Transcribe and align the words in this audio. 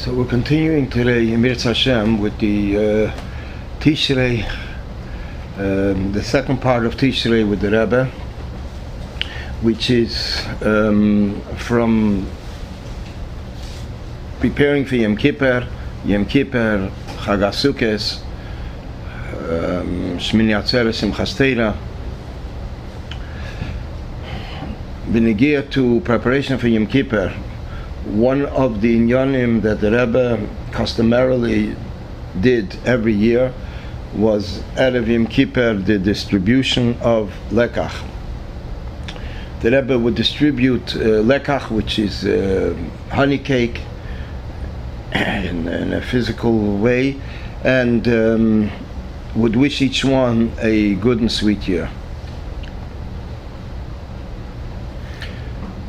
So 0.00 0.14
we're 0.14 0.24
continuing 0.24 0.88
today 0.88 1.26
Mirz 1.36 1.64
Hashem 1.64 2.20
with 2.20 2.38
the 2.38 2.78
uh, 2.78 3.12
Tishrei, 3.80 4.50
um, 5.58 6.12
the 6.12 6.22
second 6.24 6.62
part 6.62 6.86
of 6.86 6.96
Tishrei 6.96 7.46
with 7.46 7.60
the 7.60 7.70
Rebbe, 7.70 8.06
which 9.60 9.90
is 9.90 10.42
um, 10.62 11.42
from 11.58 12.26
preparing 14.38 14.86
for 14.86 14.96
Yom 14.96 15.18
Kippur, 15.18 15.68
Yom 16.06 16.24
Kippur, 16.24 16.90
Chag 17.18 17.42
um, 19.34 20.16
Shmini 20.16 20.56
Atzeres, 20.56 20.96
Simchas 21.02 21.36
Torah, 21.36 21.76
to 25.70 26.00
preparation 26.00 26.56
for 26.56 26.68
Yom 26.68 26.86
Kippur, 26.86 27.34
one 28.04 28.46
of 28.46 28.80
the 28.80 28.96
inyanim 28.96 29.62
that 29.62 29.80
the 29.80 29.90
Rebbe 29.90 30.48
customarily 30.72 31.76
did 32.40 32.76
every 32.86 33.12
year 33.12 33.52
was 34.14 34.62
Erev 34.74 35.06
Yom 35.06 35.26
Kippur, 35.26 35.74
the 35.74 35.98
distribution 35.98 36.96
of 37.00 37.32
lekach. 37.50 38.04
The 39.60 39.70
Rebbe 39.70 39.98
would 39.98 40.14
distribute 40.14 40.96
uh, 40.96 41.22
lekach, 41.22 41.70
which 41.70 41.98
is 41.98 42.24
uh, 42.24 42.74
honey 43.10 43.38
cake, 43.38 43.80
in, 45.14 45.68
in, 45.68 45.92
a 45.92 46.00
physical 46.00 46.78
way, 46.78 47.20
and 47.62 48.08
um, 48.08 48.70
would 49.34 49.56
wish 49.56 49.82
each 49.82 50.04
one 50.04 50.52
a 50.60 50.94
good 50.94 51.20
and 51.20 51.30
sweet 51.30 51.68
year. 51.68 51.90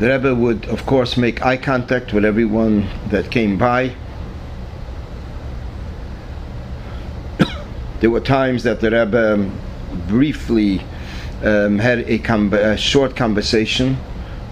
The 0.01 0.09
Rebbe 0.09 0.33
would, 0.33 0.65
of 0.65 0.87
course, 0.87 1.15
make 1.15 1.45
eye 1.45 1.57
contact 1.57 2.11
with 2.11 2.25
everyone 2.25 2.87
that 3.09 3.29
came 3.29 3.59
by. 3.59 3.93
there 7.99 8.09
were 8.09 8.19
times 8.19 8.63
that 8.63 8.79
the 8.79 8.89
Rebbe 8.89 9.47
briefly 10.07 10.81
um, 11.43 11.77
had 11.77 11.99
a, 12.09 12.17
com- 12.17 12.51
a, 12.51 12.75
short 12.77 13.15
conversation 13.15 13.95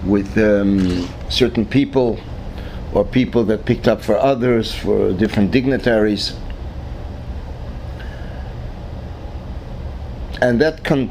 with 0.04 0.38
um, 0.38 1.08
certain 1.28 1.66
people 1.66 2.20
or 2.92 3.04
people 3.04 3.42
that 3.46 3.64
picked 3.64 3.88
up 3.88 4.02
for 4.02 4.16
others, 4.18 4.72
for 4.72 5.12
different 5.14 5.50
dignitaries. 5.50 6.36
And 10.40 10.60
that 10.60 10.84
con- 10.84 11.10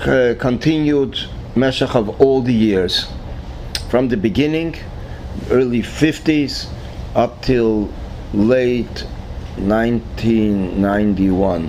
uh, 0.00 0.34
continued 0.40 1.20
meshach 1.54 1.94
of 1.94 2.20
all 2.20 2.42
the 2.42 2.52
years 2.52 3.06
from 3.88 4.08
the 4.08 4.16
beginning, 4.16 4.74
early 5.50 5.82
50s, 5.82 6.68
up 7.14 7.40
till 7.42 7.92
late 8.34 9.06
1991, 9.56 11.68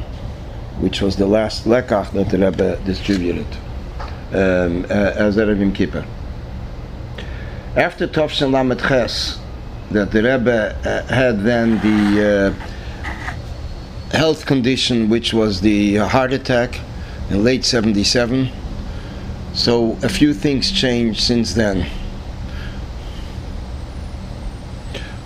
which 0.80 1.02
was 1.02 1.16
the 1.16 1.26
last 1.26 1.66
lekach 1.66 2.12
that 2.12 2.30
the 2.30 2.38
Rebbe 2.38 2.78
distributed 2.86 3.48
um, 4.34 4.86
uh, 4.90 5.14
as 5.16 5.38
a 5.38 5.46
Rebbe 5.46 5.72
keeper. 5.74 6.06
After 7.76 8.08
Tovshin 8.08 8.52
Lamed 8.52 8.80
Ches, 8.80 9.40
that 9.92 10.12
the 10.12 10.22
Rebbe 10.22 10.76
uh, 10.86 11.04
had 11.14 11.42
then 11.42 11.80
the 11.80 12.28
uh, 12.28 12.52
health 14.16 14.46
condition, 14.46 15.10
which 15.10 15.34
was 15.34 15.62
the 15.62 15.96
heart 15.96 16.34
attack 16.34 16.80
in 17.30 17.44
late 17.44 17.64
77. 17.64 18.50
So 19.54 19.98
a 20.04 20.10
few 20.10 20.34
things 20.34 20.72
changed 20.72 21.22
since 21.22 21.54
then. 21.54 21.88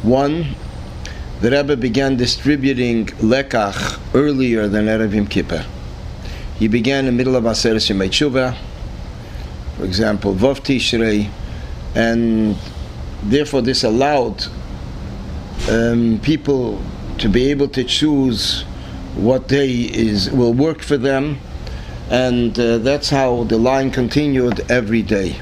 One, 0.03 0.55
the 1.39 1.49
Rebbe 1.49 1.77
began 1.77 2.17
distributing 2.17 3.05
lekach 3.05 4.01
earlier 4.13 4.67
than 4.67 4.87
Erev 4.87 5.13
Yom 5.13 5.27
Kippur. 5.27 5.65
He 6.59 6.67
began 6.67 7.05
in 7.05 7.05
the 7.05 7.11
middle 7.13 7.37
of 7.37 7.45
Aseret 7.45 7.89
Yemei 7.89 8.09
Tshuva, 8.09 8.53
for 9.77 9.85
example, 9.85 10.35
Vov 10.35 10.59
Tishrei, 10.59 11.29
and 11.95 12.57
therefore 13.23 13.61
this 13.61 13.85
allowed 13.85 14.45
um, 15.69 16.19
people 16.21 16.81
to 17.19 17.29
be 17.29 17.49
able 17.49 17.69
to 17.69 17.85
choose 17.85 18.63
what 19.15 19.47
day 19.47 19.71
is 19.71 20.29
will 20.31 20.53
work 20.53 20.81
for 20.81 20.97
them, 20.97 21.39
and 22.09 22.59
uh, 22.59 22.77
that's 22.79 23.09
how 23.09 23.45
the 23.45 23.57
line 23.57 23.89
continued 23.89 24.69
every 24.69 25.01
day 25.01 25.37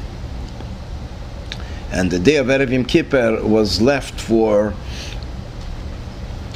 and 1.91 2.09
the 2.09 2.19
day 2.19 2.38
of 2.38 2.47
Erev 2.47 2.72
Yom 2.72 2.85
Kippur 2.85 3.44
was 3.44 3.81
left 3.81 4.19
for 4.19 4.74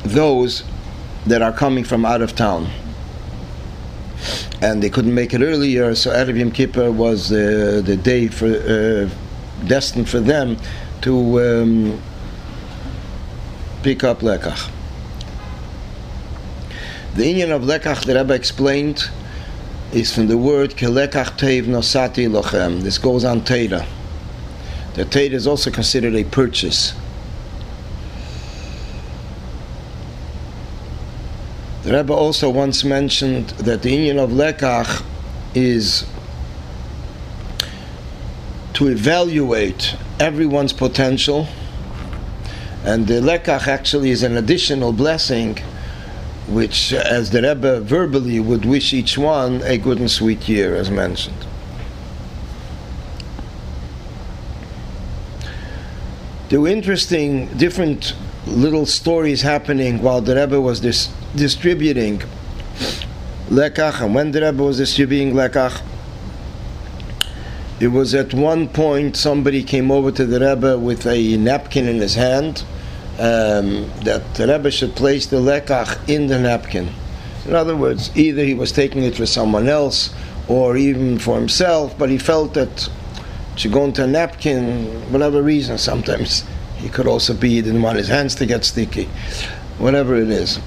those 0.04 0.64
that 1.26 1.42
are 1.42 1.52
coming 1.52 1.84
from 1.84 2.06
out 2.06 2.22
of 2.22 2.36
town. 2.36 2.70
And 4.62 4.82
they 4.82 4.90
couldn't 4.90 5.14
make 5.14 5.34
it 5.34 5.42
earlier, 5.42 5.94
so 5.94 6.12
Erev 6.12 6.38
Yom 6.40 6.52
Kippur 6.52 6.92
was 6.92 7.32
uh, 7.32 7.82
the 7.84 7.98
day 7.98 8.28
for, 8.28 8.46
uh, 8.46 9.10
destined 9.68 10.08
for 10.08 10.22
them 10.22 10.58
to 11.02 11.42
um, 11.42 12.02
pick 13.84 14.06
up 14.06 14.20
Lekach. 14.20 14.72
The 17.16 17.24
inyan 17.24 17.52
of 17.52 17.64
Lekach, 17.64 18.06
the 18.06 18.16
Rebbe 18.16 18.34
explained, 18.34 19.10
is 19.92 20.14
from 20.14 20.28
the 20.28 20.38
word 20.38 20.72
Kelekach 20.72 21.38
Teiv 21.38 21.66
Nosati 21.66 22.30
Lochem. 22.30 22.82
This 22.82 22.98
goes 22.98 23.26
on 23.26 23.42
Teda. 23.42 23.86
The 24.96 25.04
Tate 25.04 25.34
is 25.34 25.46
also 25.46 25.72
considered 25.72 26.16
a 26.16 26.24
purchase. 26.24 26.94
The 31.84 31.94
Rebbe 31.94 32.14
also 32.14 32.50
once 32.50 32.86
mentioned 32.86 33.50
that 33.50 33.84
the 33.84 33.90
inyan 33.90 34.18
of 34.18 34.32
Lekach 34.32 35.04
is 35.54 36.06
to 38.74 38.88
evaluate 38.88 39.96
everyone's 40.20 40.74
potential, 40.74 41.48
and 42.86 43.06
the 43.06 43.16
Lekach 43.16 43.68
actually 43.68 44.12
is 44.12 44.24
an 44.24 44.38
additional 44.38 44.94
blessing, 44.94 45.58
which, 46.48 46.94
as 46.94 47.32
the 47.32 47.42
Rebbe 47.42 47.82
verbally 47.82 48.40
would 48.40 48.64
wish 48.64 48.94
each 48.94 49.18
one 49.18 49.62
a 49.64 49.78
good 49.78 50.00
and 50.00 50.10
sweet 50.10 50.48
year, 50.48 50.74
as 50.76 50.90
mentioned. 50.90 51.46
There 56.50 56.62
were 56.62 56.68
interesting, 56.68 57.48
different 57.58 58.16
little 58.46 58.86
stories 58.86 59.42
happening 59.42 60.02
while 60.02 60.22
the 60.22 60.36
Rebbe 60.36 60.60
was 60.62 60.80
dis- 60.80 61.10
distributing 61.36 62.22
lekach, 63.50 64.02
and 64.02 64.14
when 64.14 64.32
the 64.32 64.42
Rebbe 64.42 64.64
was 64.64 64.78
distributing 64.78 65.34
lekach, 65.34 65.82
it 67.80 67.88
was 67.88 68.14
at 68.14 68.34
one 68.34 68.70
point 68.70 69.18
somebody 69.18 69.64
came 69.64 69.92
over 69.92 70.12
to 70.12 70.26
the 70.26 70.40
Rebbe 70.40 70.78
with 70.78 71.06
a 71.06 71.38
napkin 71.38 71.88
in 71.88 71.98
his 71.98 72.16
hand 72.16 72.64
um, 73.20 73.90
that 74.04 74.36
the 74.36 74.48
Rebbe 74.48 74.72
should 74.72 74.96
place 74.96 75.26
the 75.26 75.38
lekach 75.38 76.10
in 76.10 76.28
the 76.28 76.40
napkin. 76.40 76.90
In 77.46 77.54
other 77.54 77.76
words, 77.76 78.16
either 78.16 78.44
he 78.44 78.54
was 78.54 78.72
taking 78.72 79.04
it 79.04 79.16
for 79.16 79.26
someone 79.26 79.68
else 79.68 80.14
or 80.48 80.78
even 80.78 81.20
for 81.20 81.36
himself, 81.36 81.98
but 81.98 82.10
he 82.10 82.18
felt 82.18 82.54
that 82.54 82.90
should 83.56 83.72
go 83.72 83.86
into 83.86 84.04
a 84.04 84.08
napkin, 84.08 85.12
whatever 85.12 85.42
reason. 85.42 85.78
Sometimes 85.78 86.44
he 86.78 86.90
could 86.90 87.08
also 87.08 87.34
be 87.34 87.50
he 87.50 87.62
didn't 87.62 87.82
want 87.82 87.98
his 87.98 88.08
hands 88.08 88.36
to 88.36 88.46
get 88.46 88.66
sticky, 88.66 89.06
whatever 89.78 90.16
it 90.16 90.30
is. 90.30 90.60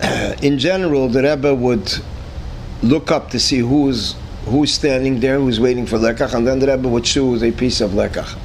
in 0.42 0.58
general, 0.58 1.08
the 1.08 1.22
Rebbe 1.22 1.54
would 1.54 1.92
look 2.82 3.10
up 3.10 3.30
to 3.30 3.40
see 3.40 3.58
who's 3.58 4.14
who's 4.46 4.72
standing 4.72 5.20
there, 5.20 5.38
who's 5.38 5.60
waiting 5.60 5.86
for 5.86 5.98
lekach, 5.98 6.32
and 6.34 6.46
then 6.46 6.58
the 6.58 6.66
Rebbe 6.66 6.88
would 6.88 7.04
choose 7.04 7.42
a 7.42 7.52
piece 7.52 7.80
of 7.80 7.90
lekach. 7.90 8.38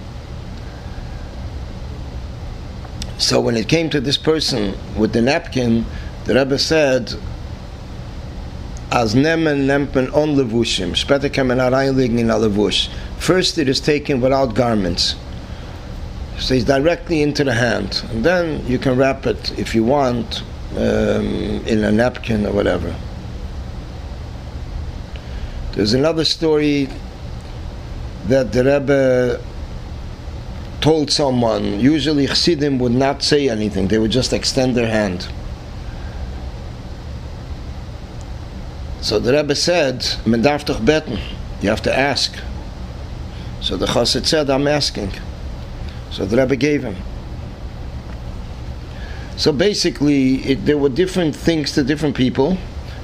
So 3.18 3.40
when 3.40 3.56
it 3.56 3.70
came 3.70 3.90
to 3.92 4.02
this 4.02 4.18
person 4.18 4.76
with 4.98 5.14
the 5.14 5.22
napkin, 5.22 5.86
the 6.26 6.36
Rebbe 6.36 6.60
said, 6.60 7.14
as 8.94 9.16
nemen 9.16 9.66
nempen 9.66 10.14
on 10.14 10.36
levushim. 10.36 10.96
Später 10.96 11.28
kann 11.34 11.48
man 11.48 11.58
reinlegen 11.58 12.20
in 12.20 12.30
a 12.30 12.36
levush. 12.36 12.90
First 13.18 13.58
it 13.58 13.68
is 13.68 13.82
taken 13.82 14.22
without 14.22 14.54
garments. 14.54 15.16
So 16.38 16.54
it's 16.54 16.66
directly 16.66 17.24
into 17.24 17.44
the 17.44 17.54
hand. 17.54 18.04
And 18.12 18.24
then 18.24 18.66
you 18.68 18.78
can 18.78 18.96
wrap 18.96 19.26
it, 19.26 19.58
if 19.58 19.74
you 19.74 19.84
want, 19.84 20.44
um, 20.76 21.64
in 21.66 21.84
a 21.84 21.92
napkin 21.92 22.46
or 22.46 22.54
whatever. 22.54 22.96
There's 25.72 25.94
another 25.94 26.24
story 26.24 26.88
that 28.28 28.52
the 28.52 28.64
Rebbe 28.64 29.42
told 30.82 31.10
someone. 31.10 31.80
Usually 31.80 32.28
Chassidim 32.28 32.78
would 32.78 32.92
not 32.92 33.24
say 33.24 33.50
anything. 33.50 33.88
They 33.88 33.98
would 33.98 34.12
just 34.12 34.34
extend 34.34 34.76
their 34.76 34.88
hand. 34.88 35.28
So 39.04 39.20
the 39.20 39.34
Rebbe 39.34 39.54
said, 39.54 40.06
"Men 40.26 40.42
darf 40.44 40.64
doch. 40.64 40.80
You 41.62 41.70
have 41.70 41.82
to 41.82 41.94
ask." 41.94 42.38
So 43.60 43.76
the 43.76 43.86
Chassid 43.86 44.26
said, 44.26 44.50
"I'm 44.50 44.66
asking." 44.66 45.12
So 46.10 46.26
the 46.26 46.38
Rebbe 46.38 46.56
gave 46.56 46.84
him. 46.84 46.96
So 49.36 49.52
basically, 49.52 50.36
it, 50.52 50.66
there 50.66 50.78
were 50.78 50.88
different 50.88 51.36
things 51.36 51.74
to 51.74 51.84
different 51.84 52.16
people. 52.16 52.58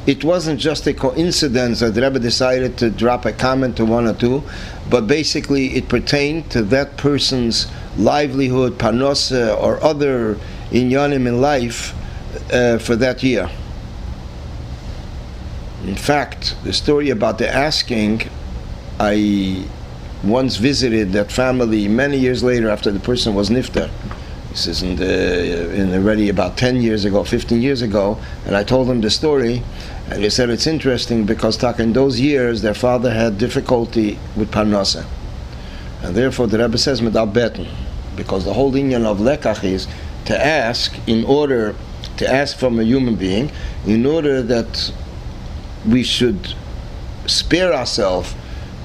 It 0.07 0.23
wasn't 0.23 0.61
just 0.61 0.87
a 0.87 0.93
coincidence 0.93 1.81
that 1.81 1.95
the 1.95 2.01
Rebbe 2.01 2.19
decided 2.19 2.77
to 2.77 2.89
drop 2.89 3.25
a 3.25 3.33
comment 3.33 3.75
to 3.75 3.85
one 3.85 4.07
or 4.07 4.13
two, 4.13 4.43
but 4.89 5.05
basically 5.05 5.75
it 5.75 5.89
pertained 5.89 6.49
to 6.51 6.61
that 6.75 6.95
person's 6.95 7.67
livelihood, 7.97 8.77
parnosa, 8.77 9.61
or 9.61 9.83
other 9.83 10.37
inyanim 10.71 11.27
in 11.27 11.41
life 11.41 11.93
uh, 12.53 12.77
for 12.77 12.95
that 12.95 13.21
year. 13.21 13.49
In 15.85 15.95
fact, 15.95 16.55
the 16.63 16.73
story 16.73 17.09
about 17.09 17.37
the 17.37 17.47
asking, 17.47 18.23
I 18.99 19.65
once 20.23 20.57
visited 20.57 21.13
that 21.13 21.31
family 21.31 21.87
many 21.87 22.17
years 22.17 22.43
later 22.43 22.69
after 22.69 22.91
the 22.91 22.99
person 22.99 23.33
was 23.33 23.49
niftar. 23.49 23.89
This 24.49 24.67
is 24.67 24.81
in, 24.83 24.95
the, 24.97 25.73
in 25.73 25.93
already 25.93 26.27
about 26.27 26.57
10 26.57 26.81
years 26.81 27.05
ago, 27.05 27.23
15 27.23 27.61
years 27.61 27.81
ago, 27.81 28.19
and 28.45 28.57
I 28.57 28.63
told 28.63 28.87
them 28.87 28.99
the 28.99 29.09
story, 29.09 29.63
and 30.09 30.23
they 30.23 30.29
said 30.29 30.49
it's 30.49 30.67
interesting 30.67 31.25
because 31.25 31.63
in 31.79 31.93
those 31.93 32.19
years 32.19 32.61
their 32.61 32.73
father 32.73 33.11
had 33.11 33.37
difficulty 33.37 34.19
with 34.35 34.51
parnasa. 34.51 35.05
And 36.01 36.15
therefore 36.15 36.47
the 36.47 36.57
Rebbe 36.57 36.77
says 36.77 37.01
medal 37.01 37.27
beten, 37.27 37.67
because 38.15 38.43
the 38.43 38.53
whole 38.53 38.73
inyan 38.73 39.05
of 39.05 39.19
lekach 39.19 39.63
is 39.63 39.87
to 40.25 40.45
ask 40.45 40.93
in 41.07 41.23
order 41.25 41.75
to 42.17 42.29
ask 42.29 42.57
from 42.57 42.79
a 42.79 42.83
human 42.83 43.15
being 43.15 43.49
in 43.85 44.05
order 44.05 44.41
that 44.41 44.91
we 45.87 46.03
should 46.03 46.53
spare 47.25 47.73
ourselves 47.73 48.33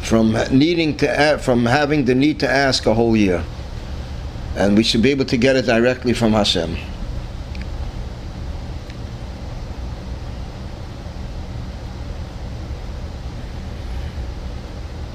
from 0.01 0.37
needing 0.51 0.97
to 0.99 1.39
from 1.39 1.67
having 1.67 2.05
the 2.05 2.15
need 2.15 2.39
to 2.41 2.49
ask 2.49 2.87
a 2.87 2.95
whole 2.95 3.17
year, 3.17 3.43
and 4.57 4.77
we 4.77 4.83
should 4.83 5.03
be 5.03 5.11
able 5.11 5.25
to 5.25 5.37
get 5.37 5.57
it 5.57 5.67
directly 5.67 6.13
from 6.13 6.33
Hashem. 6.33 6.77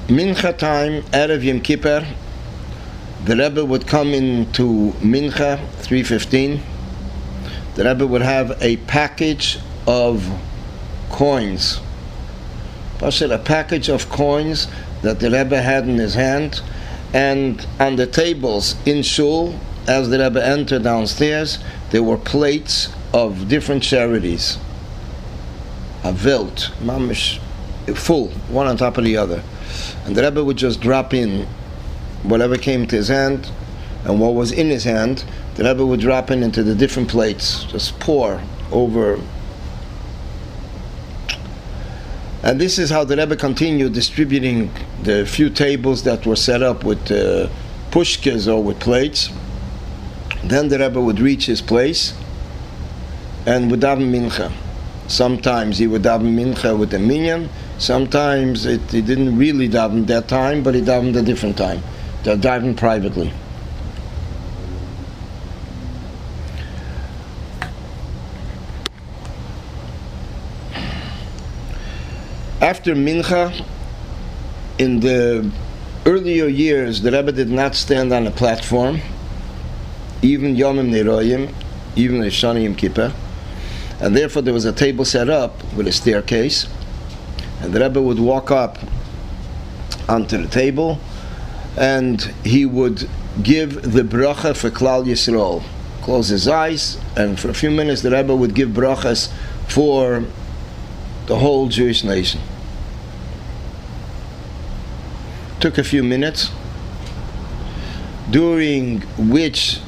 Mincha 0.08 0.58
time, 0.58 1.04
Erev 1.12 1.44
Yom 1.44 1.62
Kippur, 1.62 2.04
the 3.26 3.36
Rebbe 3.36 3.64
would 3.64 3.86
come 3.86 4.08
into 4.16 4.92
Mincha 5.02 5.60
315. 5.82 6.64
The 7.76 7.84
Rebbe 7.84 8.08
would 8.08 8.24
have 8.24 8.58
a 8.60 8.78
package 8.78 9.60
of 9.86 10.28
coins. 11.10 11.80
Pasha, 12.98 13.30
a 13.34 13.38
package 13.38 13.90
of 13.90 14.10
coins 14.10 14.68
that 15.02 15.20
the 15.20 15.32
Rebbe 15.32 15.62
had 15.62 15.88
in 15.88 15.98
his 15.98 16.16
hand, 16.16 16.62
and 17.14 17.66
on 17.80 17.96
the 17.96 18.08
tables 18.08 18.76
in 18.86 19.04
Shul, 19.04 19.60
as 19.88 20.10
the 20.10 20.20
Rebbe 20.20 20.46
entered 20.46 20.84
downstairs, 20.84 21.60
there 21.92 22.04
were 22.04 22.18
plates 22.18 22.90
of 23.14 23.48
different 23.48 23.84
charities. 23.84 24.58
A 26.04 26.12
vilt, 26.12 26.72
mamish, 26.82 27.40
full, 27.96 28.28
one 28.50 28.68
on 28.68 28.78
top 28.78 28.98
of 28.98 29.04
the 29.04 29.18
other. 29.18 29.44
And 30.06 30.16
the 30.16 30.24
Rebbe 30.24 30.44
would 30.44 30.58
just 30.58 30.82
drop 30.82 31.14
in 31.14 31.48
whatever 32.24 32.58
came 32.58 32.86
to 32.88 32.96
his 32.96 33.08
hand, 33.08 33.50
and 34.04 34.20
what 34.20 34.34
was 34.34 34.52
in 34.52 34.70
his 34.70 34.84
hand, 34.84 35.24
the 35.56 35.64
Rebbe 35.64 35.86
would 35.86 36.00
drop 36.00 36.32
in 36.32 36.44
into 36.44 36.64
the 36.64 36.76
different 36.76 37.10
plates, 37.10 37.64
just 37.66 38.00
pour 38.00 38.42
over 38.72 39.20
And 42.42 42.60
this 42.60 42.80
is 42.80 42.90
how 42.90 43.04
the 43.04 43.18
Rebbe 43.18 43.36
continued 43.36 43.94
distributing 43.94 44.72
the 45.04 45.26
few 45.26 45.50
tables 45.50 46.04
that 46.04 46.26
were 46.26 46.38
set 46.38 46.64
up 46.64 46.86
with 46.86 47.12
uh, 47.12 47.50
or 47.94 48.64
with 48.64 48.80
plates. 48.80 49.30
Then 50.44 50.70
the 50.70 50.80
Rebbe 50.80 51.02
would 51.02 51.20
reach 51.20 51.48
his 51.48 51.62
place 51.62 52.14
and 53.46 53.70
would 53.70 53.82
daven 53.82 54.10
mincha. 54.10 54.54
Sometimes 55.10 55.80
he 55.80 55.88
would 55.88 56.04
daven 56.04 56.34
mincha 56.34 56.78
with 56.78 56.94
a 56.94 57.00
minyan. 57.00 57.50
Sometimes 57.78 58.66
it, 58.66 58.82
he 58.92 59.02
didn't 59.02 59.38
really 59.38 59.68
daven 59.68 60.08
that 60.08 60.30
time, 60.30 60.64
but 60.64 60.76
he 60.76 60.82
davened 60.82 61.18
a 61.18 61.22
different 61.22 61.58
time. 61.58 61.82
They're 62.24 62.38
davened 62.38 62.78
privately. 62.78 63.34
After 72.70 72.94
Mincha, 72.94 73.66
in 74.78 75.00
the 75.00 75.50
earlier 76.06 76.46
years, 76.46 77.02
the 77.02 77.12
Rebbe 77.12 77.32
did 77.32 77.50
not 77.50 77.74
stand 77.74 78.14
on 78.14 78.28
a 78.28 78.32
platform, 78.32 79.02
even 80.22 80.56
Yomim 80.56 80.92
Neroyim, 80.92 81.52
even 81.96 82.22
Shani 82.22 82.66
Yom 82.66 82.76
Kippur, 82.76 83.12
and 84.00 84.16
therefore 84.16 84.44
there 84.44 84.54
was 84.54 84.66
a 84.66 84.72
table 84.72 85.04
set 85.04 85.32
up 85.32 85.64
with 85.74 85.88
a 85.88 85.92
staircase, 85.92 86.68
and 87.60 87.74
the 87.74 87.80
Rebbe 87.80 88.00
would 88.00 88.20
walk 88.20 88.52
up 88.52 88.78
onto 90.08 90.38
the 90.38 90.48
table, 90.48 91.00
and 91.76 92.22
he 92.44 92.68
would 92.68 93.10
give 93.42 93.94
the 93.94 94.04
bracha 94.04 94.56
for 94.56 94.70
Klal 94.70 95.08
Yisrael. 95.08 95.64
Close 96.04 96.28
his 96.28 96.48
eyes, 96.48 97.00
and 97.18 97.40
for 97.40 97.50
a 97.50 97.56
few 97.56 97.72
minutes 97.72 98.04
the 98.04 98.12
Rebbe 98.12 98.36
would 98.36 98.54
give 98.54 98.70
brachas 98.70 99.32
for 99.68 100.24
the 101.26 101.40
whole 101.40 101.68
Jewish 101.68 102.04
nation. 102.04 102.40
Took 105.60 105.78
a 105.78 105.84
few 105.84 106.04
minutes, 106.04 106.52
during 108.30 109.02
which 109.18 109.80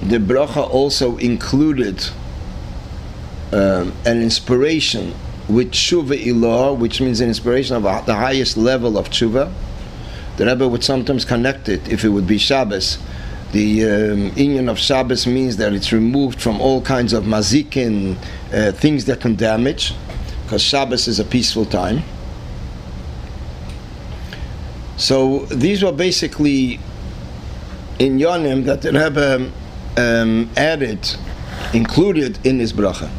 the 0.00 0.18
bracha 0.18 0.68
also 0.68 1.16
included 1.18 2.08
um, 3.52 3.92
an 4.06 4.22
inspiration 4.22 5.14
with 5.48 5.72
tshuva 5.72 6.16
ilah, 6.24 6.76
which 6.78 7.00
means 7.00 7.20
an 7.20 7.28
inspiration 7.28 7.76
of 7.76 7.82
the 8.06 8.14
highest 8.14 8.56
level 8.56 8.96
of 8.96 9.10
tshuva. 9.10 9.52
The 10.36 10.46
Rebbe 10.46 10.66
would 10.66 10.82
sometimes 10.82 11.24
connect 11.24 11.68
it 11.68 11.88
if 11.88 12.04
it 12.04 12.08
would 12.08 12.26
be 12.26 12.38
Shabbos 12.38 12.98
the 13.54 13.84
um, 13.84 14.30
inyan 14.32 14.68
of 14.68 14.80
Shabbos 14.80 15.28
means 15.28 15.58
that 15.58 15.72
it's 15.72 15.92
removed 15.92 16.42
from 16.42 16.60
all 16.60 16.82
kinds 16.82 17.12
of 17.12 17.22
mazikin, 17.22 18.16
uh, 18.52 18.72
things 18.72 19.04
that 19.04 19.20
can 19.20 19.36
damage, 19.36 19.94
because 20.42 20.60
Shabbos 20.60 21.06
is 21.06 21.20
a 21.20 21.24
peaceful 21.24 21.64
time. 21.64 22.02
So 24.96 25.40
these 25.46 25.82
were 25.82 25.92
basically 25.92 26.78
inyanim 27.98 28.64
that 28.64 28.82
the 28.82 28.92
Rebbe 28.92 29.52
um, 29.96 30.50
added, 30.56 31.16
included 31.72 32.44
in 32.46 32.58
his 32.58 32.72
bracha. 32.72 33.10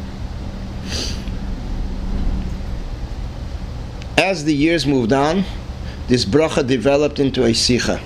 As 4.18 4.44
the 4.44 4.54
years 4.54 4.86
moved 4.86 5.12
on, 5.12 5.44
this 6.08 6.24
bracha 6.24 6.66
developed 6.66 7.18
into 7.18 7.44
a 7.44 7.52
sikha 7.52 8.00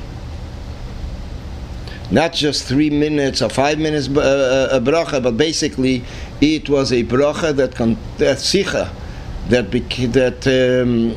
not 2.10 2.32
just 2.32 2.64
three 2.64 2.90
minutes 2.90 3.40
or 3.40 3.48
five 3.48 3.78
minutes 3.78 4.08
uh, 4.08 4.68
uh, 4.72 4.76
a 4.76 4.80
bracha, 4.80 5.22
but 5.22 5.36
basically 5.36 6.02
it 6.40 6.68
was 6.68 6.92
a 6.92 7.04
bracha 7.04 7.54
that 7.54 7.74
con- 7.74 7.96
that 8.18 8.38
sicha 8.38 8.90
that 9.48 9.70
beca- 9.70 10.12
that 10.12 10.82
um, 10.82 11.16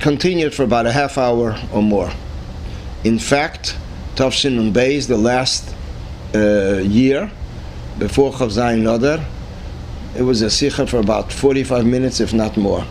continued 0.00 0.54
for 0.54 0.62
about 0.62 0.86
a 0.86 0.92
half 0.92 1.18
hour 1.18 1.56
or 1.72 1.82
more. 1.82 2.10
In 3.04 3.18
fact, 3.18 3.76
Tafshin 4.14 4.58
and 4.58 4.74
Beis, 4.74 5.06
the 5.06 5.16
last 5.16 5.74
uh, 6.34 6.78
year 6.78 7.30
before 7.98 8.32
Chavzayin 8.32 8.92
Adar, 8.92 9.24
it 10.16 10.22
was 10.22 10.42
a 10.42 10.46
sicha 10.46 10.88
for 10.88 10.98
about 10.98 11.32
45 11.32 11.86
minutes, 11.86 12.18
if 12.20 12.32
not 12.32 12.56
more. 12.56 12.84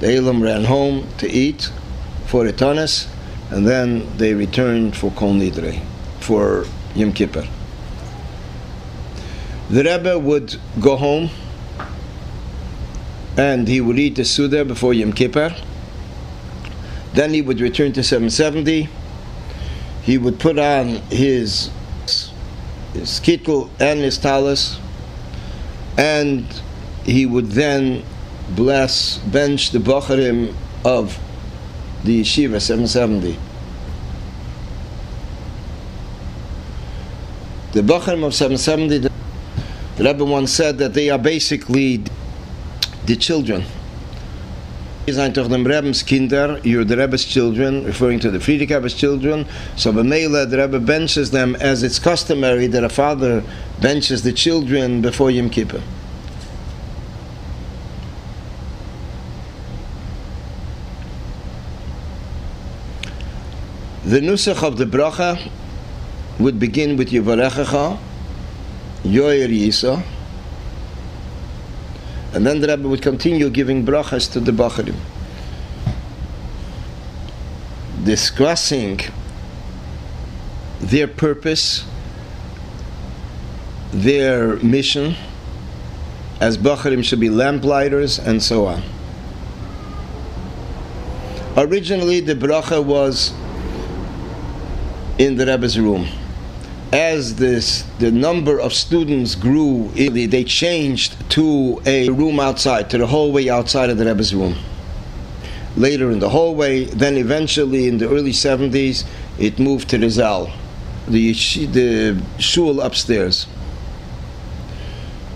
The 0.00 0.14
Elam 0.14 0.42
ran 0.42 0.64
home 0.64 1.08
to 1.18 1.28
eat 1.28 1.70
for 2.26 2.44
the 2.44 2.52
tanis, 2.52 3.08
and 3.50 3.66
then 3.66 4.16
they 4.18 4.34
returned 4.34 4.96
for 4.96 5.10
Kol 5.12 5.32
Nidre, 5.32 5.82
for 6.20 6.66
Yom 6.94 7.12
Kippur. 7.12 7.46
The 9.70 9.82
Rebbe 9.82 10.18
would 10.18 10.56
go 10.80 10.96
home 10.96 11.30
and 13.36 13.66
he 13.66 13.80
would 13.80 13.98
eat 13.98 14.14
the 14.14 14.24
Suda 14.24 14.64
before 14.64 14.94
Yom 14.94 15.12
Kippur. 15.12 15.54
Then 17.16 17.32
he 17.32 17.40
would 17.40 17.62
return 17.62 17.94
to 17.94 18.02
770. 18.02 18.90
He 20.02 20.18
would 20.18 20.38
put 20.38 20.58
on 20.58 20.88
his, 21.08 21.70
his 22.92 23.20
kittel 23.20 23.70
and 23.80 24.00
his 24.00 24.18
talus, 24.18 24.78
and 25.96 26.44
he 27.06 27.24
would 27.24 27.52
then 27.52 28.04
bless, 28.50 29.16
bench 29.16 29.70
the 29.70 29.78
Bacharim 29.78 30.54
of 30.84 31.18
the 32.04 32.20
yeshiva 32.20 32.60
770. 32.60 33.38
The 37.72 37.80
Bachrim 37.80 38.24
of 38.24 38.34
770, 38.34 38.98
the, 38.98 39.12
the 39.96 40.04
Rebbe 40.04 40.22
once 40.22 40.52
said 40.52 40.76
that 40.78 40.92
they 40.92 41.08
are 41.08 41.18
basically 41.18 42.02
the 43.06 43.16
children 43.16 43.64
Seid 45.08 45.34
doch 45.34 45.48
dem 45.48 45.64
Rebbe's 45.64 46.02
Kinder, 46.02 46.60
you're 46.64 46.84
the 46.84 46.96
Rebbe's 46.96 47.24
children, 47.24 47.84
referring 47.84 48.18
to 48.20 48.30
the 48.30 48.38
Frierdiker 48.38 48.76
Rebbe's 48.76 48.92
children. 48.92 49.46
So 49.76 49.92
B'meila, 49.92 50.50
the 50.50 50.58
Rebbe 50.58 50.80
benches 50.80 51.30
them 51.30 51.54
as 51.56 51.84
it's 51.84 52.00
customary 52.00 52.66
that 52.66 52.82
a 52.82 52.88
father 52.88 53.44
benches 53.80 54.24
the 54.24 54.32
children 54.32 55.00
before 55.02 55.30
Yom 55.30 55.48
Kippur. 55.48 55.80
The 64.04 64.20
nusach 64.20 64.62
of 64.64 64.76
the 64.76 64.86
bracha 64.86 65.50
would 66.40 66.58
begin 66.58 66.96
with 66.96 67.10
Yivarechecha, 67.10 67.96
Yoyer 69.04 69.48
Yisa, 69.48 70.02
and 72.36 72.46
then 72.46 72.60
the 72.60 72.68
Rebbe 72.68 72.86
would 72.86 73.00
continue 73.00 73.48
giving 73.48 73.82
brachas 73.86 74.30
to 74.32 74.40
the 74.40 74.52
Bacharim. 74.52 74.94
Discussing 78.04 79.00
their 80.78 81.08
purpose, 81.08 81.86
their 83.90 84.56
mission, 84.56 85.14
as 86.38 86.58
Bacharim 86.58 87.02
should 87.02 87.20
be 87.20 87.30
lamplighters, 87.30 88.18
and 88.18 88.42
so 88.42 88.66
on. 88.66 88.82
Originally, 91.56 92.20
the 92.20 92.34
bracha 92.34 92.84
was 92.84 93.32
in 95.18 95.36
the 95.36 95.46
Rebbe's 95.46 95.78
room. 95.78 96.06
As 96.96 97.34
this, 97.34 97.82
the 97.98 98.10
number 98.10 98.58
of 98.58 98.72
students 98.72 99.34
grew, 99.34 99.90
they 99.94 100.44
changed 100.44 101.14
to 101.32 101.82
a 101.84 102.08
room 102.08 102.40
outside, 102.40 102.88
to 102.88 102.96
the 102.96 103.06
hallway 103.06 103.50
outside 103.50 103.90
of 103.90 103.98
the 103.98 104.06
Rebbe's 104.06 104.34
room. 104.34 104.56
Later 105.76 106.10
in 106.10 106.20
the 106.20 106.30
hallway, 106.30 106.86
then 106.86 107.18
eventually 107.18 107.86
in 107.86 107.98
the 107.98 108.08
early 108.08 108.32
70s, 108.32 109.04
it 109.38 109.58
moved 109.58 109.90
to 109.90 109.98
the 109.98 110.08
Zal, 110.08 110.50
the, 111.06 111.34
the 111.34 112.18
shul 112.38 112.80
upstairs. 112.80 113.46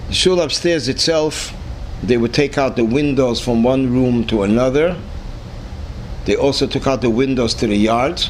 The 0.09 0.15
shul 0.15 0.41
upstairs 0.41 0.89
itself, 0.89 1.53
they 2.03 2.17
would 2.17 2.33
take 2.33 2.57
out 2.57 2.77
the 2.77 2.87
windows 2.87 3.39
from 3.39 3.63
one 3.63 3.93
room 3.93 4.27
to 4.29 4.45
another. 4.45 4.97
They 6.25 6.37
also 6.37 6.67
took 6.67 6.87
out 6.87 7.03
the 7.03 7.11
windows 7.11 7.53
to 7.57 7.67
the 7.67 7.77
yard 7.77 8.25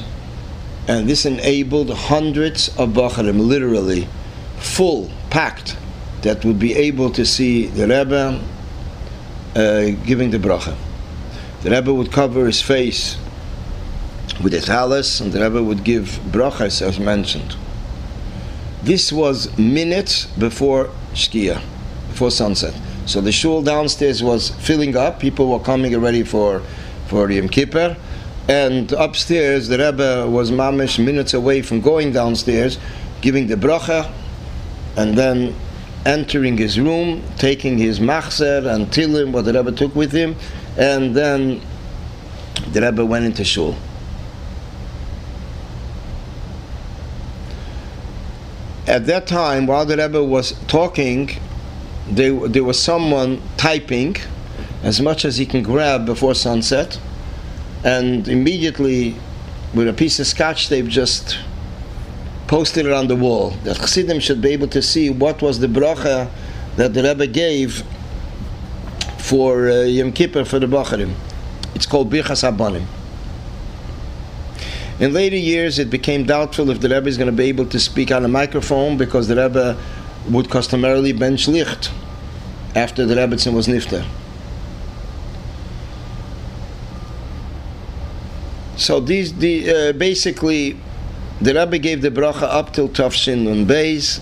and 0.91 1.09
this 1.09 1.25
enabled 1.25 1.89
hundreds 1.89 2.69
of 2.77 2.89
Bacharim, 2.89 3.39
literally 3.39 4.09
full, 4.59 5.09
packed, 5.31 5.77
that 6.23 6.45
would 6.45 6.59
be 6.59 6.75
able 6.75 7.11
to 7.11 7.25
see 7.25 7.67
the 7.67 7.87
Rebbe 7.87 8.43
uh, 9.55 10.05
giving 10.05 10.33
the 10.33 10.39
bracha. 10.39 10.77
The 11.63 11.71
Rebbe 11.71 11.95
would 11.95 12.11
cover 12.11 12.45
his 12.45 12.61
face 12.61 13.17
with 14.43 14.53
a 14.53 14.61
talus, 14.61 15.21
and 15.21 15.31
the 15.33 15.41
Rebbe 15.41 15.63
would 15.63 15.85
give 15.85 16.19
brachas 16.33 16.83
as 16.83 16.99
mentioned. 16.99 17.55
This 18.83 19.13
was 19.13 19.57
minutes 19.57 20.27
before 20.27 20.91
Shkia, 21.13 21.63
before 22.09 22.33
sunset. 22.33 22.75
So 23.07 23.21
the 23.21 23.31
shul 23.31 23.63
downstairs 23.63 24.25
was 24.25 24.51
filling 24.51 24.97
up. 24.97 25.21
People 25.21 25.51
were 25.51 25.61
coming 25.61 25.95
already 25.95 26.25
for 26.25 26.63
for 27.07 27.31
Yom 27.31 27.49
Kippur 27.49 27.97
and 28.49 28.93
upstairs, 28.93 29.69
the 29.69 29.79
Rebbe 29.79 30.29
was 30.29 30.51
mamish 30.51 31.03
minutes 31.03 31.35
away 31.35 31.63
from 31.63 31.81
going 31.81 32.13
downstairs, 32.13 32.79
giving 33.21 33.47
the 33.47 33.57
bracha, 33.57 34.11
and 34.97 35.17
then 35.17 35.55
entering 36.07 36.57
his 36.57 36.79
room, 36.79 37.23
taking 37.37 37.79
his 37.79 38.01
machzer 38.01 38.67
and 38.73 38.87
tilim, 38.87 39.33
what 39.33 39.45
the 39.45 39.53
Rebbe 39.53 39.73
took 39.73 39.95
with 39.95 40.13
him, 40.13 40.37
and 40.77 41.15
then 41.15 41.61
the 42.73 42.81
Rebbe 42.81 43.05
went 43.05 43.25
into 43.25 43.45
shul. 43.45 43.77
At 48.87 49.07
that 49.07 49.27
time, 49.27 49.67
while 49.67 49.85
the 49.85 49.97
Rebbe 49.97 50.25
was 50.25 50.53
talking, 50.67 51.31
there, 52.09 52.49
there 52.49 52.65
was 52.65 52.83
someone 52.83 53.41
typing 53.57 54.17
as 54.83 55.01
much 55.01 55.25
as 55.25 55.37
he 55.37 55.47
can 55.47 55.63
grab 55.63 56.07
before 56.07 56.35
sunset 56.35 56.99
and 57.85 58.29
immediately 58.29 59.17
with 59.75 59.89
a 59.89 59.93
piece 59.93 60.19
of 60.21 60.27
scotch 60.27 60.69
tape 60.69 60.87
just 60.87 61.39
posted 62.47 62.87
it 62.87 62.93
on 62.93 63.07
the 63.07 63.17
wall. 63.17 63.51
That 63.65 63.77
Chassidim 63.77 64.21
should 64.21 64.43
be 64.43 64.51
able 64.51 64.69
to 64.69 64.83
see 64.83 65.09
what 65.09 65.41
was 65.41 65.61
the 65.61 65.69
bracha 65.69 66.31
that 66.77 66.95
the 66.95 67.03
Rebbe 67.03 67.27
gave 67.27 67.85
for 69.19 69.71
uh, 69.71 69.83
Yom 69.83 70.13
Kippur 70.13 70.45
for 70.45 70.59
the 70.59 70.67
Bacharim. 70.67 71.15
It's 71.75 71.87
called 71.87 72.11
Birchas 72.11 72.43
Abanim. 72.43 72.87
In 74.99 75.15
later 75.15 75.37
years, 75.37 75.79
it 75.79 75.89
became 75.89 76.25
doubtful 76.25 76.69
if 76.71 76.81
the 76.81 76.89
Rebbe 76.89 77.09
is 77.09 77.17
going 77.17 77.31
to 77.31 77.37
be 77.37 77.45
able 77.45 77.67
to 77.67 77.81
speak 77.81 78.11
on 78.11 78.25
a 78.25 78.29
microphone 78.29 78.99
because 78.99 79.29
the 79.29 79.37
Rebbe 79.37 79.81
would 80.29 80.51
customarily 80.51 81.13
bench 81.13 81.49
licht 81.49 81.91
after 82.75 83.07
the 83.07 83.15
Rebbetzin 83.15 83.55
was 83.55 83.67
nifter. 83.67 84.05
So 88.81 88.99
these 88.99 89.35
the 89.35 89.91
uh, 89.91 89.93
basically 89.93 90.75
the 91.43 91.53
Rebbe 91.53 91.77
gave 91.77 92.01
the 92.01 92.11
bracha 92.11 92.45
up 92.45 92.73
till 92.73 92.89
Tafshin 92.89 93.47
and 93.47 93.69
Beis. 93.69 94.21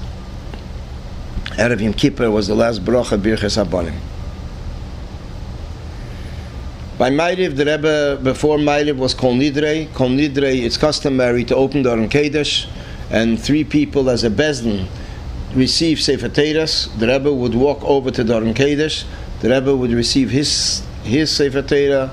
Erev 1.51 1.81
Yom 1.81 1.93
Kippur 1.93 2.29
was 2.29 2.49
the 2.49 2.57
last 2.57 2.85
bracha 2.85 3.23
Birches 3.23 3.57
Abanim. 3.57 3.95
By 6.99 7.11
Ma'ariv, 7.11 7.55
the 7.55 7.67
Rebbe 7.67 8.21
before 8.21 8.59
Ma'ariv 8.59 8.97
was 8.97 9.15
Kol 9.15 9.35
Nidrei. 9.35 9.95
Kol 9.95 10.09
Nidrei, 10.09 10.65
it's 10.65 10.77
customary 10.77 11.45
to 11.45 11.55
open 11.55 11.85
the 11.85 11.93
Aron 11.93 12.09
Kodesh, 12.09 12.67
and 13.13 13.41
three 13.41 13.63
people 13.63 14.11
as 14.11 14.25
a 14.25 14.31
bezdin 14.31 14.89
receive 15.55 16.01
Sefer 16.01 16.29
Teiras. 16.29 16.89
The 16.99 17.07
Rebbe 17.07 17.33
would 17.33 17.55
walk 17.55 17.85
over 17.85 18.11
to 18.11 18.25
the 18.25 18.35
Aron 18.35 18.55
Kodesh. 18.55 19.05
The 19.39 19.51
Rebbe 19.51 19.77
would 19.77 19.93
receive 19.93 20.31
his 20.31 20.83
his 21.05 21.31
Sefer 21.31 21.63
Teirah 21.63 22.11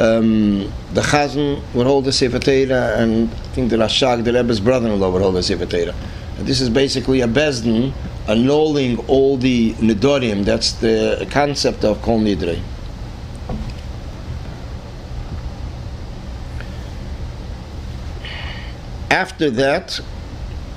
um, 0.00 0.72
the 0.94 1.02
Chazan 1.02 1.62
would 1.74 1.86
hold 1.86 2.06
the 2.06 2.12
Sefer 2.12 2.38
Torah, 2.38 2.94
and 2.96 3.28
I 3.28 3.34
think 3.54 3.70
the 3.70 3.76
Rashag, 3.76 4.24
the 4.24 4.32
Rebbe's 4.32 4.58
brother-in-law, 4.58 5.10
would 5.10 5.22
hold 5.22 5.34
the 5.34 5.42
Sefer 5.42 5.66
Torah. 5.66 5.94
And 6.38 6.46
this 6.46 6.60
is 6.62 6.70
basically 6.70 7.20
a 7.20 7.28
Bezdin 7.28 7.92
annulling 8.26 8.98
all 9.08 9.36
the 9.36 9.74
Nidorim. 9.74 10.44
That's 10.44 10.72
the 10.72 11.28
concept 11.30 11.84
of 11.84 12.00
Kol 12.00 12.18
Nidrei. 12.20 12.60
After 19.10 19.50
that, 19.50 20.00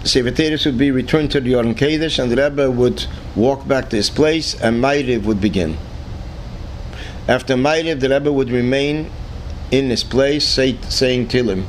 Torah 0.04 0.60
would 0.66 0.78
be 0.78 0.92
returned 0.92 1.32
to 1.32 1.40
the 1.40 1.54
Aron 1.54 1.76
Kodesh, 1.76 2.22
and 2.22 2.30
the 2.30 2.36
Rebbe 2.36 2.70
would 2.70 3.06
walk 3.38 3.66
back 3.66 3.90
to 3.92 3.96
his 3.96 4.10
place, 4.10 4.54
and 4.60 4.84
Ma'ariv 4.84 5.24
would 5.24 5.40
begin. 5.40 5.78
After 7.28 7.56
Ma'ariv, 7.56 8.02
the 8.02 8.10
Rebbe 8.10 8.32
would 8.32 8.50
remain 8.50 9.10
in 9.72 9.90
his 9.90 10.04
place 10.04 10.46
say, 10.46 10.78
saying 10.90 11.30
Tilim. 11.30 11.66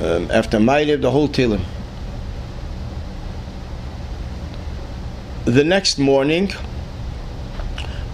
Um, 0.00 0.30
after 0.30 0.58
Ma'ariv, 0.58 1.02
the 1.02 1.10
whole 1.10 1.28
Tilim. 1.28 1.62
The 5.44 5.62
next 5.62 5.98
morning 5.98 6.52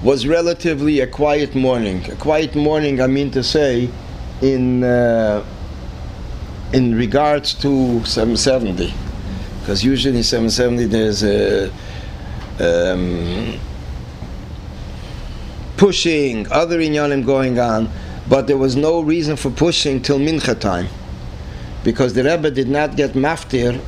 was 0.03 0.27
relatively 0.27 1.01
a 1.01 1.07
quiet 1.07 1.55
morning. 1.55 2.11
A 2.11 2.17
quiet 2.17 2.57
morning, 2.57 3.01
I 3.01 3.07
mean 3.07 3.31
to 3.31 3.43
say, 3.45 3.89
in 4.43 4.83
uh, 4.83 5.45
in 6.73 6.95
regards 6.95 7.55
to 7.55 8.05
770, 8.05 8.93
because 9.61 9.85
usually 9.85 10.19
in 10.19 10.25
770 10.25 10.87
there's 10.87 11.23
a 11.23 11.71
um, 12.59 13.61
pushing, 15.83 16.47
other 16.53 16.79
inyanim 16.79 17.27
going 17.27 17.59
on, 17.59 17.91
but 18.29 18.47
there 18.47 18.57
was 18.57 18.77
no 18.77 19.01
reason 19.01 19.35
for 19.35 19.51
pushing 19.51 20.01
till 20.01 20.21
mincha 20.21 20.57
time, 20.57 20.87
because 21.83 22.15
the 22.15 22.23
Rebbe 22.23 22.53
did 22.53 22.69
not 22.69 22.95
get 22.95 23.15
maftir 23.15 23.83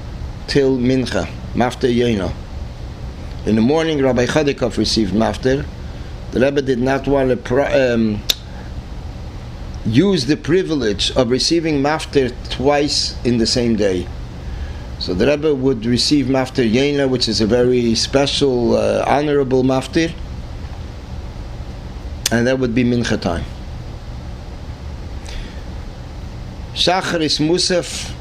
till 0.48 0.76
mincha, 0.76 1.24
maftir 1.54 1.94
yeno. 1.94 2.34
In 3.46 3.54
the 3.54 3.60
morning, 3.60 4.02
Rabbi 4.02 4.26
Chodakov 4.26 4.76
received 4.76 5.14
maftir. 5.14 5.64
The 6.32 6.40
Rebbe 6.40 6.62
did 6.62 6.80
not 6.80 7.06
want 7.06 7.44
to 7.44 7.94
um, 7.94 8.20
use 9.86 10.26
the 10.26 10.36
privilege 10.36 11.12
of 11.12 11.30
receiving 11.30 11.80
maftir 11.80 12.34
twice 12.50 13.14
in 13.24 13.38
the 13.38 13.46
same 13.46 13.76
day. 13.76 14.08
So 14.98 15.14
the 15.14 15.28
Rebbe 15.28 15.54
would 15.54 15.86
receive 15.86 16.26
maftir 16.26 16.68
yena, 16.68 17.08
which 17.08 17.28
is 17.28 17.40
a 17.40 17.46
very 17.46 17.94
special, 17.94 18.74
uh, 18.74 19.04
honorable 19.06 19.62
maftir 19.62 20.12
and 22.34 22.48
that 22.48 22.58
would 22.58 22.74
be 22.74 22.82
mincha 22.82 23.20
time. 23.20 23.44
Shachar 26.74 27.20
is 27.20 27.38
Musaf, 27.38 28.12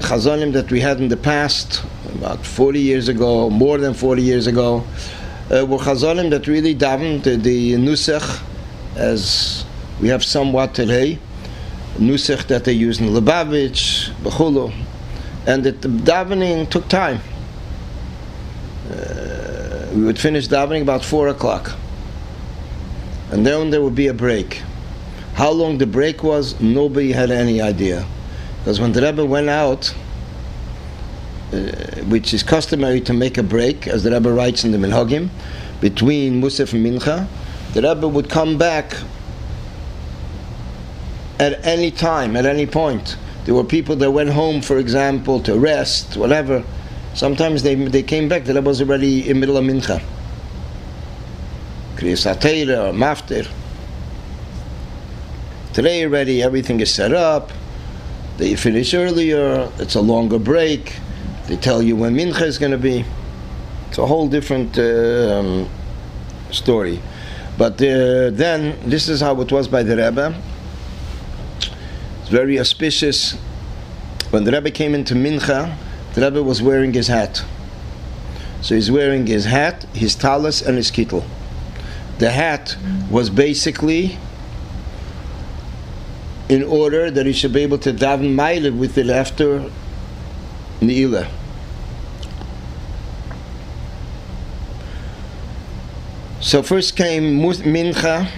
chazonim 0.00 0.52
that 0.52 0.70
we 0.70 0.80
had 0.80 0.98
in 1.00 1.08
the 1.08 1.16
past, 1.16 1.82
about 2.12 2.44
40 2.44 2.80
years 2.80 3.08
ago, 3.08 3.48
more 3.48 3.78
than 3.78 3.94
40 3.94 4.20
years 4.20 4.46
ago, 4.46 4.84
uh, 5.50 5.64
were 5.64 5.78
chazonim 5.78 6.28
that 6.30 6.46
really 6.46 6.74
davened 6.74 7.22
the, 7.22 7.72
nusach 7.74 8.42
as 8.96 9.64
we 10.02 10.08
have 10.08 10.22
somewhat 10.22 10.74
today, 10.74 11.18
nusach 11.96 12.46
that 12.48 12.64
they 12.64 12.74
used 12.74 13.00
in 13.00 13.08
Lubavitch, 13.08 14.10
Bechulu, 14.22 14.70
and 15.46 15.64
that 15.64 15.80
the 15.80 15.88
davening 15.88 16.68
took 16.68 16.88
time. 16.88 17.20
Uh, 18.90 19.88
we 19.94 20.04
would 20.04 20.18
finish 20.18 20.46
davening 20.46 20.82
about 20.82 21.02
four 21.02 21.28
o'clock, 21.28 21.74
and 23.30 23.46
then 23.46 23.70
there 23.70 23.82
would 23.82 23.94
be 23.94 24.06
a 24.08 24.14
break. 24.14 24.62
How 25.34 25.50
long 25.50 25.78
the 25.78 25.86
break 25.86 26.22
was, 26.22 26.60
nobody 26.60 27.12
had 27.12 27.30
any 27.30 27.60
idea, 27.60 28.06
because 28.58 28.80
when 28.80 28.92
the 28.92 29.02
Rebbe 29.02 29.24
went 29.24 29.48
out, 29.48 29.94
uh, 31.52 31.56
which 32.06 32.32
is 32.32 32.42
customary 32.42 33.00
to 33.00 33.12
make 33.12 33.36
a 33.38 33.42
break, 33.42 33.86
as 33.86 34.02
the 34.04 34.10
Rebbe 34.10 34.32
writes 34.32 34.64
in 34.64 34.72
the 34.72 34.78
Minhagim, 34.78 35.28
between 35.80 36.40
Musaf 36.40 36.72
and 36.72 36.84
Mincha, 36.84 37.26
the 37.74 37.82
Rebbe 37.82 38.06
would 38.06 38.30
come 38.30 38.56
back 38.56 38.94
at 41.38 41.64
any 41.66 41.90
time, 41.90 42.36
at 42.36 42.46
any 42.46 42.66
point. 42.66 43.16
There 43.44 43.54
were 43.54 43.64
people 43.64 43.96
that 43.96 44.10
went 44.10 44.30
home, 44.30 44.62
for 44.62 44.78
example, 44.78 45.40
to 45.40 45.58
rest, 45.58 46.16
whatever. 46.16 46.64
Sometimes 47.14 47.62
they, 47.62 47.74
they 47.74 48.02
came 48.02 48.28
back, 48.28 48.44
the 48.44 48.54
Rebbe 48.54 48.68
was 48.68 48.80
already 48.80 49.28
in 49.28 49.40
middle 49.40 49.56
of 49.56 49.64
Mincha. 49.64 50.02
Kriyas 51.96 52.26
or 52.26 52.92
Maftir. 52.92 53.48
Today 55.72 56.04
already 56.04 56.42
everything 56.42 56.80
is 56.80 56.92
set 56.92 57.12
up. 57.12 57.50
They 58.36 58.56
finish 58.56 58.94
earlier, 58.94 59.70
it's 59.78 59.94
a 59.94 60.00
longer 60.00 60.38
break. 60.38 60.96
They 61.46 61.56
tell 61.56 61.82
you 61.82 61.96
when 61.96 62.14
Mincha 62.14 62.42
is 62.42 62.58
going 62.58 62.72
to 62.72 62.78
be. 62.78 63.04
It's 63.88 63.98
a 63.98 64.06
whole 64.06 64.28
different 64.28 64.76
uh, 64.76 65.38
um, 65.38 65.68
story. 66.50 67.00
But 67.56 67.74
uh, 67.74 68.30
then, 68.30 68.76
this 68.88 69.08
is 69.08 69.20
how 69.20 69.40
it 69.40 69.52
was 69.52 69.68
by 69.68 69.84
the 69.84 69.96
Rebbe. 69.96 70.34
It's 72.20 72.28
very 72.28 72.58
auspicious. 72.58 73.34
When 74.30 74.44
the 74.44 74.50
Rebbe 74.50 74.70
came 74.72 74.94
into 74.94 75.14
Mincha, 75.14 75.76
the 76.14 76.22
Rebbe 76.22 76.42
was 76.42 76.60
wearing 76.60 76.92
his 76.92 77.06
hat. 77.06 77.44
So 78.62 78.74
he's 78.74 78.90
wearing 78.90 79.26
his 79.26 79.44
hat, 79.44 79.84
his 79.92 80.16
talus, 80.16 80.62
and 80.62 80.76
his 80.76 80.90
kittel. 80.90 81.24
The 82.18 82.30
hat 82.30 82.76
was 83.10 83.30
basically 83.30 84.18
in 86.48 86.62
order 86.62 87.10
that 87.10 87.26
he 87.26 87.32
should 87.32 87.52
be 87.52 87.62
able 87.62 87.78
to 87.78 87.92
daven 87.92 88.34
ma'ile 88.34 88.76
with 88.76 88.98
it 88.98 89.08
after 89.08 89.70
Ne'ilah. 90.80 91.28
So 96.40 96.62
first 96.62 96.94
came 96.94 97.40
Mincha, 97.40 98.28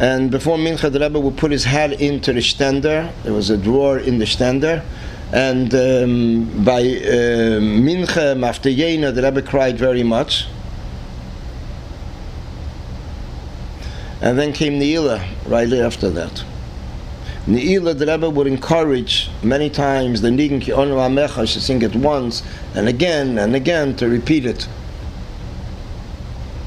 and 0.00 0.30
before 0.30 0.56
Mincha, 0.58 0.92
the 0.92 1.00
Rebbe 1.00 1.18
would 1.18 1.36
put 1.36 1.50
his 1.50 1.64
hat 1.64 2.00
into 2.00 2.32
the 2.32 2.40
stender. 2.40 3.12
There 3.22 3.32
was 3.32 3.50
a 3.50 3.56
drawer 3.56 3.98
in 3.98 4.18
the 4.18 4.24
stender. 4.24 4.84
And 5.32 5.74
um, 5.74 6.64
by 6.64 6.80
uh, 6.80 7.60
Mincha, 7.60 8.40
after 8.44 8.68
Yena, 8.68 9.14
the 9.14 9.22
Rebbe 9.22 9.42
cried 9.42 9.76
very 9.78 10.02
much. 10.02 10.46
And 14.20 14.38
then 14.38 14.52
came 14.52 14.80
Ne'ilah 14.80 15.24
right 15.46 15.72
after 15.72 16.10
that. 16.10 16.44
Ne'ilah, 17.46 17.96
the 17.96 18.06
Rebbe 18.06 18.28
would 18.28 18.46
encourage 18.46 19.30
many 19.42 19.70
times 19.70 20.20
the 20.20 20.28
Nigen 20.28 20.60
Ki 20.60 20.72
Onu 20.72 20.96
Amecha 20.96 21.46
should 21.48 21.62
sing 21.62 21.80
it 21.82 21.94
once 21.94 22.42
and 22.74 22.88
again 22.88 23.38
and 23.38 23.54
again 23.54 23.96
to 23.96 24.08
repeat 24.08 24.44
it. 24.44 24.68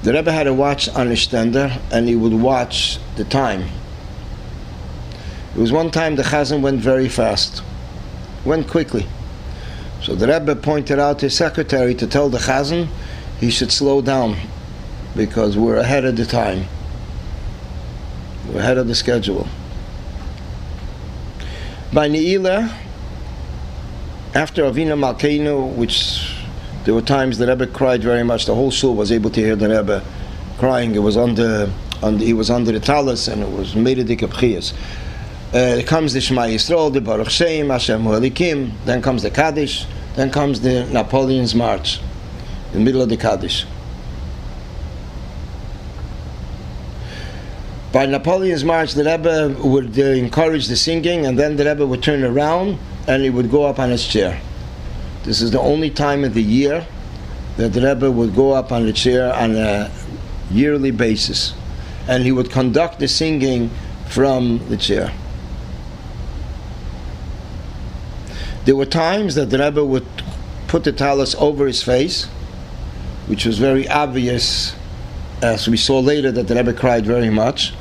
The 0.04 0.14
Rebbe 0.14 0.32
had 0.32 0.48
a 0.48 0.54
watch 0.54 0.90
on 0.90 1.12
his 1.12 1.22
stander 1.22 1.78
and 1.92 2.08
he 2.08 2.16
would 2.16 2.34
watch 2.34 2.98
the 3.18 3.26
time. 3.26 3.66
It 5.56 5.60
was 5.60 5.72
one 5.72 5.92
time 5.92 6.16
the 6.16 6.24
Chazan 6.24 6.62
went 6.62 6.80
very 6.80 7.10
fast, 7.10 7.62
went 8.46 8.68
quickly. 8.68 9.06
So 10.02 10.16
the 10.16 10.28
Rebbe 10.28 10.56
pointed 10.56 10.98
out 10.98 11.22
his 11.22 11.36
secretary 11.36 11.94
to 11.96 12.08
tell 12.08 12.30
the 12.30 12.40
Chazan 12.40 12.88
he 13.40 13.52
should 13.52 13.72
slow 13.72 14.02
down 14.02 14.38
because 15.16 15.58
we're 15.58 15.76
ahead 15.76 16.06
of 16.06 16.16
the 16.16 16.26
time. 16.26 16.66
We're 18.52 18.60
ahead 18.60 18.78
of 18.78 18.88
the 18.88 18.96
schedule. 18.96 19.48
By 21.94 22.10
Ne'ilah, 22.10 22.76
after 24.36 24.64
Avinu 24.64 24.98
Malkeinu, 25.00 25.74
which 25.76 26.36
there 26.84 26.94
were 26.94 27.02
times 27.02 27.38
the 27.38 27.48
Rebbe 27.48 27.68
cried 27.68 28.04
very 28.04 28.24
much. 28.24 28.46
The 28.46 28.56
whole 28.56 28.72
shul 28.72 28.94
was 28.94 29.10
able 29.10 29.30
to 29.30 29.40
hear 29.40 29.56
the 29.56 29.70
Rebbe 29.70 30.04
crying. 30.58 30.94
It 30.96 31.00
was 31.00 31.16
under, 31.16 31.72
under 32.04 32.26
he 32.26 32.34
was 32.34 32.50
under 32.50 32.74
the 32.74 32.82
talus, 32.82 33.30
and 33.30 33.42
it 33.42 33.50
was 33.50 33.74
made 33.74 34.00
a 34.00 34.04
dikapchias. 34.04 34.74
Uh, 35.54 35.82
comes 35.86 36.12
the 36.12 36.20
Shema 36.20 36.44
Yisrael, 36.44 36.92
the 36.92 37.00
Baruch 37.00 37.30
Shem, 37.30 37.70
Hashem 37.70 38.04
Hualikim. 38.04 38.72
Then 38.84 39.02
comes 39.02 39.24
the 39.24 39.32
Kaddish. 39.32 39.86
Then 40.16 40.30
comes 40.30 40.60
the 40.60 40.86
Napoleon's 40.88 41.56
March, 41.56 42.00
in 42.74 42.80
the 42.80 42.86
middle 42.86 43.02
of 43.02 43.08
the 43.08 43.18
Kaddish. 43.18 43.66
By 47.92 48.06
Napoleon's 48.06 48.64
March, 48.64 48.94
the 48.94 49.04
Rebbe 49.04 49.54
would 49.62 50.00
uh, 50.00 50.04
encourage 50.04 50.68
the 50.68 50.78
singing, 50.78 51.26
and 51.26 51.38
then 51.38 51.58
the 51.58 51.66
Rebbe 51.66 51.86
would 51.86 52.02
turn 52.02 52.24
around 52.24 52.80
and 53.06 53.22
he 53.22 53.30
would 53.30 53.52
go 53.52 53.66
up 53.66 53.80
on 53.80 53.90
his 53.90 54.08
chair. 54.08 54.40
This 55.24 55.42
is 55.42 55.52
the 55.52 55.60
only 55.60 55.90
time 55.90 56.24
of 56.24 56.34
the 56.34 56.42
year 56.42 56.88
that 57.58 57.74
the 57.74 57.82
Rebbe 57.82 58.10
would 58.10 58.34
go 58.34 58.54
up 58.54 58.72
on 58.72 58.86
the 58.86 58.94
chair 58.94 59.34
on 59.34 59.58
a 59.58 59.92
yearly 60.50 60.92
basis, 60.92 61.54
and 62.08 62.24
he 62.24 62.32
would 62.32 62.50
conduct 62.50 63.00
the 63.00 63.10
singing 63.10 63.70
from 64.08 64.70
the 64.70 64.78
chair. 64.78 65.12
There 68.64 68.78
were 68.78 68.86
times 68.86 69.36
that 69.36 69.50
the 69.50 69.60
Rebbe 69.60 69.84
would 69.84 70.08
put 70.70 70.86
the 70.86 70.94
talus 70.94 71.36
over 71.36 71.68
his 71.68 71.84
face, 71.84 72.26
which 73.28 73.46
was 73.46 73.58
very 73.58 73.86
obvious, 73.90 74.76
as 75.42 75.68
we 75.68 75.76
saw 75.76 76.00
later 76.00 76.32
that 76.32 76.48
the 76.48 76.56
Rebbe 76.56 76.72
cried 76.72 77.06
very 77.06 77.30
much, 77.30 77.74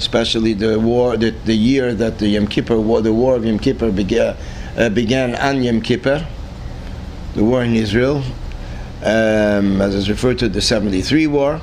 especially 0.00 0.54
the 0.54 0.80
war, 0.80 1.18
the, 1.18 1.28
the 1.44 1.54
year 1.54 1.92
that 1.92 2.18
the 2.18 2.28
Yom 2.28 2.46
Kippur 2.46 2.80
war, 2.80 3.02
the 3.02 3.12
war 3.12 3.36
of 3.36 3.44
Yom 3.44 3.58
Kippur 3.58 3.92
began, 3.92 4.34
uh, 4.78 4.88
began 4.88 5.34
on 5.34 5.62
Yom 5.62 5.82
Kippur 5.82 6.26
the 7.34 7.44
war 7.44 7.62
in 7.62 7.74
Israel, 7.74 8.22
um, 9.02 9.82
as 9.82 9.94
is 9.94 10.08
referred 10.08 10.38
to 10.38 10.48
the 10.48 10.62
73 10.62 11.26
war. 11.26 11.60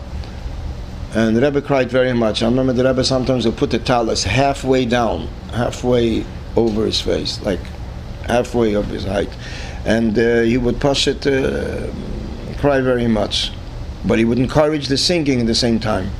And 1.15 1.35
the 1.35 1.41
Rebbe 1.41 1.63
cried 1.63 1.89
very 1.89 2.13
much. 2.13 2.43
I 2.43 2.45
remember 2.45 2.73
the 2.73 2.85
Rebbe 2.85 3.03
sometimes 3.03 3.45
would 3.47 3.57
put 3.57 3.71
the 3.71 3.79
talus 3.79 4.23
halfway 4.23 4.85
down, 4.85 5.27
halfway 5.51 6.25
over 6.55 6.85
his 6.85 7.01
face, 7.01 7.41
like 7.41 7.59
halfway 8.27 8.75
of 8.75 8.85
his 8.87 9.05
height. 9.05 9.29
And 9.83 10.17
uh, 10.19 10.41
he 10.41 10.57
would 10.57 10.79
push 10.79 11.07
it, 11.07 11.25
uh, 11.25 11.87
cry 12.59 12.81
very 12.81 13.07
much. 13.07 13.51
But 14.05 14.19
he 14.19 14.25
would 14.25 14.37
encourage 14.37 14.89
the 14.89 14.97
singing 14.97 15.41
at 15.41 15.47
the 15.47 15.55
same 15.55 15.79
time. 15.79 16.11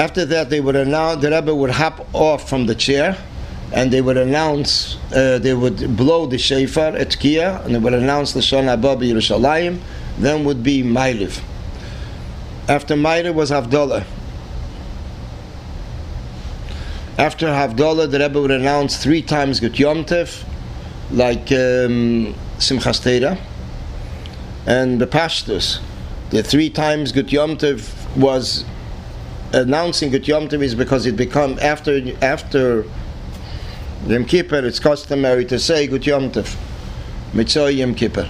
After 0.00 0.24
that, 0.24 0.48
they 0.48 0.62
would 0.62 0.76
announce, 0.76 1.20
the 1.20 1.30
Rebbe 1.30 1.54
would 1.54 1.72
hop 1.72 2.06
off 2.14 2.48
from 2.48 2.64
the 2.64 2.74
chair 2.74 3.18
and 3.70 3.92
they 3.92 4.00
would 4.00 4.16
announce, 4.16 4.96
uh, 5.14 5.38
they 5.38 5.52
would 5.52 5.94
blow 5.94 6.24
the 6.24 6.38
shofar 6.38 6.96
at 6.96 7.18
Kia 7.18 7.60
and 7.62 7.74
they 7.74 7.78
would 7.78 7.92
announce 7.92 8.32
the 8.32 8.40
Shana 8.40 8.68
Abba 8.68 8.96
Yerushalayim, 8.96 9.78
then 10.18 10.46
would 10.46 10.62
be 10.62 10.82
Mailiv. 10.82 11.42
After 12.66 12.94
Mailiv 12.94 13.34
was 13.34 13.50
Havdalah. 13.50 14.06
After 17.18 17.48
Havdalah, 17.48 18.10
the 18.10 18.20
Rebbe 18.20 18.40
would 18.40 18.50
announce 18.50 18.96
three 19.02 19.20
times 19.20 19.60
Gut 19.60 19.78
Yom 19.78 20.06
Tev, 20.06 20.44
like 21.10 21.52
um, 21.52 22.34
Simchas 22.56 23.02
Torah, 23.02 23.36
and 24.64 24.98
the 24.98 25.06
Pashtus. 25.06 25.80
The 26.30 26.42
three 26.42 26.70
times 26.70 27.12
Gut 27.12 27.30
Yom 27.30 27.58
Tev 27.58 28.16
was 28.16 28.64
announcing 29.52 30.10
Gut 30.10 30.26
Yom 30.26 30.48
Tov 30.48 30.62
is 30.62 30.74
because 30.74 31.06
it 31.06 31.16
become 31.16 31.58
after 31.60 32.00
after 32.22 32.84
Yom 34.06 34.24
Kippur. 34.24 34.64
It's 34.64 34.78
customary 34.78 35.44
to 35.46 35.58
say 35.58 35.86
Gut 35.86 36.06
Yom 36.06 36.30
Tov, 36.30 36.56
Mitzvah 37.34 37.72
Yom 37.72 37.94
Kippur. 37.94 38.28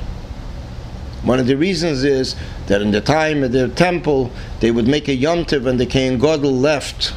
One 1.22 1.38
of 1.38 1.46
the 1.46 1.56
reasons 1.56 2.02
is 2.02 2.35
that 2.66 2.80
in 2.80 2.92
the 2.92 3.00
time 3.00 3.42
of 3.42 3.52
the 3.52 3.68
temple, 3.68 4.30
they 4.61 4.70
would 4.70 4.88
make 4.88 5.09
a 5.09 5.14
Yom 5.14 5.44
Tov 5.44 5.66
and 5.66 5.78
the 5.78 5.87
Kohen 5.87 6.18
Gadol 6.18 6.52
left 6.52 7.12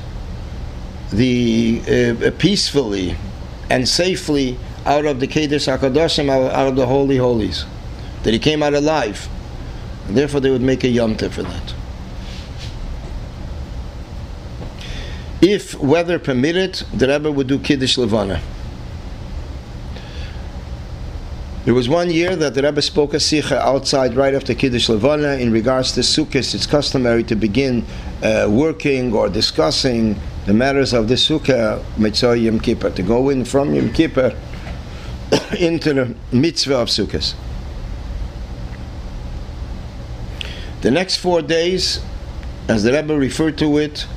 the 1.11 1.81
uh, 1.87 2.31
peacefully 2.37 3.15
and 3.69 3.87
safely 3.87 4.57
out 4.85 5.05
of 5.05 5.19
the 5.19 5.27
Kedesh 5.27 5.71
Hakadoshim, 5.71 6.29
out 6.29 6.67
of 6.67 6.75
the 6.75 6.85
holy 6.85 7.17
holies, 7.17 7.65
that 8.23 8.33
he 8.33 8.39
came 8.39 8.61
out 8.61 8.73
alive. 8.73 9.29
And 10.07 10.17
therefore, 10.17 10.41
they 10.41 10.51
would 10.51 10.61
make 10.61 10.83
a 10.83 10.89
Yom 10.89 11.15
Tov 11.15 11.31
for 11.31 11.43
that. 11.43 11.73
If 15.43 15.77
weather 15.77 16.19
permitted, 16.19 16.75
the 16.93 17.05
Rebbe 17.09 17.29
would 17.29 17.47
do 17.47 17.59
Kiddush 17.59 17.97
Levana. 17.97 18.41
There 21.65 21.73
was 21.73 21.89
one 21.89 22.09
year 22.09 22.37
that 22.37 22.53
the 22.53 22.63
Rebbe 22.63 22.81
spoke 22.81 23.13
a 23.13 23.19
sikha 23.19 23.59
outside 23.59 24.15
right 24.15 24.33
after 24.33 24.53
Kiddush 24.53 24.87
Levana 24.87 25.33
in 25.33 25.51
regards 25.51 25.91
to 25.93 25.99
Sukkot. 25.99 26.55
It's 26.55 26.65
customary 26.65 27.25
to 27.25 27.35
begin 27.35 27.85
uh, 28.23 28.47
working 28.49 29.11
or 29.13 29.27
discussing 29.27 30.17
the 30.45 30.53
matters 30.53 30.93
of 30.93 31.09
the 31.09 31.15
Sukkah 31.15 31.83
Mitzvah 31.97 32.37
Yom 32.37 32.61
Kippur, 32.61 32.91
to 32.91 33.03
go 33.03 33.27
in 33.27 33.43
from 33.43 33.75
Yom 33.75 33.91
Kippur 33.91 34.33
into 35.59 35.93
the 35.93 36.15
mitzvah 36.31 36.77
of 36.77 36.87
Sukkot. 36.87 37.35
The 40.79 40.91
next 40.91 41.17
four 41.17 41.41
days, 41.41 41.99
as 42.69 42.83
the 42.83 42.93
Rebbe 42.93 43.17
referred 43.17 43.57
to 43.57 43.77
it, 43.79 44.07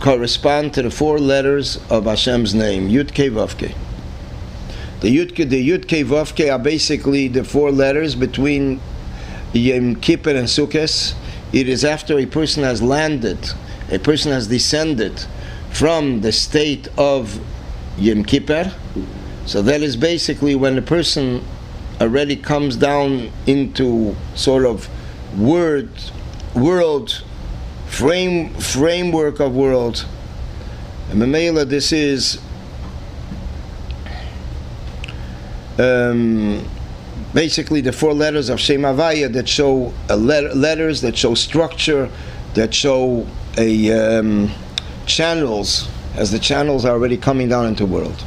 correspond 0.00 0.72
to 0.74 0.82
the 0.82 0.90
four 0.90 1.18
letters 1.18 1.78
of 1.90 2.04
Hashem's 2.04 2.54
name, 2.54 2.88
Yud 2.88 3.12
Kei 3.12 3.28
Vav 3.28 3.56
The 5.00 5.16
Yud 5.16 5.36
the 5.36 5.68
Yud 5.68 5.86
Kei 5.86 6.04
Vav 6.04 6.52
are 6.52 6.58
basically 6.58 7.28
the 7.28 7.44
four 7.44 7.70
letters 7.70 8.14
between 8.14 8.80
Yom 9.52 9.96
Kippur 9.96 10.30
and 10.30 10.48
Sukkot. 10.48 11.14
It 11.52 11.68
is 11.68 11.84
after 11.84 12.18
a 12.18 12.26
person 12.26 12.62
has 12.62 12.80
landed, 12.80 13.38
a 13.90 13.98
person 13.98 14.32
has 14.32 14.46
descended 14.46 15.24
from 15.70 16.22
the 16.22 16.32
state 16.32 16.88
of 16.96 17.38
Yom 17.98 18.24
Kippur. 18.24 18.72
So 19.44 19.60
that 19.62 19.82
is 19.82 19.96
basically 19.96 20.54
when 20.54 20.76
the 20.76 20.82
person 20.82 21.44
already 22.00 22.36
comes 22.36 22.76
down 22.76 23.30
into 23.46 24.16
sort 24.34 24.64
of 24.64 24.88
word, 25.38 25.90
world 26.54 27.22
frame 28.00 28.48
framework 28.54 29.40
of 29.40 29.54
world. 29.54 30.06
And 31.10 31.20
Mamela, 31.20 31.68
this 31.68 31.92
is 31.92 32.40
um, 35.78 36.66
basically 37.34 37.82
the 37.82 37.92
four 37.92 38.14
letters 38.14 38.48
of 38.48 38.58
Shem 38.58 38.82
Havaya 38.82 39.30
that 39.34 39.46
show 39.46 39.92
letter, 40.08 40.54
letters 40.54 41.02
that 41.02 41.18
show 41.18 41.34
structure, 41.34 42.08
that 42.54 42.72
show 42.72 43.26
a 43.58 43.92
um, 43.92 44.50
channels 45.04 45.86
as 46.16 46.30
the 46.30 46.38
channels 46.38 46.86
are 46.86 46.92
already 46.92 47.18
coming 47.18 47.50
down 47.50 47.66
into 47.66 47.84
world. 47.84 48.24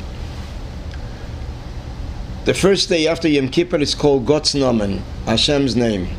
The 2.45 2.53
first 2.53 2.89
day 2.89 3.07
after 3.07 3.27
Yom 3.27 3.49
Kippur 3.49 3.77
is 3.77 3.95
called 3.95 4.27
God's 4.27 4.53
Namen, 4.53 5.01
Hashem's 5.25 5.75
name. 5.75 6.09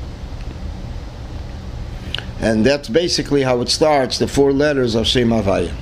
And 2.44 2.64
that's 2.66 2.90
basically 2.90 3.40
how 3.40 3.62
it 3.62 3.70
starts, 3.70 4.18
the 4.18 4.28
four 4.28 4.52
letters 4.52 4.94
of 4.94 5.06
Shem 5.06 5.30
Havaya. 5.30 5.72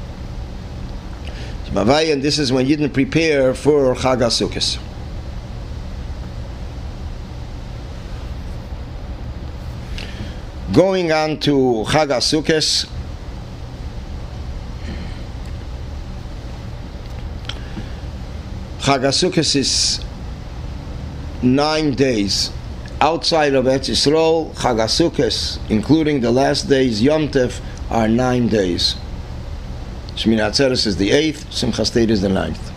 And 2.12 2.22
this 2.22 2.38
is 2.38 2.52
when 2.52 2.66
you 2.66 2.76
didn't 2.76 2.92
prepare 2.92 3.52
for 3.52 3.96
Chag. 3.96 4.78
Going 10.72 11.10
on 11.10 11.40
to 11.40 11.84
Chag 11.88 12.10
HaSukkos 18.82 19.56
is 19.56 20.00
nine 21.42 21.94
days 21.94 22.52
outside 23.02 23.52
of 23.54 23.64
Eretz 23.64 23.90
Yisrael, 23.90 24.54
Chag 24.54 24.76
HaSukkos, 24.76 25.58
including 25.68 26.20
the 26.20 26.30
last 26.30 26.68
days, 26.68 27.02
Yom 27.02 27.28
Tov, 27.28 27.60
are 27.90 28.06
nine 28.06 28.46
days. 28.46 28.94
Shmini 30.14 30.38
Atzeres 30.38 30.86
is 30.86 30.98
the 30.98 31.10
eighth, 31.10 31.50
Simchas 31.50 31.92
Torah 31.92 32.06
is 32.06 32.22
the 32.22 32.28
ninth. 32.28 32.70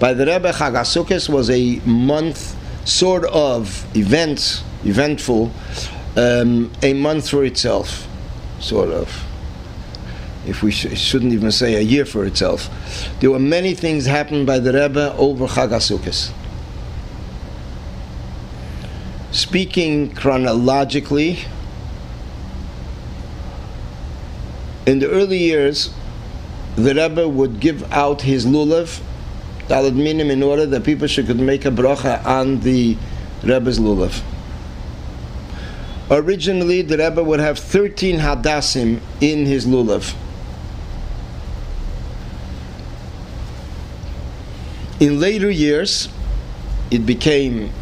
By 0.00 0.12
the 0.12 0.26
Rebbe, 0.26 0.50
Chag 0.50 0.72
HaSukkos 0.72 1.28
was 1.28 1.50
a 1.50 1.76
month, 1.86 2.56
sort 2.84 3.24
of 3.26 3.86
event, 3.96 4.64
eventful, 4.84 5.52
um, 6.16 6.72
a 6.82 6.92
month 6.92 7.30
for 7.30 7.44
itself, 7.44 8.08
sort 8.58 8.88
of. 8.88 9.24
If 10.48 10.64
we 10.64 10.72
sh- 10.72 10.98
shouldn't 10.98 11.32
even 11.32 11.52
say 11.52 11.76
a 11.76 11.80
year 11.80 12.04
for 12.04 12.24
itself, 12.24 12.68
there 13.20 13.30
were 13.30 13.38
many 13.38 13.74
things 13.74 14.04
happened 14.04 14.48
by 14.48 14.58
the 14.58 14.72
Rebbe 14.72 15.14
over 15.16 15.46
Chag 15.46 15.68
HaSukkos. 15.68 16.32
Speaking 19.32 20.14
chronologically, 20.14 21.38
in 24.84 24.98
the 24.98 25.08
early 25.08 25.38
years, 25.38 25.88
the 26.76 26.94
Rebbe 26.94 27.26
would 27.26 27.58
give 27.58 27.90
out 27.90 28.20
his 28.20 28.44
lulav, 28.44 29.00
dalad 29.68 29.94
minim, 29.94 30.30
in 30.30 30.42
order 30.42 30.66
that 30.66 30.84
people 30.84 31.06
should 31.06 31.34
make 31.40 31.64
a 31.64 31.70
bracha 31.70 32.22
on 32.26 32.60
the 32.60 32.98
Rebbe's 33.42 33.78
lulav. 33.78 34.22
Originally, 36.10 36.82
the 36.82 36.98
Rebbe 36.98 37.24
would 37.24 37.40
have 37.40 37.58
13 37.58 38.18
hadassim 38.18 39.00
in 39.22 39.46
his 39.46 39.64
lulav. 39.64 40.14
In 45.00 45.18
later 45.18 45.50
years, 45.50 46.10
it 46.90 47.06
became 47.06 47.72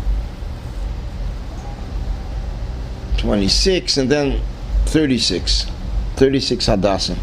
26, 3.20 3.98
and 3.98 4.10
then 4.10 4.40
36. 4.86 5.66
36 6.16 6.66
Hadassim. 6.66 7.18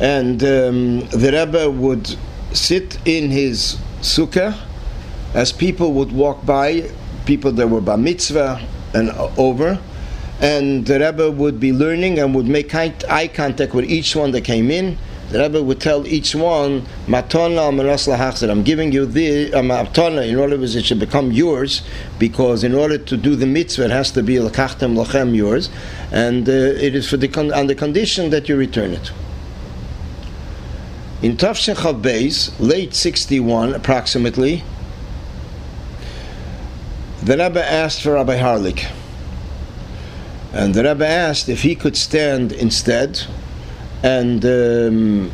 And 0.00 0.42
um, 0.42 1.00
the 1.10 1.30
Rebbe 1.32 1.70
would 1.70 2.16
sit 2.52 2.98
in 3.04 3.30
his 3.30 3.76
sukkah 4.00 4.58
as 5.32 5.52
people 5.52 5.92
would 5.92 6.10
walk 6.10 6.44
by, 6.44 6.90
people 7.24 7.52
that 7.52 7.68
were 7.68 7.80
bar 7.80 7.96
mitzvah 7.96 8.60
and 8.94 9.10
over, 9.38 9.80
and 10.40 10.84
the 10.84 10.98
Rebbe 10.98 11.30
would 11.30 11.60
be 11.60 11.72
learning 11.72 12.18
and 12.18 12.34
would 12.34 12.48
make 12.48 12.74
eye 12.74 13.30
contact 13.32 13.74
with 13.74 13.84
each 13.84 14.16
one 14.16 14.32
that 14.32 14.40
came 14.40 14.72
in 14.72 14.98
the 15.32 15.40
Rebbe 15.40 15.62
would 15.62 15.80
tell 15.80 16.06
each 16.06 16.34
one, 16.34 16.82
Matona 17.06 17.72
Lahachzer, 17.72 18.50
I'm 18.50 18.62
giving 18.62 18.92
you 18.92 19.06
the 19.06 19.52
uh, 19.54 19.62
Matona 19.62 20.28
in 20.28 20.36
order 20.36 20.58
that 20.58 20.76
it 20.76 20.84
should 20.84 21.00
become 21.00 21.32
yours, 21.32 21.80
because 22.18 22.62
in 22.62 22.74
order 22.74 22.98
to 22.98 23.16
do 23.16 23.34
the 23.34 23.46
mitzvah, 23.46 23.86
it 23.86 23.90
has 23.90 24.10
to 24.12 24.22
be 24.22 24.34
Lakachtem 24.36 24.94
Lachem 24.94 25.34
yours, 25.34 25.70
and 26.12 26.46
uh, 26.46 26.52
it 26.52 26.94
is 26.94 27.08
for 27.08 27.16
the 27.16 27.28
con- 27.28 27.52
on 27.52 27.66
the 27.66 27.74
condition 27.74 28.28
that 28.28 28.48
you 28.50 28.56
return 28.56 28.90
it. 28.92 29.10
In 31.22 31.38
Tafshin 31.38 31.76
Chav 31.76 32.02
Beis, 32.02 32.52
late 32.60 32.92
61 32.92 33.72
approximately, 33.74 34.62
the 37.22 37.38
Rebbe 37.38 37.64
asked 37.64 38.02
for 38.02 38.12
Rabbi 38.12 38.38
Harlik. 38.38 38.92
And 40.52 40.74
the 40.74 40.84
Rebbe 40.84 41.06
asked 41.06 41.48
if 41.48 41.62
he 41.62 41.74
could 41.74 41.96
stand 41.96 42.52
instead 42.52 43.22
and 44.02 44.44
um, 44.44 45.30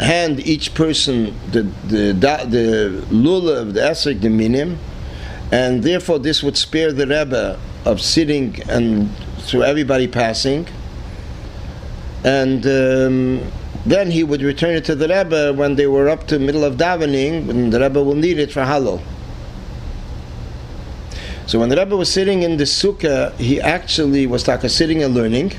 hand 0.00 0.40
each 0.40 0.74
person 0.74 1.34
the 1.50 1.62
the 1.86 2.12
the 2.12 3.04
lulav, 3.10 3.74
the 3.74 3.80
esrog, 3.80 4.20
the 4.20 4.28
minim, 4.28 4.78
and 5.50 5.82
therefore 5.82 6.18
this 6.18 6.42
would 6.42 6.56
spare 6.56 6.92
the 6.92 7.06
rebbe 7.06 7.58
of 7.84 8.00
sitting 8.00 8.60
and 8.68 9.14
through 9.38 9.62
everybody 9.62 10.08
passing, 10.08 10.66
and. 12.24 12.66
Um, 12.66 13.52
then 13.84 14.10
he 14.10 14.22
would 14.22 14.42
return 14.42 14.74
it 14.74 14.84
to 14.84 14.94
the 14.94 15.08
Rebbe 15.08 15.52
when 15.54 15.74
they 15.74 15.86
were 15.86 16.08
up 16.08 16.26
to 16.28 16.38
middle 16.38 16.64
of 16.64 16.76
davening, 16.76 17.48
and 17.50 17.72
the 17.72 17.80
Rebbe 17.80 18.02
will 18.02 18.14
need 18.14 18.38
it 18.38 18.52
for 18.52 18.60
Hallel. 18.60 19.02
So 21.46 21.58
when 21.58 21.68
the 21.68 21.76
Rebbe 21.76 21.96
was 21.96 22.10
sitting 22.10 22.42
in 22.42 22.56
the 22.56 22.64
sukkah, 22.64 23.34
he 23.38 23.60
actually 23.60 24.26
was 24.26 24.44
taka 24.44 24.68
sitting 24.68 25.02
and 25.02 25.14
learning, 25.14 25.52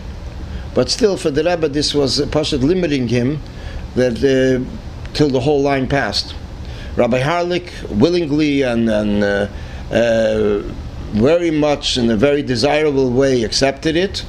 but 0.74 0.90
still, 0.90 1.18
for 1.18 1.30
the 1.30 1.44
Rebbe, 1.44 1.68
this 1.70 1.94
was 1.94 2.20
a 2.20 2.28
Pashat 2.28 2.64
limiting 2.64 3.08
him 3.08 3.42
that 3.96 4.18
uh, 4.24 4.64
till 5.14 5.30
the 5.30 5.40
whole 5.40 5.62
line 5.62 5.88
passed. 5.88 6.34
Rabbi 6.96 7.22
Harlik 7.22 7.72
willingly 7.90 8.64
and, 8.64 8.90
and 8.90 9.24
uh, 9.24 9.48
uh, 9.92 10.60
very 11.14 11.52
much 11.52 11.98
in 11.98 12.10
a 12.10 12.16
very 12.16 12.42
desirable 12.42 13.12
way 13.12 13.44
accepted 13.44 13.96
it, 13.96 14.26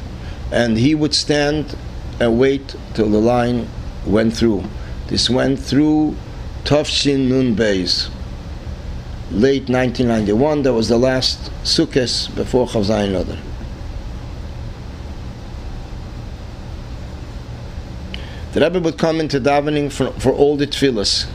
and 0.53 0.77
he 0.77 0.95
would 0.95 1.15
stand 1.15 1.77
and 2.21 2.39
wait 2.39 2.77
till 2.95 3.09
the 3.09 3.19
line 3.19 3.67
went 4.07 4.37
through. 4.37 4.65
This 5.09 5.31
went 5.31 5.59
through 5.59 6.17
Tufshin 6.65 7.29
Nun 7.29 7.57
Beis. 7.57 8.11
Late 9.31 9.69
1991, 9.69 10.63
that 10.63 10.73
was 10.75 10.89
the 10.89 10.99
last 10.99 11.51
Sukkot 11.63 12.35
before 12.35 12.67
Chavzayin 12.67 13.19
Adar. 13.19 13.39
The 18.55 18.61
Rebbe 18.61 18.79
would 18.79 18.99
come 18.99 19.19
into 19.19 19.41
davening 19.41 19.91
for, 19.91 20.13
for 20.13 20.33
all 20.33 20.57
the 20.57 20.69
tefillahs, 20.69 21.27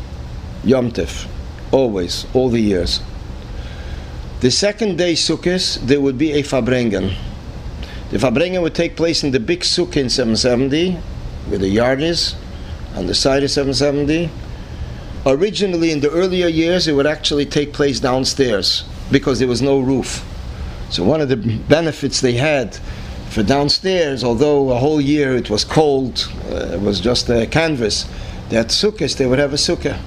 Yom 0.63 0.89
Tif, 0.89 1.27
always, 1.69 2.25
all 2.34 2.47
the 2.47 2.62
years. 2.62 3.01
The 4.39 4.49
second 4.49 4.97
day 4.97 5.15
Sukkot, 5.15 5.86
there 5.86 5.99
would 5.99 6.17
be 6.17 6.32
a 6.32 6.43
Farbrengen. 6.43 7.13
The 8.12 8.19
Farbrengen 8.19 8.62
would 8.62 8.73
take 8.73 8.95
place 8.95 9.21
in 9.21 9.32
the 9.32 9.39
big 9.41 9.62
Sukkah 9.62 9.97
in 9.97 10.10
770, 10.10 10.93
where 11.47 11.60
the 11.60 11.67
yard 11.67 12.01
is, 12.01 12.36
on 12.95 13.08
the 13.08 13.13
side 13.13 13.43
of 13.43 13.51
770. 13.51 14.32
Originally, 15.25 15.91
in 15.91 15.99
the 15.99 16.10
earlier 16.12 16.47
years, 16.47 16.88
it 16.88 16.93
would 16.93 17.05
actually 17.05 17.45
take 17.45 17.73
place 17.73 17.99
downstairs 17.99 18.86
because 19.12 19.39
there 19.39 19.47
was 19.49 19.62
no 19.62 19.82
roof. 19.82 20.23
So 20.89 21.03
one 21.03 21.19
of 21.19 21.27
the 21.27 21.36
benefits 21.36 22.21
they 22.21 22.36
had 22.36 22.79
for 23.30 23.44
downstairs, 23.44 24.24
although 24.24 24.72
a 24.72 24.76
whole 24.78 25.00
year 25.00 25.36
it 25.36 25.50
was 25.50 25.63
cold, 25.63 26.32
uh, 26.52 26.74
it 26.74 26.82
was 26.82 27.00
just 27.00 27.30
a 27.30 27.46
canvas, 27.46 28.06
that 28.50 28.68
sukkahs, 28.68 29.18
they 29.18 29.26
would 29.26 29.39
have 29.39 29.54
a 29.54 29.58
sukkah. 29.58 30.00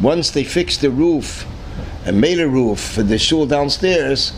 Once 0.00 0.30
they 0.30 0.44
fixed 0.44 0.80
the 0.80 0.90
roof 0.90 1.46
and 2.06 2.20
made 2.20 2.40
a 2.40 2.48
roof 2.48 2.80
for 2.80 3.02
the 3.02 3.18
shul 3.18 3.46
downstairs, 3.46 4.32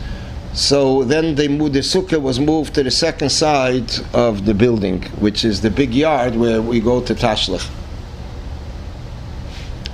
so 0.53 1.03
then 1.03 1.35
they 1.35 1.47
moved, 1.47 1.73
the 1.73 1.79
sukkah 1.79 2.21
was 2.21 2.39
moved 2.39 2.73
to 2.75 2.83
the 2.83 2.91
second 2.91 3.29
side 3.29 3.91
of 4.13 4.45
the 4.45 4.53
building, 4.53 5.03
which 5.19 5.45
is 5.45 5.61
the 5.61 5.69
big 5.69 5.93
yard 5.93 6.35
where 6.35 6.61
we 6.61 6.79
go 6.79 7.01
to 7.01 7.15
Tashlich. 7.15 7.69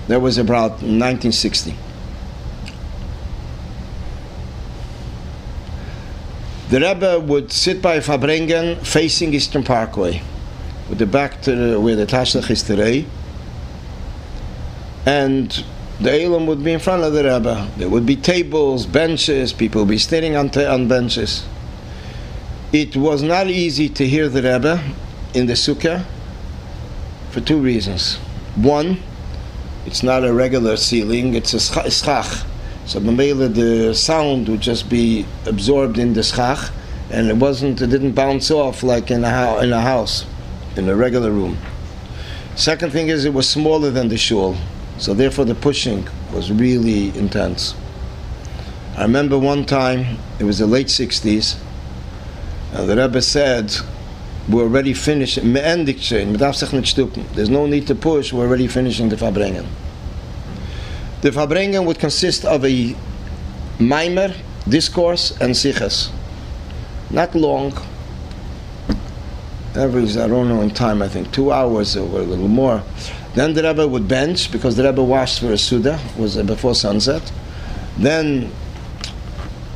That 0.08 0.22
was 0.22 0.38
about 0.38 0.72
1960. 0.82 1.76
The 6.74 6.80
Rebbe 6.80 7.20
would 7.20 7.52
sit 7.52 7.84
by 7.84 8.00
Farbrengen 8.00 8.84
facing 8.84 9.32
Eastern 9.36 9.64
Parkway, 9.64 10.24
with 10.90 10.98
the 10.98 11.06
back 11.06 11.40
to 11.44 11.56
the, 11.56 11.80
where 11.80 11.96
the 11.96 12.08
Tashlich 12.08 12.50
is 12.50 12.64
today. 12.64 13.06
And 15.06 15.64
the 16.02 16.24
Elam 16.24 16.48
would 16.48 16.64
be 16.64 16.72
in 16.72 16.80
front 16.80 17.04
of 17.04 17.14
the 17.14 17.26
Rebbe. 17.26 17.70
There 17.78 17.90
would 17.90 18.08
be 18.08 18.16
tables, 18.16 18.88
benches, 18.88 19.54
people 19.54 19.82
would 19.82 19.90
be 19.90 20.00
sitting 20.00 20.36
on, 20.36 20.50
on 20.58 20.88
benches. 20.88 21.46
It 22.72 22.96
was 22.96 23.22
not 23.22 23.50
easy 23.50 23.88
to 23.90 24.08
hear 24.08 24.28
the 24.28 24.42
Rebbe 24.42 24.84
in 25.36 25.46
the 25.46 25.54
Sukkah 25.54 26.04
for 27.30 27.42
two 27.42 27.60
reasons. 27.60 28.16
One, 28.56 28.98
it's 29.86 30.02
not 30.02 30.26
a 30.26 30.34
regular 30.34 30.78
ceiling, 30.78 31.36
it's 31.36 31.54
a 31.54 31.92
schach. 31.92 32.48
So 32.86 33.00
Mamela, 33.00 33.54
the 33.54 33.96
sound 33.96 34.50
would 34.50 34.60
just 34.60 34.90
be 34.90 35.26
absorbed 35.46 35.98
in 35.98 36.14
the 36.14 36.22
schach, 36.22 36.70
and 37.10 37.30
it 37.30 37.38
wasn't, 37.38 37.82
it 37.82 37.88
didn't 37.88 38.12
bounce 38.12 38.52
off 38.52 38.84
like 38.84 39.10
in 39.10 39.24
a, 39.24 39.60
in 39.62 39.72
a 39.72 39.80
house, 39.82 40.26
in 40.76 40.90
a 40.90 40.96
regular 40.96 41.32
room. 41.32 41.58
Second 42.56 42.92
thing 42.92 43.08
is 43.08 43.24
it 43.24 43.34
was 43.34 43.48
smaller 43.50 43.90
than 43.90 44.10
the 44.10 44.18
shul, 44.18 44.58
so 44.98 45.14
therefore 45.14 45.46
the 45.46 45.56
pushing 45.56 46.08
was 46.34 46.52
really 46.52 47.18
intense. 47.18 47.74
I 48.98 49.04
remember 49.04 49.40
one 49.40 49.66
time, 49.66 50.18
it 50.40 50.44
was 50.44 50.60
the 50.60 50.68
late 50.68 50.88
60s, 50.88 51.58
and 52.74 52.90
the 52.90 52.98
Rebbe 52.98 53.22
said, 53.22 53.74
we're 54.50 54.64
already 54.64 54.94
finished, 54.94 55.40
there's 55.42 55.80
no 57.50 57.66
need 57.66 57.88
to 57.88 57.96
push, 57.96 58.34
we're 58.34 58.46
already 58.46 58.68
finishing 58.68 59.08
the 59.08 59.16
Farbrengen. 59.16 59.68
The 61.24 61.32
Farbrengen 61.32 61.86
would 61.86 62.00
consist 62.00 62.44
of 62.44 62.66
a 62.66 62.94
mimer, 63.80 64.34
discourse, 64.68 65.32
and 65.40 65.56
siches. 65.56 66.12
Not 67.10 67.34
long, 67.34 67.72
average, 69.74 70.18
I 70.18 70.28
don't 70.28 70.50
know 70.50 70.60
in 70.60 70.72
time, 70.72 71.02
I 71.02 71.08
think 71.08 71.32
two 71.32 71.50
hours 71.54 71.96
or 71.96 72.20
a 72.20 72.24
little 72.24 72.50
more. 72.50 72.84
Then 73.36 73.54
the 73.54 73.64
Rebbe 73.64 73.88
would 73.88 74.06
bench 74.06 74.52
because 74.52 74.76
the 74.76 74.84
Rebbe 74.84 75.02
washed 75.02 75.40
for 75.40 75.54
a 75.54 75.58
Suda, 75.58 75.98
was 76.18 76.36
before 76.36 76.76
sunset. 76.76 77.32
Then 77.98 78.52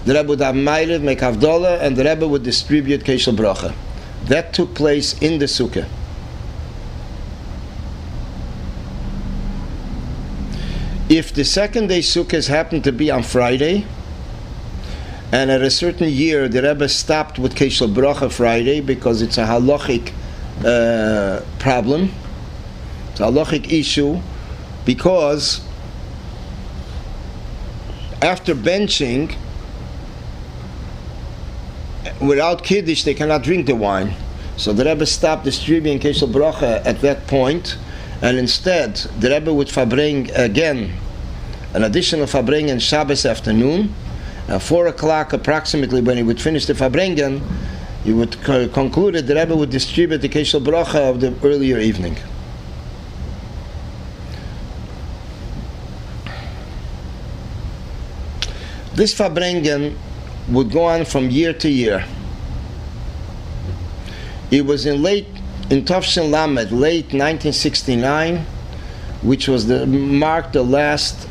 the 0.03 0.15
Rebbe 0.15 0.27
would 0.27 0.41
have 0.41 0.53
Meilev, 0.53 1.01
make 1.01 1.19
Havdalah, 1.19 1.79
and 1.79 1.95
the 1.95 2.03
Rebbe 2.03 2.27
would 2.27 2.43
distribute 2.43 3.05
Keshel 3.05 3.37
Bracha. 3.37 3.73
That 4.25 4.51
took 4.51 4.75
place 4.75 5.17
in 5.21 5.39
the 5.39 5.45
Sukkah. 5.45 5.87
If 11.09 11.33
the 11.33 11.45
second 11.45 11.87
day 11.87 11.99
Sukkahs 11.99 12.49
happened 12.49 12.83
to 12.83 12.91
be 12.91 13.09
on 13.09 13.23
Friday, 13.23 13.85
and 15.31 15.49
at 15.49 15.61
a 15.61 15.71
certain 15.71 16.09
year 16.09 16.49
the 16.49 16.61
Rebbe 16.61 16.89
stopped 16.89 17.39
with 17.39 17.55
Keshel 17.55 17.93
Bracha 17.93 18.29
Friday 18.29 18.81
because 18.81 19.21
it's 19.21 19.37
a 19.37 19.45
halachic 19.45 20.11
uh, 20.65 21.45
problem, 21.59 22.11
it's 23.11 23.21
a 23.21 23.23
halachic 23.23 23.71
issue, 23.71 24.19
because 24.85 25.61
after 28.21 28.53
benching, 28.53 29.33
without 32.19 32.63
Kiddush, 32.63 33.03
they 33.03 33.13
cannot 33.13 33.43
drink 33.43 33.67
the 33.67 33.75
wine. 33.75 34.13
So 34.57 34.73
the 34.73 34.83
Rebbe 34.83 35.05
stopped 35.05 35.45
distributing 35.45 35.99
Keshel 35.99 36.29
Bracha 36.29 36.85
at 36.85 36.99
that 36.99 37.27
point, 37.27 37.77
and 38.21 38.37
instead 38.37 38.95
the 39.19 39.29
Rebbe 39.29 39.53
would 39.53 39.69
farbring 39.69 40.31
again 40.31 40.93
an 41.73 41.83
additional 41.83 42.25
farbringen 42.25 42.81
Shabbos 42.81 43.25
afternoon. 43.25 43.93
At 44.47 44.61
four 44.61 44.87
o'clock 44.87 45.33
approximately, 45.33 46.01
when 46.01 46.17
he 46.17 46.23
would 46.23 46.41
finish 46.41 46.65
the 46.65 46.73
farbringen, 46.73 47.41
he 48.03 48.13
would 48.13 48.41
co- 48.41 48.67
conclude 48.69 49.15
that 49.15 49.27
the 49.27 49.35
Rebbe 49.35 49.55
would 49.55 49.69
distribute 49.69 50.19
the 50.19 50.29
Keshel 50.29 50.63
Bracha 50.63 51.09
of 51.09 51.19
the 51.19 51.33
earlier 51.43 51.77
evening. 51.77 52.15
This 58.95 59.13
farbringen 59.13 59.95
would 60.47 60.71
go 60.71 60.85
on 60.85 61.05
from 61.05 61.29
year 61.29 61.53
to 61.53 61.69
year. 61.69 62.05
It 64.49 64.65
was 64.65 64.85
in 64.85 65.03
late 65.03 65.27
in 65.69 65.83
Tafshin 65.83 66.31
Lamed, 66.31 66.71
late 66.71 67.11
1969, 67.13 68.45
which 69.21 69.47
was 69.47 69.67
the 69.67 69.85
marked 69.85 70.53
the 70.53 70.63
last 70.63 71.27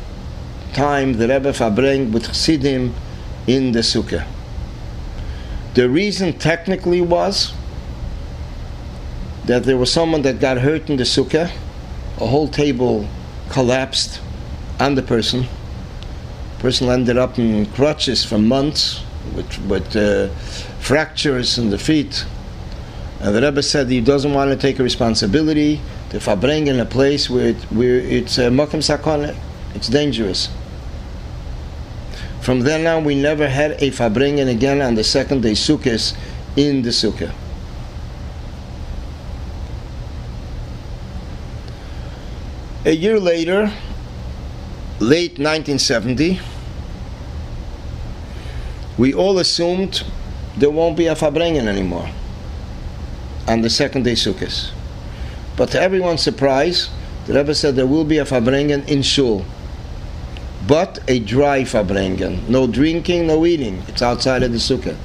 time 0.73 1.13
the 1.13 1.27
Rebbe 1.27 1.51
Fabreng 1.53 2.11
with 2.11 2.27
Chassidim 2.27 2.93
in 3.47 3.71
the 3.71 3.79
Sukkah. 3.79 4.27
The 5.73 5.89
reason 5.89 6.33
technically 6.33 7.01
was 7.01 7.53
that 9.45 9.63
there 9.63 9.77
was 9.77 9.91
someone 9.91 10.21
that 10.23 10.39
got 10.39 10.57
hurt 10.57 10.89
in 10.89 10.97
the 10.97 11.03
Sukkah, 11.03 11.51
a 12.17 12.27
whole 12.27 12.47
table 12.47 13.07
collapsed 13.49 14.19
on 14.79 14.95
the 14.95 15.01
person. 15.01 15.45
Person 16.59 16.89
ended 16.89 17.17
up 17.17 17.39
in 17.39 17.65
crutches 17.67 18.23
for 18.23 18.37
months 18.37 19.01
with, 19.35 19.57
with 19.65 19.95
uh, 19.95 20.29
fractures 20.79 21.57
in 21.57 21.69
the 21.69 21.77
feet. 21.77 22.25
And 23.19 23.35
the 23.35 23.41
Rebbe 23.41 23.63
said 23.63 23.89
he 23.89 23.99
doesn't 23.99 24.33
want 24.33 24.51
to 24.51 24.57
take 24.57 24.79
a 24.79 24.83
responsibility 24.83 25.81
to 26.11 26.19
farbring 26.19 26.67
in 26.67 26.79
a 26.79 26.85
place 26.85 27.29
where, 27.29 27.49
it, 27.49 27.57
where 27.71 27.95
it's 27.95 28.37
a 28.37 28.47
uh, 28.47 28.49
makom 28.49 28.79
sakana, 28.79 29.35
it's 29.73 29.87
dangerous. 29.87 30.49
From 32.41 32.59
then 32.61 32.85
on, 32.85 33.03
we 33.03 33.15
never 33.15 33.49
had 33.49 33.71
a 33.71 33.89
farbringen 33.89 34.49
again 34.49 34.81
on 34.81 34.95
the 34.95 35.03
second 35.03 35.41
day 35.41 35.53
sukkahs 35.53 36.15
in 36.55 36.83
the 36.83 36.91
sukkah. 36.91 37.33
A 42.85 42.91
year 42.91 43.19
later, 43.19 43.73
late 44.99 45.39
1970, 45.39 46.39
we 48.97 49.13
all 49.13 49.39
assumed 49.39 50.03
there 50.55 50.69
won't 50.69 50.95
be 50.95 51.07
a 51.07 51.15
farbringen 51.15 51.67
anymore 51.67 52.09
on 53.47 53.61
the 53.61 53.69
second 53.69 54.03
day 54.03 54.13
sukkahs. 54.13 54.71
But 55.55 55.71
to 55.71 55.81
everyone's 55.81 56.21
surprise, 56.21 56.89
the 57.25 57.33
Rebbe 57.33 57.55
said 57.55 57.75
there 57.75 57.87
will 57.87 58.05
be 58.05 58.19
a 58.19 58.25
farbringen 58.25 58.87
in 58.87 59.01
shul, 59.01 59.45
but 60.67 60.99
a 61.07 61.19
dry 61.19 61.61
farbringen, 61.61 62.47
no 62.47 62.67
drinking, 62.67 63.27
no 63.27 63.45
eating. 63.45 63.83
It's 63.87 64.01
outside 64.01 64.43
of 64.43 64.51
the 64.51 64.57
sukkah. 64.57 64.97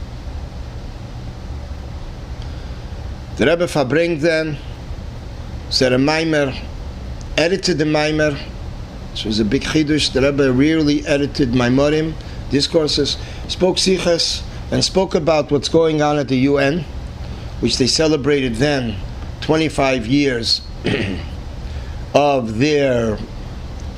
The 3.37 3.47
Rebbe 3.47 3.67
farbring 3.67 4.19
then 4.21 4.59
said 5.71 5.93
a 5.93 5.99
mimer, 5.99 6.53
edited 7.39 7.79
the 7.79 7.87
mimer. 7.87 8.37
This 9.13 9.25
was 9.25 9.41
a 9.41 9.45
big 9.45 9.63
chidush. 9.63 10.13
The 10.13 10.23
Rebbe 10.23 10.53
rarely 10.53 11.07
edited 11.07 11.51
maimorim, 11.51 12.15
discourses, 12.51 13.17
spoke 13.49 13.77
sichas, 13.77 14.43
and 14.71 14.85
spoke 14.85 15.15
about 15.15 15.51
what's 15.51 15.69
going 15.69 16.03
on 16.03 16.19
at 16.19 16.29
the 16.29 16.37
UN 16.39 16.85
which 17.63 17.79
they 17.79 17.87
celebrated 17.87 18.57
then 18.57 18.97
25 19.41 20.07
years 20.07 20.63
of 22.15 22.59
their 22.59 23.17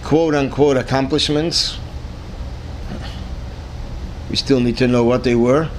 quote 0.03 0.35
unquote 0.35 0.77
accomplishments. 0.77 1.79
We 4.29 4.37
still 4.37 4.61
need 4.61 4.77
to 4.77 4.87
know 4.87 5.05
what 5.05 5.25
they 5.25 5.35
were. 5.35 5.71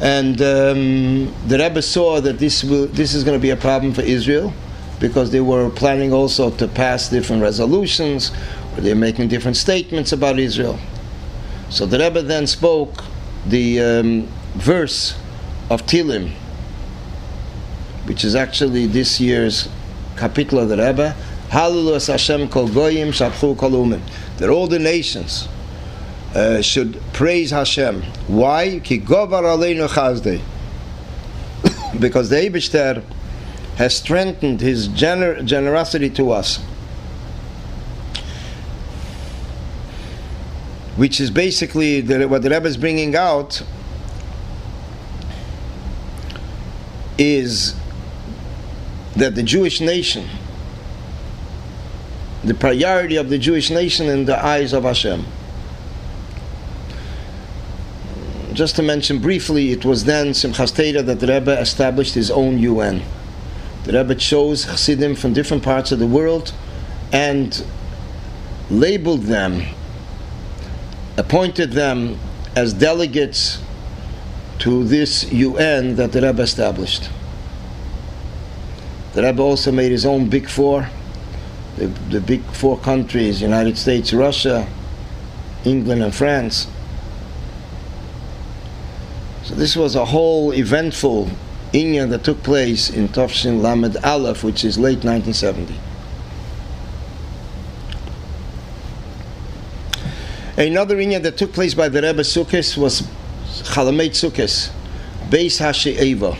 And 0.00 0.40
um, 0.40 1.34
the 1.48 1.58
Rebbe 1.58 1.82
saw 1.82 2.20
that 2.20 2.38
this, 2.38 2.62
will, 2.62 2.86
this 2.86 3.12
is 3.12 3.24
going 3.24 3.36
to 3.36 3.42
be 3.42 3.50
a 3.50 3.56
problem 3.56 3.92
for 3.92 4.02
Israel 4.02 4.52
because 5.00 5.32
they 5.32 5.40
were 5.40 5.68
planning 5.68 6.12
also 6.12 6.48
to 6.50 6.68
pass 6.68 7.08
different 7.08 7.42
resolutions, 7.42 8.30
or 8.76 8.82
they're 8.82 8.94
making 8.94 9.26
different 9.26 9.56
statements 9.56 10.12
about 10.12 10.38
Israel. 10.38 10.78
So 11.70 11.86
the 11.86 11.98
Rebbe 11.98 12.22
then 12.22 12.46
spoke 12.46 13.02
the 13.46 13.80
um, 13.80 14.28
verse 14.54 15.18
of 15.70 15.82
Tilim, 15.86 16.30
which 18.04 18.24
is 18.24 18.34
actually 18.34 18.86
this 18.86 19.20
year's 19.20 19.68
kapitel 20.16 20.62
of 20.62 20.68
the 20.68 20.76
Rebbe, 20.76 21.14
Hallelujah 21.52 22.00
Hashem 22.00 22.48
kol 22.48 22.66
goyim 22.66 23.08
shabchu 23.10 23.58
kol. 23.58 23.86
That 24.38 24.48
all 24.48 24.66
the 24.66 24.78
nations 24.78 25.48
uh, 26.34 26.62
should 26.62 26.98
praise 27.12 27.50
Hashem. 27.50 28.02
Why? 28.26 28.80
Ki 28.80 28.98
govar 28.98 29.42
aleinu 29.42 29.86
chazdei. 29.86 30.40
because 32.00 32.30
the 32.30 32.36
Eibishter 32.36 33.04
has 33.76 33.94
strengthened 33.94 34.62
his 34.62 34.88
gener- 34.88 35.44
generosity 35.44 36.08
to 36.08 36.30
us. 36.30 36.56
Which 40.96 41.20
is 41.20 41.30
basically 41.30 42.00
the, 42.00 42.26
what 42.28 42.40
the 42.40 42.48
Rebbe 42.48 42.66
is 42.66 42.78
bringing 42.78 43.14
out 43.14 43.62
is 47.18 47.74
that 49.16 49.34
the 49.34 49.42
Jewish 49.42 49.80
nation, 49.80 50.28
the 52.42 52.54
priority 52.54 53.16
of 53.16 53.28
the 53.28 53.38
Jewish 53.38 53.70
nation 53.70 54.08
in 54.08 54.24
the 54.24 54.42
eyes 54.44 54.72
of 54.72 54.84
Hashem. 54.84 55.24
Just 58.52 58.76
to 58.76 58.82
mention 58.82 59.18
briefly, 59.18 59.72
it 59.72 59.84
was 59.84 60.04
then 60.04 60.28
Simchas 60.28 60.74
Torah 60.74 61.02
that 61.02 61.20
the 61.20 61.26
Rebbe 61.26 61.58
established 61.58 62.14
his 62.14 62.30
own 62.30 62.58
UN. 62.58 63.02
The 63.84 63.92
Rebbe 63.92 64.14
chose 64.14 64.66
Chassidim 64.66 65.14
from 65.14 65.32
different 65.32 65.62
parts 65.62 65.90
of 65.92 65.98
the 65.98 66.06
world 66.06 66.52
and 67.12 67.64
labeled 68.70 69.22
them, 69.22 69.62
appointed 71.16 71.72
them 71.72 72.18
as 72.54 72.72
delegates 72.72 73.58
to 74.60 74.84
this 74.84 75.30
UN 75.32 75.96
that 75.96 76.12
the 76.12 76.20
Rebbe 76.20 76.42
established. 76.42 77.08
The 79.14 79.22
Rebbe 79.22 79.42
also 79.42 79.72
made 79.72 79.92
his 79.92 80.06
own 80.06 80.28
Big 80.28 80.48
Four, 80.48 80.88
the, 81.76 81.86
the 81.86 82.20
big 82.20 82.42
four 82.44 82.78
countries 82.78 83.42
United 83.42 83.76
States, 83.76 84.12
Russia, 84.12 84.66
England, 85.64 86.02
and 86.02 86.14
France. 86.14 86.66
So 89.44 89.54
this 89.54 89.76
was 89.76 89.96
a 89.96 90.06
whole 90.06 90.52
eventful 90.52 91.28
Inyan 91.72 92.10
that 92.10 92.24
took 92.24 92.42
place 92.42 92.90
in 92.90 93.08
Tafshin 93.08 93.60
Lamed 93.60 93.96
Aleph, 94.04 94.44
which 94.44 94.64
is 94.64 94.78
late 94.78 95.04
1970. 95.04 95.78
Another 100.56 100.96
Inyan 100.96 101.22
that 101.22 101.36
took 101.36 101.52
place 101.52 101.74
by 101.74 101.88
the 101.88 102.00
Rebbe 102.02 102.22
Sukkot 102.22 102.76
was 102.76 103.02
Chol 103.02 103.90
Hamoed 103.90 104.10
Sukkot, 104.10 104.70
Beis 105.28 105.58
Hashe'eva. 105.58 106.38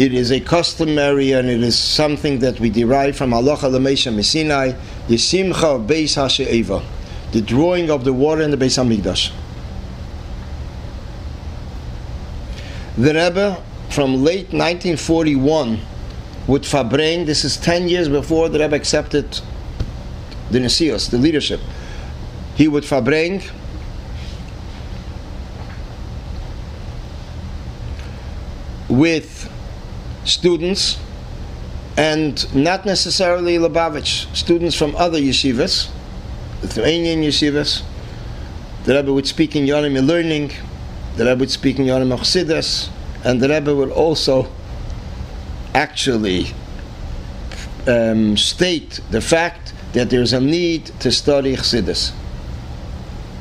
It 0.00 0.14
is 0.14 0.30
a 0.32 0.40
customary 0.40 1.32
and 1.32 1.50
it 1.50 1.62
is 1.62 1.78
something 1.78 2.38
that 2.38 2.58
we 2.58 2.70
derive 2.70 3.16
from 3.16 3.32
Halacha 3.32 3.70
L'Moshe 3.70 4.10
MiSinai, 4.10 4.74
the 5.08 5.18
Simcha 5.18 5.66
of 5.66 5.82
Beis 5.82 6.16
Hashe'eva, 6.16 6.82
the 7.32 7.42
drawing 7.42 7.90
of 7.90 8.04
the 8.04 8.14
water 8.14 8.40
in 8.40 8.50
the 8.50 8.56
Beis 8.56 8.82
Hamikdash. 8.82 9.30
The 12.96 13.12
Rebbe 13.12 13.62
from 13.90 14.24
late 14.24 14.54
1941 14.54 15.80
with 16.46 16.62
Fabrein, 16.62 17.26
this 17.26 17.44
is 17.44 17.58
10 17.58 17.90
years 17.90 18.08
before 18.08 18.48
the 18.48 18.58
Rebbe 18.58 18.74
accepted 18.74 19.38
the 20.50 20.60
Nesios, 20.60 21.10
the 21.10 21.18
leadership. 21.18 21.60
He 22.56 22.68
would 22.68 22.84
Fabrein 22.84 23.42
with 28.88 29.50
students 30.24 30.98
and 31.96 32.54
not 32.54 32.86
necessarily 32.86 33.58
Lubavitch, 33.58 34.34
students 34.34 34.74
from 34.76 34.94
other 34.96 35.18
yeshivas, 35.18 35.90
Lithuanian 36.62 37.22
yeshivas. 37.22 37.82
The 38.84 38.94
Rebbe 38.94 39.12
would 39.12 39.26
speak 39.26 39.56
in 39.56 39.66
Yonim 39.66 40.06
learning, 40.06 40.52
the 41.16 41.26
Rebbe 41.26 41.40
would 41.40 41.50
speak 41.50 41.78
in 41.78 41.86
Yonim 41.86 42.16
Chassidus, 42.16 42.88
and 43.24 43.40
the 43.40 43.48
Rebbe 43.48 43.74
would 43.74 43.90
also 43.90 44.50
actually 45.74 46.46
um, 47.86 48.36
state 48.36 49.00
the 49.10 49.20
fact 49.20 49.74
that 49.92 50.08
there's 50.10 50.32
a 50.32 50.40
need 50.40 50.86
to 51.00 51.10
study 51.10 51.56
Chassidus. 51.56 52.12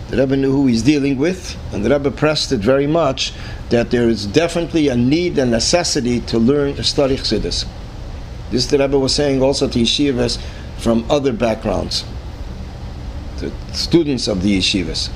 The 0.10 0.18
Rebbe 0.18 0.36
knew 0.38 0.52
who 0.52 0.66
he's 0.66 0.82
dealing 0.82 1.18
with, 1.18 1.56
and 1.72 1.86
the 1.86 1.90
Rebbe 1.92 2.10
pressed 2.10 2.52
it 2.52 2.62
very 2.62 2.88
much 2.88 3.32
that 3.70 3.92
there 3.92 4.10
is 4.10 4.26
definitely 4.26 4.88
a 4.88 4.96
need 4.96 5.38
and 5.38 5.52
necessity 5.52 6.20
to 6.22 6.40
learn 6.40 6.76
to 6.76 6.84
study 6.84 7.16
Chassidus. 7.16 7.66
This 8.50 8.66
the 8.66 8.80
Rebbe 8.80 8.98
was 8.98 9.14
saying 9.14 9.44
also 9.44 9.68
to 9.68 9.80
yeshivas 9.80 10.42
from 10.80 11.06
other 11.12 11.32
backgrounds, 11.32 12.06
to 13.38 13.52
students 13.72 14.28
of 14.28 14.42
the 14.42 14.58
yeshivas. 14.58 15.12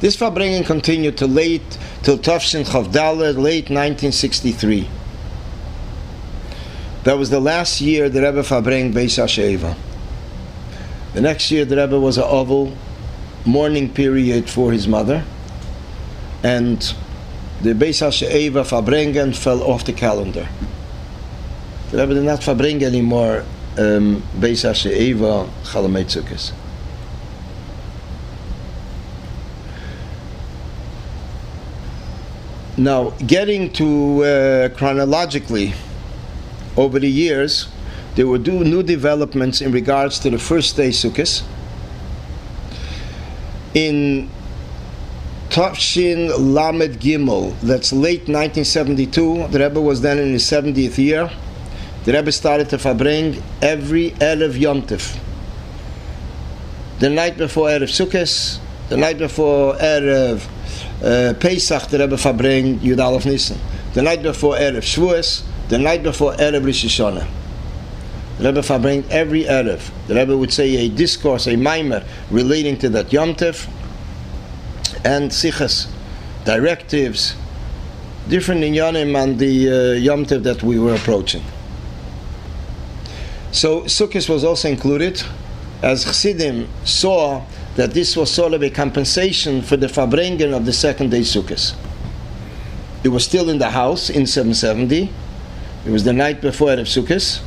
This 0.00 0.16
Farbrengen 0.16 0.66
continued 0.66 1.16
to 1.18 1.28
late 1.28 1.78
till 2.02 2.18
Tafshin 2.18 2.64
Chavdalet, 2.64 3.36
late 3.36 3.70
1963. 3.70 4.88
That 7.04 7.16
was 7.16 7.30
the 7.30 7.38
last 7.38 7.80
year 7.80 8.08
the 8.08 8.22
Rebbe 8.22 8.42
Fabreng 8.42 8.92
Beis 8.92 9.22
Hasheva. 9.22 9.76
The 11.14 11.20
next 11.20 11.50
year 11.50 11.64
the 11.64 11.76
Rebbe 11.76 11.98
was 12.00 12.16
a 12.16 12.24
oval 12.24 12.74
mourning 13.44 13.92
period 13.92 14.48
for 14.48 14.72
his 14.72 14.88
mother, 14.88 15.24
and 16.42 16.80
the 17.60 17.74
Beis 17.74 18.00
Hasheva 18.00 18.64
Fabrengen 18.64 19.36
fell 19.36 19.62
off 19.62 19.84
the 19.84 19.92
calendar. 19.92 20.48
The 21.90 21.98
Rebbe 21.98 22.14
did 22.14 22.24
not 22.24 22.42
Fabring 22.42 22.82
anymore 22.82 23.44
um, 23.76 24.22
Beis 24.38 24.64
Hasheva 24.64 25.48
Chol 25.64 25.86
Hamoed 25.86 26.06
Sukkot. 26.06 26.52
Now, 32.78 33.10
getting 33.26 33.70
to 33.74 34.24
uh, 34.24 34.68
chronologically, 34.70 35.74
over 36.74 36.98
the 36.98 37.10
years, 37.10 37.68
there 38.14 38.26
were 38.26 38.38
new 38.38 38.82
developments 38.82 39.60
in 39.60 39.72
regards 39.72 40.18
to 40.18 40.30
the 40.30 40.38
first 40.38 40.76
day 40.76 40.90
Sukkot. 40.90 41.42
In 43.74 44.28
Tafshin 45.48 46.30
Lamed 46.38 47.00
Gimel, 47.00 47.58
that's 47.60 47.92
late 47.92 48.28
1972, 48.28 49.48
the 49.48 49.58
Rebbe 49.58 49.80
was 49.80 50.02
then 50.02 50.18
in 50.18 50.32
his 50.32 50.44
70th 50.44 50.98
year. 50.98 51.30
The 52.04 52.12
Rebbe 52.12 52.32
started 52.32 52.68
to 52.70 52.78
fabring 52.78 53.42
every 53.62 54.10
Erev 54.12 54.58
Yom 54.58 54.82
Tif. 54.82 55.18
The 56.98 57.08
night 57.08 57.38
before 57.38 57.68
Erev 57.68 57.88
Sukkot, 57.88 58.58
the 58.90 58.98
night 58.98 59.16
before 59.16 59.74
Erev 59.76 60.46
uh, 61.02 61.32
Pesach, 61.40 61.88
the 61.88 61.98
Rebbe 61.98 62.18
fabring 62.18 62.78
Yud 62.80 63.02
Aleph 63.02 63.24
Nissen. 63.24 63.58
The 63.94 64.02
night 64.02 64.22
before 64.22 64.56
Erev 64.56 64.82
Shavuos, 64.82 65.44
the 65.68 65.78
night 65.78 66.02
before 66.02 66.34
Erev 66.34 66.66
Rosh 66.66 66.84
Hashanah. 66.84 67.41
The 68.42 68.48
Rebbe 68.48 68.62
fabring 68.64 69.04
every 69.08 69.44
Erev. 69.44 69.88
The 70.08 70.16
Rebbe 70.16 70.36
would 70.36 70.52
say 70.52 70.74
a 70.78 70.88
discourse, 70.88 71.46
a 71.46 71.54
mimer 71.54 72.02
relating 72.28 72.76
to 72.78 72.88
that 72.88 73.12
Yom 73.12 73.36
Tif 73.36 73.68
and 75.04 75.30
Sichas, 75.30 75.86
directives, 76.44 77.36
different 78.28 78.62
inyanim 78.62 79.16
on 79.16 79.36
the 79.36 79.70
uh, 79.70 79.92
Yom 79.92 80.26
Tif 80.26 80.42
that 80.42 80.60
we 80.60 80.76
were 80.76 80.92
approaching. 80.92 81.44
So 83.52 83.82
Sukkot 83.82 84.28
was 84.28 84.42
also 84.42 84.68
included, 84.68 85.22
as 85.80 86.04
Chassidim 86.04 86.68
saw 86.84 87.44
that 87.76 87.94
this 87.94 88.16
was 88.16 88.28
sort 88.28 88.54
of 88.54 88.64
a 88.64 88.70
compensation 88.70 89.62
for 89.62 89.76
the 89.76 89.86
Fabrengen 89.86 90.52
of 90.52 90.66
the 90.66 90.72
second 90.72 91.12
day 91.12 91.20
Sukkot. 91.20 91.76
It 93.04 93.10
was 93.10 93.24
still 93.24 93.48
in 93.48 93.58
the 93.58 93.70
house 93.70 94.10
in 94.10 94.26
770. 94.26 95.12
It 95.86 95.90
was 95.92 96.02
the 96.02 96.12
night 96.12 96.40
before 96.40 96.70
Erev 96.70 96.88
Sukkot, 96.88 97.40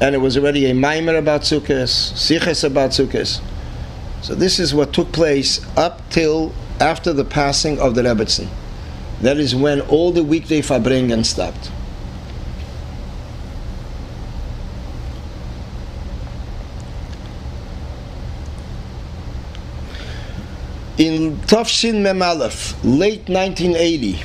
and 0.00 0.14
it 0.14 0.18
was 0.18 0.36
already 0.36 0.70
a 0.70 0.74
mimer 0.74 1.16
about 1.16 1.42
Sukkot, 1.42 1.88
Siches 1.88 2.64
about 2.64 2.90
Sukkot. 2.90 3.40
So 4.22 4.34
this 4.34 4.58
is 4.58 4.74
what 4.74 4.92
took 4.92 5.12
place 5.12 5.64
up 5.76 6.02
till 6.10 6.52
after 6.80 7.12
the 7.12 7.24
passing 7.24 7.78
of 7.78 7.94
the 7.94 8.02
Rebbetzin. 8.02 8.48
That 9.20 9.38
is 9.38 9.54
when 9.54 9.80
all 9.82 10.12
the 10.12 10.22
weekday 10.22 10.60
Fabringen 10.60 11.24
stopped. 11.24 11.70
in 20.98 21.36
Tafshin 21.42 22.00
Mem 22.00 22.22
Aleph, 22.22 22.72
late 22.82 23.28
1980, 23.28 24.22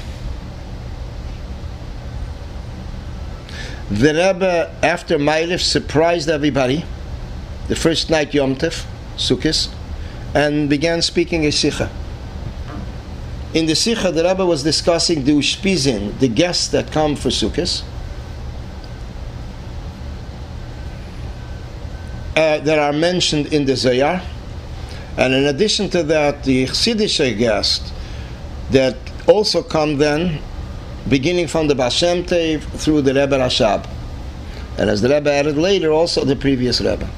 The 3.91 4.13
Rebbe, 4.13 4.73
after 4.81 5.19
Mailish, 5.19 5.65
surprised 5.65 6.29
everybody 6.29 6.85
the 7.67 7.75
first 7.75 8.09
night 8.09 8.33
Yom 8.33 8.55
Tov, 8.55 8.85
Sukkot, 9.17 9.67
and 10.33 10.69
began 10.69 11.01
speaking 11.01 11.45
a 11.45 11.51
Sikha. 11.51 11.91
In 13.53 13.65
the 13.65 13.75
Sikha, 13.75 14.13
the 14.13 14.23
Rebbe 14.23 14.45
was 14.45 14.63
discussing 14.63 15.25
the 15.25 15.33
Ushpizin, 15.33 16.17
the 16.19 16.29
guests 16.29 16.69
that 16.69 16.89
come 16.93 17.17
for 17.17 17.27
Sukkot. 17.27 17.83
Uh, 22.33 22.59
that 22.59 22.79
are 22.79 22.93
mentioned 22.93 23.47
in 23.47 23.65
the 23.65 23.75
Zohar. 23.75 24.21
And 25.17 25.33
in 25.33 25.43
addition 25.43 25.89
to 25.89 26.03
that, 26.03 26.45
the 26.45 26.67
Chassidish 26.67 27.37
guests 27.37 27.91
that 28.69 28.95
also 29.27 29.61
come 29.61 29.97
then 29.97 30.39
beginning 31.09 31.47
from 31.47 31.67
the 31.67 31.75
Baal 31.75 31.89
Shem 31.89 32.23
Tov 32.23 32.61
through 32.61 33.01
the 33.01 33.13
Rebbe 33.13 33.37
Rashab. 33.37 33.87
And 34.77 34.89
as 34.89 35.01
the 35.01 35.09
Rebbe 35.09 35.31
added 35.31 35.57
later, 35.57 35.91
also 35.91 36.23
the 36.23 36.35
previous 36.35 36.79
Rebbe. 36.81 37.09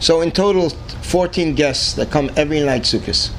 So 0.00 0.20
in 0.20 0.30
total, 0.30 0.70
14 0.70 1.54
guests 1.54 1.94
that 1.94 2.10
come 2.10 2.30
every 2.36 2.62
night 2.62 2.82
Sukkot. 2.82 3.32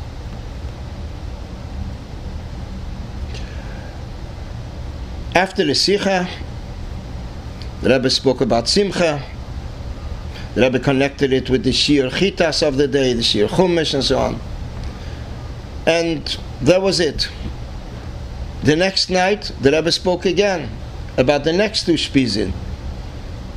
After 5.36 5.64
the 5.64 5.74
Sikha, 5.74 6.28
the 7.82 7.90
Rebbe 7.90 8.10
spoke 8.10 8.42
about 8.42 8.68
Simcha. 8.68 9.24
The 10.56 10.62
Rebbe 10.62 10.80
connected 10.80 11.32
it 11.32 11.50
with 11.50 11.64
the 11.64 11.70
Shiur 11.70 12.10
Chitas 12.10 12.68
of 12.68 12.76
the 12.76 12.88
day, 12.88 13.14
the 13.14 13.22
Shiur 13.22 13.48
Chumash, 13.48 13.94
and 13.94 14.04
so 14.04 14.18
on. 14.18 14.40
And 15.86 16.38
that 16.62 16.82
was 16.82 17.00
it. 17.00 17.30
The 18.64 18.76
next 18.76 19.10
night, 19.10 19.52
the 19.62 19.72
Rebbe 19.72 19.92
spoke 19.92 20.26
again 20.26 20.70
about 21.18 21.44
the 21.44 21.54
next 21.54 21.86
two 21.86 21.94
Spizin. 21.94 22.52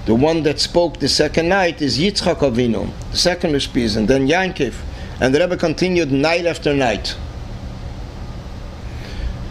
The 0.07 0.15
one 0.15 0.43
that 0.45 0.59
spoke 0.59 0.99
the 0.99 1.09
second 1.09 1.49
night 1.49 1.81
is 1.81 1.99
Yitzchak 1.99 2.39
Avinu, 2.39 2.91
the 3.11 3.17
second 3.17 3.53
Spizin, 3.55 4.07
then 4.07 4.27
Yankiv. 4.27 4.75
And 5.21 5.35
the 5.35 5.41
Rebbe 5.41 5.57
continued 5.57 6.11
night 6.11 6.47
after 6.47 6.75
night. 6.75 7.17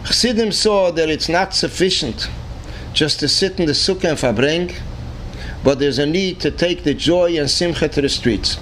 Chassidim 0.04 0.52
saw 0.52 0.90
that 0.90 1.08
it's 1.08 1.28
not 1.28 1.54
sufficient 1.54 2.28
just 2.92 3.20
to 3.20 3.28
sit 3.28 3.58
in 3.58 3.66
the 3.66 3.72
sukkah 3.72 4.10
and 4.10 4.18
fabring, 4.18 4.72
but 5.64 5.78
there's 5.78 5.98
a 5.98 6.06
need 6.06 6.40
to 6.40 6.50
take 6.50 6.82
the 6.82 6.92
joy 6.92 7.38
and 7.38 7.50
simcha 7.50 7.88
to 7.88 8.02
the 8.02 8.08
streets. 8.08 8.58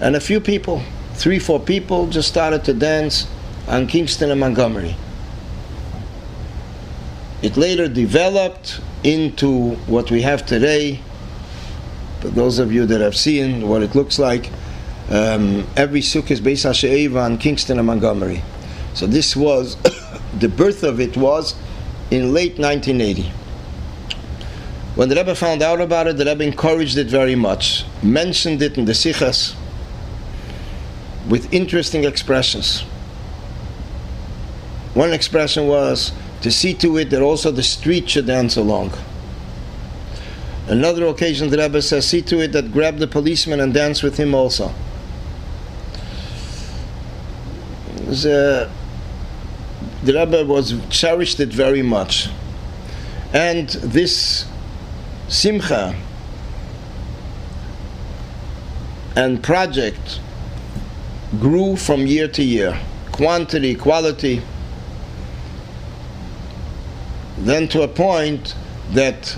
And 0.00 0.16
a 0.16 0.20
few 0.20 0.40
people, 0.40 0.82
three, 1.14 1.38
four 1.38 1.60
people, 1.60 2.08
just 2.08 2.28
started 2.28 2.64
to 2.64 2.74
dance 2.74 3.26
on 3.68 3.86
Kingston 3.86 4.30
and 4.30 4.40
Montgomery. 4.40 4.96
It 7.42 7.56
later 7.56 7.88
developed 7.88 8.80
into 9.02 9.76
what 9.86 10.10
we 10.10 10.22
have 10.22 10.44
today. 10.46 11.00
For 12.20 12.28
those 12.28 12.58
of 12.58 12.72
you 12.72 12.86
that 12.86 13.00
have 13.00 13.16
seen 13.16 13.68
what 13.68 13.82
it 13.82 13.94
looks 13.94 14.18
like, 14.18 14.50
um, 15.10 15.66
every 15.76 16.00
sukkah 16.00 16.30
is 16.30 16.40
based 16.40 16.64
on 16.64 17.16
on 17.16 17.38
Kingston 17.38 17.78
and 17.78 17.86
Montgomery. 17.86 18.42
So 18.94 19.06
this 19.06 19.36
was 19.36 19.76
the 20.38 20.48
birth 20.48 20.82
of 20.82 21.00
it 21.00 21.16
was 21.16 21.54
in 22.10 22.32
late 22.32 22.58
1980. 22.58 23.30
When 24.94 25.08
the 25.08 25.16
Rebbe 25.16 25.34
found 25.34 25.60
out 25.60 25.80
about 25.80 26.06
it, 26.06 26.16
the 26.16 26.24
Rebbe 26.24 26.44
encouraged 26.44 26.96
it 26.96 27.08
very 27.08 27.34
much, 27.34 27.84
mentioned 28.02 28.62
it 28.62 28.78
in 28.78 28.84
the 28.84 28.92
Sichas 28.92 29.54
with 31.28 31.52
interesting 31.52 32.04
expressions. 32.04 32.80
One 34.94 35.12
expression 35.12 35.66
was 35.66 36.12
to 36.42 36.50
see 36.50 36.74
to 36.74 36.98
it 36.98 37.10
that 37.10 37.22
also 37.22 37.50
the 37.50 37.62
street 37.62 38.08
should 38.08 38.26
dance 38.26 38.56
along. 38.56 38.92
Another 40.66 41.06
occasion, 41.06 41.50
the 41.50 41.58
Rebbe 41.58 41.82
says, 41.82 42.06
see 42.06 42.22
to 42.22 42.40
it 42.40 42.52
that 42.52 42.72
grab 42.72 42.98
the 42.98 43.06
policeman 43.06 43.60
and 43.60 43.74
dance 43.74 44.02
with 44.02 44.16
him 44.16 44.34
also. 44.34 44.72
Uh, 48.08 48.70
the 50.04 50.12
Rebbe 50.12 50.44
was 50.44 50.74
cherished 50.90 51.40
it 51.40 51.48
very 51.48 51.82
much. 51.82 52.28
And 53.32 53.68
this 53.68 54.46
simcha 55.28 55.96
and 59.16 59.42
project 59.42 60.20
grew 61.40 61.76
from 61.76 62.06
year 62.06 62.28
to 62.28 62.42
year, 62.42 62.78
quantity, 63.12 63.74
quality, 63.74 64.42
then 67.38 67.68
to 67.68 67.82
a 67.82 67.88
point 67.88 68.54
that 68.92 69.36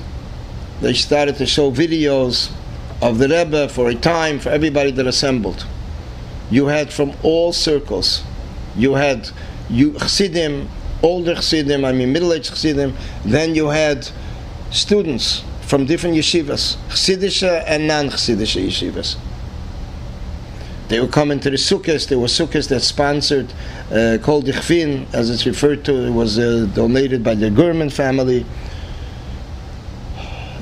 they 0.81 0.93
started 0.93 1.37
to 1.37 1.47
show 1.47 1.71
videos 1.71 2.53
of 3.03 3.19
the 3.19 3.29
Rebbe 3.29 3.69
for 3.69 3.89
a 3.89 3.95
time 3.95 4.39
for 4.39 4.51
everybody 4.51 4.91
that 4.91 5.07
assembled. 5.07 5.67
You 6.51 6.67
had 6.67 6.93
from 6.93 7.13
all 7.23 7.53
circles. 7.53 8.23
You 8.77 8.95
had 8.95 9.31
you 9.69 9.93
Chassidim, 9.95 10.69
older 11.03 11.35
Chassidim, 11.35 11.85
I 11.85 11.93
mean 11.93 12.13
middle-aged 12.13 12.51
Chassidim. 12.51 12.95
Then 13.25 13.55
you 13.55 13.69
had 13.69 14.09
students 14.71 15.43
from 15.63 15.87
different 15.87 16.17
yeshivas, 16.17 16.77
Chassidische 16.89 17.65
and 17.67 17.89
non-Chassidische 17.89 18.65
yeshivas. 18.65 19.17
They 20.89 21.01
would 21.01 21.11
come 21.11 21.31
into 21.33 21.51
the 21.51 21.57
sukkahs. 21.57 22.09
There 22.09 22.19
were 22.19 22.27
sukkahs 22.27 22.69
that 22.69 22.81
sponsored 22.81 23.53
uh, 23.91 24.19
Kol 24.23 24.43
Dichfin, 24.43 25.13
as 25.13 25.31
it's 25.31 25.45
referred 25.45 25.85
to. 25.87 26.07
It 26.07 26.13
was 26.13 26.39
uh, 26.39 26.69
donated 26.75 27.25
by 27.25 27.35
the 27.35 27.51
Gurman 27.51 27.93
family. 27.93 28.47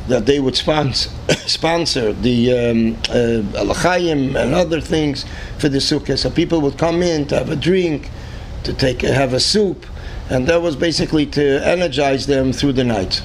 That 0.09 0.27
they 0.27 0.41
would 0.41 0.57
sponsor, 0.57 1.11
sponsor 1.47 2.13
the 2.13 2.53
um, 2.53 2.97
uh, 3.09 4.01
and 4.11 4.55
other 4.55 4.81
things 4.81 5.25
for 5.59 5.69
the 5.69 5.79
sukkah. 5.79 6.19
So 6.19 6.31
people 6.31 6.61
would 6.63 6.79
come 6.79 7.03
in 7.03 7.27
to 7.29 7.39
have 7.39 7.51
a 7.51 7.57
drink, 7.57 8.11
to 8.65 8.73
take 8.73 9.03
a, 9.03 9.13
have 9.13 9.33
a 9.35 9.41
soup, 9.41 9.87
and 10.31 10.47
that 10.47 10.61
was 10.61 10.77
basically 10.77 11.27
to 11.27 11.67
energize 11.67 12.27
them 12.27 12.53
through 12.53 12.75
the 12.75 12.85
night. 12.85 13.23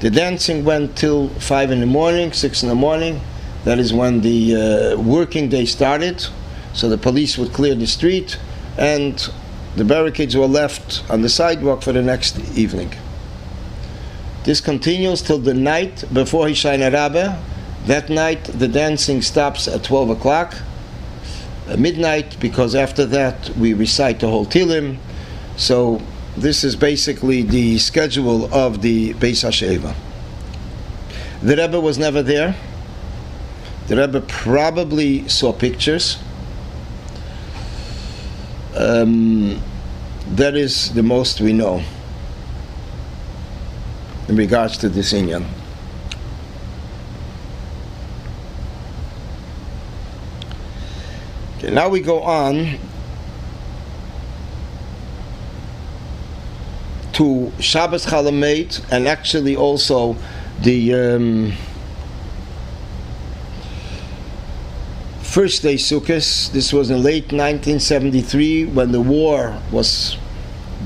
The 0.00 0.10
dancing 0.10 0.64
went 0.64 0.96
till 0.96 1.28
five 1.28 1.70
in 1.70 1.80
the 1.80 1.86
morning, 1.86 2.32
six 2.32 2.62
in 2.62 2.68
the 2.68 2.74
morning. 2.74 3.20
That 3.64 3.78
is 3.78 3.92
when 3.92 4.20
the 4.20 4.94
uh, 4.96 5.00
working 5.00 5.48
day 5.48 5.66
started. 5.66 6.26
So 6.72 6.88
the 6.88 6.98
police 6.98 7.36
would 7.36 7.52
clear 7.52 7.74
the 7.74 7.86
street, 7.86 8.38
and 8.78 9.28
the 9.76 9.84
barricades 9.84 10.36
were 10.36 10.46
left 10.46 11.04
on 11.10 11.22
the 11.22 11.28
sidewalk 11.28 11.82
for 11.82 11.92
the 11.92 12.02
next 12.02 12.38
evening. 12.56 12.92
This 14.44 14.60
continues 14.60 15.20
till 15.20 15.38
the 15.38 15.54
night 15.54 16.04
before 16.12 16.46
Hoshayna 16.46 16.92
Rabbah. 16.92 17.36
That 17.86 18.08
night, 18.08 18.44
the 18.44 18.68
dancing 18.68 19.20
stops 19.22 19.68
at 19.68 19.84
12 19.84 20.10
o'clock 20.10 20.54
midnight 21.78 22.38
because 22.40 22.74
after 22.74 23.06
that 23.06 23.50
we 23.50 23.74
recite 23.74 24.20
the 24.20 24.28
whole 24.28 24.46
Tilim. 24.46 24.98
So 25.56 26.00
this 26.36 26.64
is 26.64 26.76
basically 26.76 27.42
the 27.42 27.78
schedule 27.78 28.52
of 28.52 28.82
the 28.82 29.14
Beis 29.14 29.44
Hasheva. 29.44 29.94
The 31.42 31.56
Rebbe 31.56 31.80
was 31.80 31.98
never 31.98 32.22
there. 32.22 32.56
The 33.90 33.96
Rebbe 33.96 34.20
probably 34.20 35.26
saw 35.26 35.52
pictures. 35.52 36.16
Um, 38.76 39.60
that 40.28 40.54
is 40.54 40.94
the 40.94 41.02
most 41.02 41.40
we 41.40 41.52
know 41.52 41.82
in 44.28 44.36
regards 44.36 44.78
to 44.78 44.88
this 44.88 45.12
Inyan. 45.12 45.44
Okay, 51.58 51.74
now 51.74 51.88
we 51.88 52.00
go 52.00 52.22
on 52.22 52.78
to 57.14 57.52
Shabbos 57.58 58.06
Chol 58.06 58.30
Hamoed 58.30 58.84
and 58.92 59.08
actually 59.08 59.56
also 59.56 60.16
the 60.60 60.94
um, 60.94 61.52
first 65.30 65.62
day 65.62 65.76
Sukkot. 65.76 66.50
This 66.50 66.72
was 66.72 66.90
in 66.90 67.04
late 67.04 67.32
1973 67.32 68.64
when 68.64 68.90
the 68.90 69.00
war 69.00 69.62
was 69.70 70.16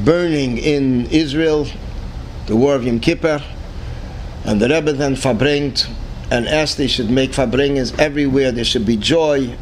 burning 0.04 0.58
in 0.58 1.06
Israel, 1.06 1.66
the 2.46 2.54
war 2.54 2.74
of 2.74 2.84
Yom 2.84 3.00
Kippur, 3.00 3.42
and 4.44 4.60
the 4.60 4.68
Rebbe 4.68 4.92
then 4.92 5.16
fabringt 5.16 5.88
and 6.30 6.46
asked 6.46 6.76
they 6.76 6.86
should 6.86 7.10
make 7.10 7.30
fabringens 7.30 7.98
everywhere. 7.98 8.52
There 8.52 8.64
should 8.64 8.84
be 8.84 8.96
joy 8.98 9.56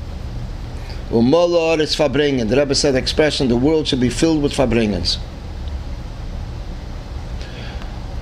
Umola 1.12 1.78
is 1.78 1.94
fabringen. 1.94 2.48
The 2.48 2.56
Rebbe 2.56 2.74
said 2.74 2.94
expression, 2.94 3.48
the 3.48 3.56
world 3.56 3.86
should 3.86 4.00
be 4.00 4.08
filled 4.08 4.42
with 4.42 4.52
fabringens. 4.54 5.18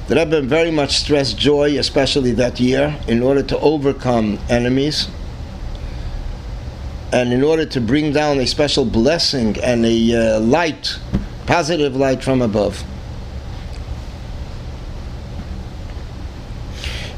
The 0.08 0.16
Rebbe 0.16 0.42
very 0.42 0.72
much 0.72 0.98
stressed 0.98 1.38
joy, 1.38 1.78
especially 1.78 2.32
that 2.32 2.58
year, 2.58 2.98
in 3.06 3.22
order 3.22 3.44
to 3.44 3.58
overcome 3.60 4.40
enemies 4.48 5.06
and 7.12 7.32
in 7.32 7.42
order 7.42 7.66
to 7.66 7.80
bring 7.80 8.12
down 8.12 8.38
a 8.38 8.46
special 8.46 8.84
blessing 8.84 9.58
and 9.60 9.84
a 9.84 10.36
uh, 10.36 10.40
light, 10.40 10.98
positive 11.46 11.96
light 11.96 12.22
from 12.22 12.40
above. 12.40 12.84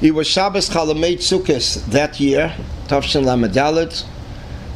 It 0.01 0.15
was 0.15 0.27
Shabbos 0.27 0.69
Chol 0.69 0.93
Hamoed 0.93 1.19
Sukkot 1.19 1.85
that 1.87 2.19
year, 2.19 2.55
Tavshin 2.89 3.25
Lamadalit, 3.25 4.05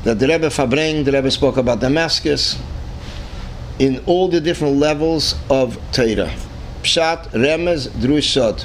that 0.04 0.20
the 0.20 0.28
Rebbe 0.28 0.50
Fabring, 0.50 1.04
the 1.04 1.12
Rebbe 1.12 1.30
spoke 1.30 1.56
about 1.56 1.80
Damascus, 1.80 2.56
in 3.78 4.02
all 4.06 4.28
the 4.28 4.40
different 4.40 4.76
levels 4.76 5.34
of 5.50 5.78
Torah. 5.92 6.32
Pshat, 6.82 7.28
Remez, 7.32 7.88
Drushot. 7.88 8.64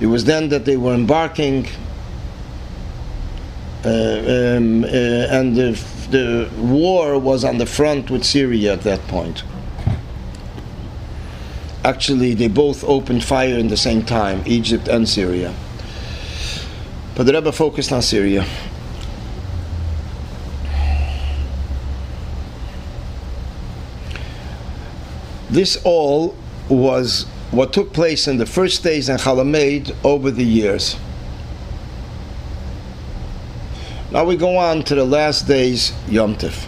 It 0.00 0.06
was 0.06 0.24
then 0.24 0.48
that 0.48 0.64
they 0.64 0.76
were 0.76 0.94
embarking, 0.94 1.68
um, 3.84 4.84
uh, 4.84 4.86
and 4.86 5.56
the, 5.56 5.82
the 6.10 6.50
war 6.58 7.18
was 7.18 7.44
on 7.44 7.58
the 7.58 7.66
front 7.66 8.10
with 8.10 8.24
Syria 8.24 8.74
at 8.74 8.82
that 8.82 9.00
point. 9.08 9.42
Actually, 11.84 12.34
they 12.34 12.48
both 12.48 12.84
opened 12.84 13.24
fire 13.24 13.56
in 13.56 13.68
the 13.68 13.76
same 13.76 14.04
time, 14.04 14.42
Egypt 14.44 14.86
and 14.88 15.08
Syria. 15.08 15.54
But 17.14 17.24
the 17.24 17.32
Rebbe 17.32 17.52
focused 17.52 17.90
on 17.92 18.02
Syria. 18.02 18.44
This 25.48 25.80
all 25.84 26.36
was 26.68 27.24
what 27.50 27.72
took 27.72 27.92
place 27.92 28.28
in 28.28 28.36
the 28.36 28.46
first 28.46 28.84
days 28.84 29.08
in 29.08 29.16
Chol 29.16 29.42
Hamoed 29.42 29.96
over 30.04 30.30
the 30.30 30.44
years. 30.44 30.96
Now 34.12 34.24
we 34.24 34.36
go 34.36 34.56
on 34.56 34.82
to 34.84 34.96
the 34.96 35.04
last 35.04 35.46
days, 35.46 35.92
Yom 36.08 36.34
Tif. 36.34 36.66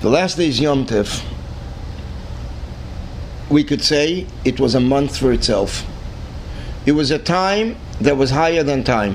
The 0.00 0.10
last 0.10 0.36
days, 0.36 0.58
Yom 0.58 0.84
Tif, 0.84 1.24
we 3.48 3.62
could 3.62 3.82
say 3.82 4.26
it 4.44 4.58
was 4.58 4.74
a 4.74 4.80
month 4.80 5.16
for 5.16 5.30
itself. 5.30 5.86
It 6.86 6.92
was 6.92 7.12
a 7.12 7.20
time 7.20 7.76
that 8.00 8.16
was 8.16 8.30
higher 8.30 8.64
than 8.64 8.82
time. 8.82 9.14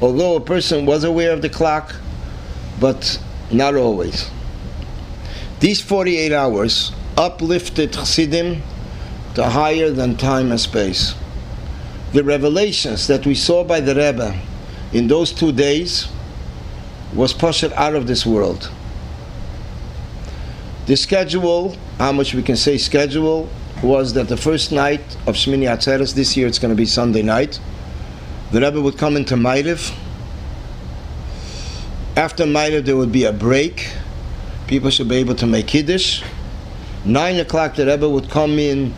Although 0.00 0.36
a 0.36 0.40
person 0.40 0.86
was 0.86 1.04
aware 1.04 1.32
of 1.32 1.42
the 1.42 1.50
clock, 1.50 1.94
but 2.80 3.20
not 3.50 3.74
always. 3.74 4.30
These 5.60 5.82
48 5.82 6.32
hours 6.32 6.92
uplifted 7.18 7.92
Chassidim 7.92 8.62
to 9.38 9.48
higher 9.48 9.90
than 9.90 10.16
time 10.16 10.50
and 10.50 10.60
space. 10.60 11.14
The 12.12 12.24
revelations 12.24 13.06
that 13.06 13.24
we 13.24 13.36
saw 13.36 13.62
by 13.62 13.78
the 13.78 13.94
Rebbe 13.94 14.36
in 14.92 15.06
those 15.06 15.30
two 15.32 15.52
days 15.52 16.08
was 17.14 17.32
pushed 17.32 17.70
out 17.72 17.94
of 17.94 18.08
this 18.08 18.26
world. 18.26 18.68
The 20.86 20.96
schedule, 20.96 21.76
how 21.98 22.10
much 22.10 22.34
we 22.34 22.42
can 22.42 22.56
say 22.56 22.78
schedule, 22.78 23.48
was 23.80 24.12
that 24.14 24.28
the 24.28 24.36
first 24.36 24.72
night 24.72 25.04
of 25.28 25.36
Shmini 25.36 25.68
Atzeres, 25.68 26.14
this 26.14 26.36
year 26.36 26.48
it's 26.48 26.58
going 26.58 26.74
to 26.74 26.76
be 26.76 26.86
Sunday 26.86 27.22
night, 27.22 27.60
the 28.50 28.60
Rebbe 28.60 28.80
would 28.80 28.98
come 28.98 29.16
into 29.16 29.36
Ma'ariv, 29.36 29.94
after 32.16 32.44
Ma'ariv, 32.44 32.86
there 32.86 32.96
would 32.96 33.12
be 33.12 33.22
a 33.22 33.32
break. 33.32 33.92
People 34.66 34.90
should 34.90 35.08
be 35.08 35.14
able 35.16 35.36
to 35.36 35.46
make 35.46 35.68
Kiddush. 35.68 36.24
Nine 37.04 37.36
o'clock, 37.36 37.76
the 37.76 37.86
Rebbe 37.86 38.08
would 38.08 38.28
come 38.28 38.58
in 38.58 38.92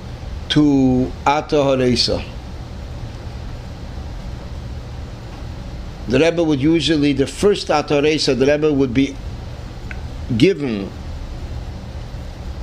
to 0.50 1.10
Ata 1.26 1.56
Haresa. 1.56 2.24
The 6.08 6.18
Rebbe 6.18 6.42
would 6.42 6.60
usually, 6.60 7.12
the 7.12 7.26
first 7.26 7.70
Ata 7.70 7.94
Haresa, 7.94 8.36
the 8.36 8.46
Rebbe 8.46 8.72
would 8.72 8.92
be 8.92 9.16
given, 10.36 10.90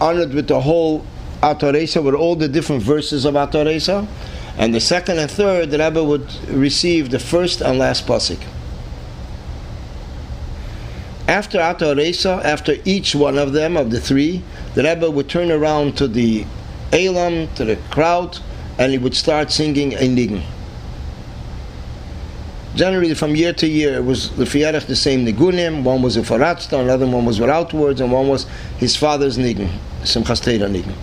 honored 0.02 0.34
with 0.34 0.48
the 0.48 0.60
whole 0.60 1.06
Ata 1.42 1.68
Haresa, 1.68 2.04
with 2.04 2.14
all 2.14 2.36
the 2.36 2.50
different 2.50 2.84
verses 2.84 3.24
of 3.24 3.36
Ata 3.38 3.60
Haresa. 3.60 4.06
And 4.58 4.76
the 4.76 4.82
second 4.82 5.20
and 5.20 5.32
third, 5.32 5.72
the 5.72 5.80
Rebbe 5.80 6.04
would 6.04 6.28
receive 6.50 7.10
the 7.10 7.20
first 7.20 7.62
and 7.62 7.80
last 7.80 8.06
pasuk. 8.06 8.40
After 11.28 11.62
Ata 11.62 11.94
Resa, 11.96 12.42
after 12.44 12.76
each 12.84 13.14
one 13.14 13.38
of 13.38 13.54
them, 13.54 13.78
of 13.78 13.92
the 13.92 14.00
three, 14.00 14.44
the 14.76 14.84
Rebbe 14.84 15.10
would 15.10 15.30
turn 15.30 15.52
around 15.52 15.98
to 15.98 16.08
the 16.08 16.46
Elam, 16.94 17.48
to 17.56 17.66
the 17.66 17.76
crowd, 17.90 18.40
and 18.78 18.92
he 18.92 18.98
would 18.98 19.16
start 19.16 19.52
singing 19.52 19.94
a 19.94 20.08
nigun. 20.08 20.44
Generally, 22.76 23.16
from 23.16 23.36
year 23.36 23.54
to 23.54 23.68
year, 23.68 23.96
it 23.96 24.06
was 24.06 24.30
the 24.36 24.46
the 24.46 24.96
same 24.96 25.26
nigunim. 25.26 25.84
One 25.84 26.02
was 26.04 26.16
Ufaratzta, 26.16 26.80
another 26.80 27.08
one 27.08 27.26
was 27.26 27.40
without 27.40 27.74
words, 27.74 28.00
and 28.00 28.12
one 28.12 28.28
was 28.28 28.46
his 28.78 28.96
father's 28.96 29.38
nigun, 29.38 29.70
Simchas 30.04 30.44
Torah 30.44 30.70
nigun. 30.70 30.96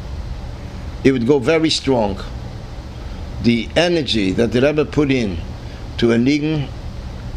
It 1.02 1.12
would 1.12 1.26
go 1.26 1.38
very 1.38 1.70
strong. 1.70 2.20
The 3.42 3.68
energy 3.76 4.30
that 4.32 4.52
the 4.52 4.62
Rebbe 4.62 4.84
put 4.84 5.10
in 5.10 5.38
to 5.98 6.12
a 6.12 6.16
nigun 6.16 6.68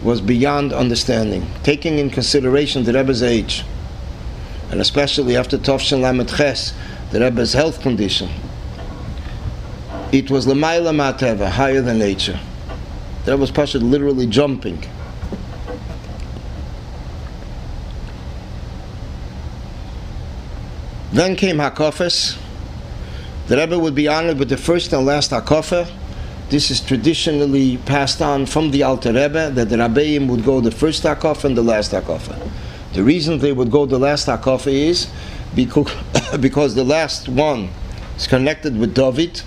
was 0.03 0.21
beyond 0.21 0.71
understanding, 0.71 1.47
taking 1.63 1.97
in 1.97 2.09
consideration 2.09 2.83
the 2.83 2.93
Rebbe's 2.93 3.23
age, 3.23 3.63
and 4.69 4.79
especially 4.79 5.35
after 5.35 5.57
Tovshin 5.57 6.01
Lamed 6.01 6.29
Ches, 6.29 6.73
the 7.11 7.19
Rebbe's 7.19 7.53
health 7.53 7.81
condition. 7.81 8.29
It 10.11 10.31
was 10.31 10.45
Lamaila 10.45 10.93
Mateva, 10.95 11.49
higher 11.49 11.81
than 11.81 11.99
nature. 11.99 12.39
The 13.25 13.31
Rebbe 13.31 13.41
was 13.41 13.51
Pasha 13.51 13.79
literally 13.79 14.27
jumping. 14.27 14.83
Then 21.11 21.35
came 21.35 21.57
Hakofes. 21.57 22.37
The 23.47 23.57
Rebbe 23.57 23.79
would 23.79 23.95
be 23.95 24.07
honored 24.07 24.39
with 24.39 24.49
the 24.49 24.57
first 24.57 24.93
and 24.93 25.05
last 25.05 25.31
Hakofah 25.31 25.89
this 26.49 26.71
is 26.71 26.79
traditionally 26.79 27.75
passed 27.75 28.21
on 28.21 28.45
from 28.45 28.71
the 28.71 28.83
Alter 28.83 29.11
Rebbe 29.11 29.51
that 29.51 29.67
the 29.67 29.75
Rabbeim 29.75 30.29
would 30.29 30.45
go 30.45 30.61
the 30.61 30.71
first 30.71 31.03
Hakofa 31.03 31.43
and 31.43 31.57
the 31.57 31.61
last 31.61 31.91
Hakofa. 31.91 32.39
The 32.93 33.03
reason 33.03 33.39
they 33.39 33.51
would 33.51 33.69
go 33.69 33.85
the 33.85 33.99
last 33.99 34.27
Hakofa 34.27 34.71
is 34.71 35.09
because, 35.55 35.91
because 36.39 36.75
the 36.75 36.83
last 36.83 37.27
one 37.29 37.69
is 38.15 38.27
connected 38.27 38.77
with 38.77 38.93
David. 38.93 39.41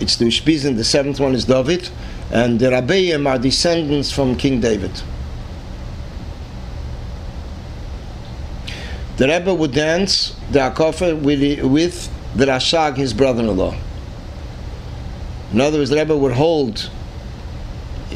It's 0.00 0.16
the 0.16 0.26
Ushpizin, 0.26 0.76
the 0.76 0.84
seventh 0.84 1.20
one 1.20 1.34
is 1.34 1.44
David, 1.44 1.88
and 2.30 2.60
the 2.60 2.66
Rabbeim 2.66 3.26
are 3.26 3.38
descendants 3.38 4.12
from 4.12 4.36
King 4.36 4.60
David. 4.60 4.92
The 9.16 9.28
Rebbe 9.28 9.54
would 9.54 9.72
dance 9.72 10.36
the 10.50 10.58
Hakofa 10.58 11.18
with, 11.18 11.62
with 11.62 12.10
the 12.36 12.44
Rashag, 12.44 12.96
his 12.96 13.14
brother-in-law. 13.14 13.74
In 15.52 15.60
other 15.60 15.78
words, 15.78 15.88
the 15.88 15.96
Rebbe 15.96 16.16
would 16.16 16.32
hold 16.32 16.90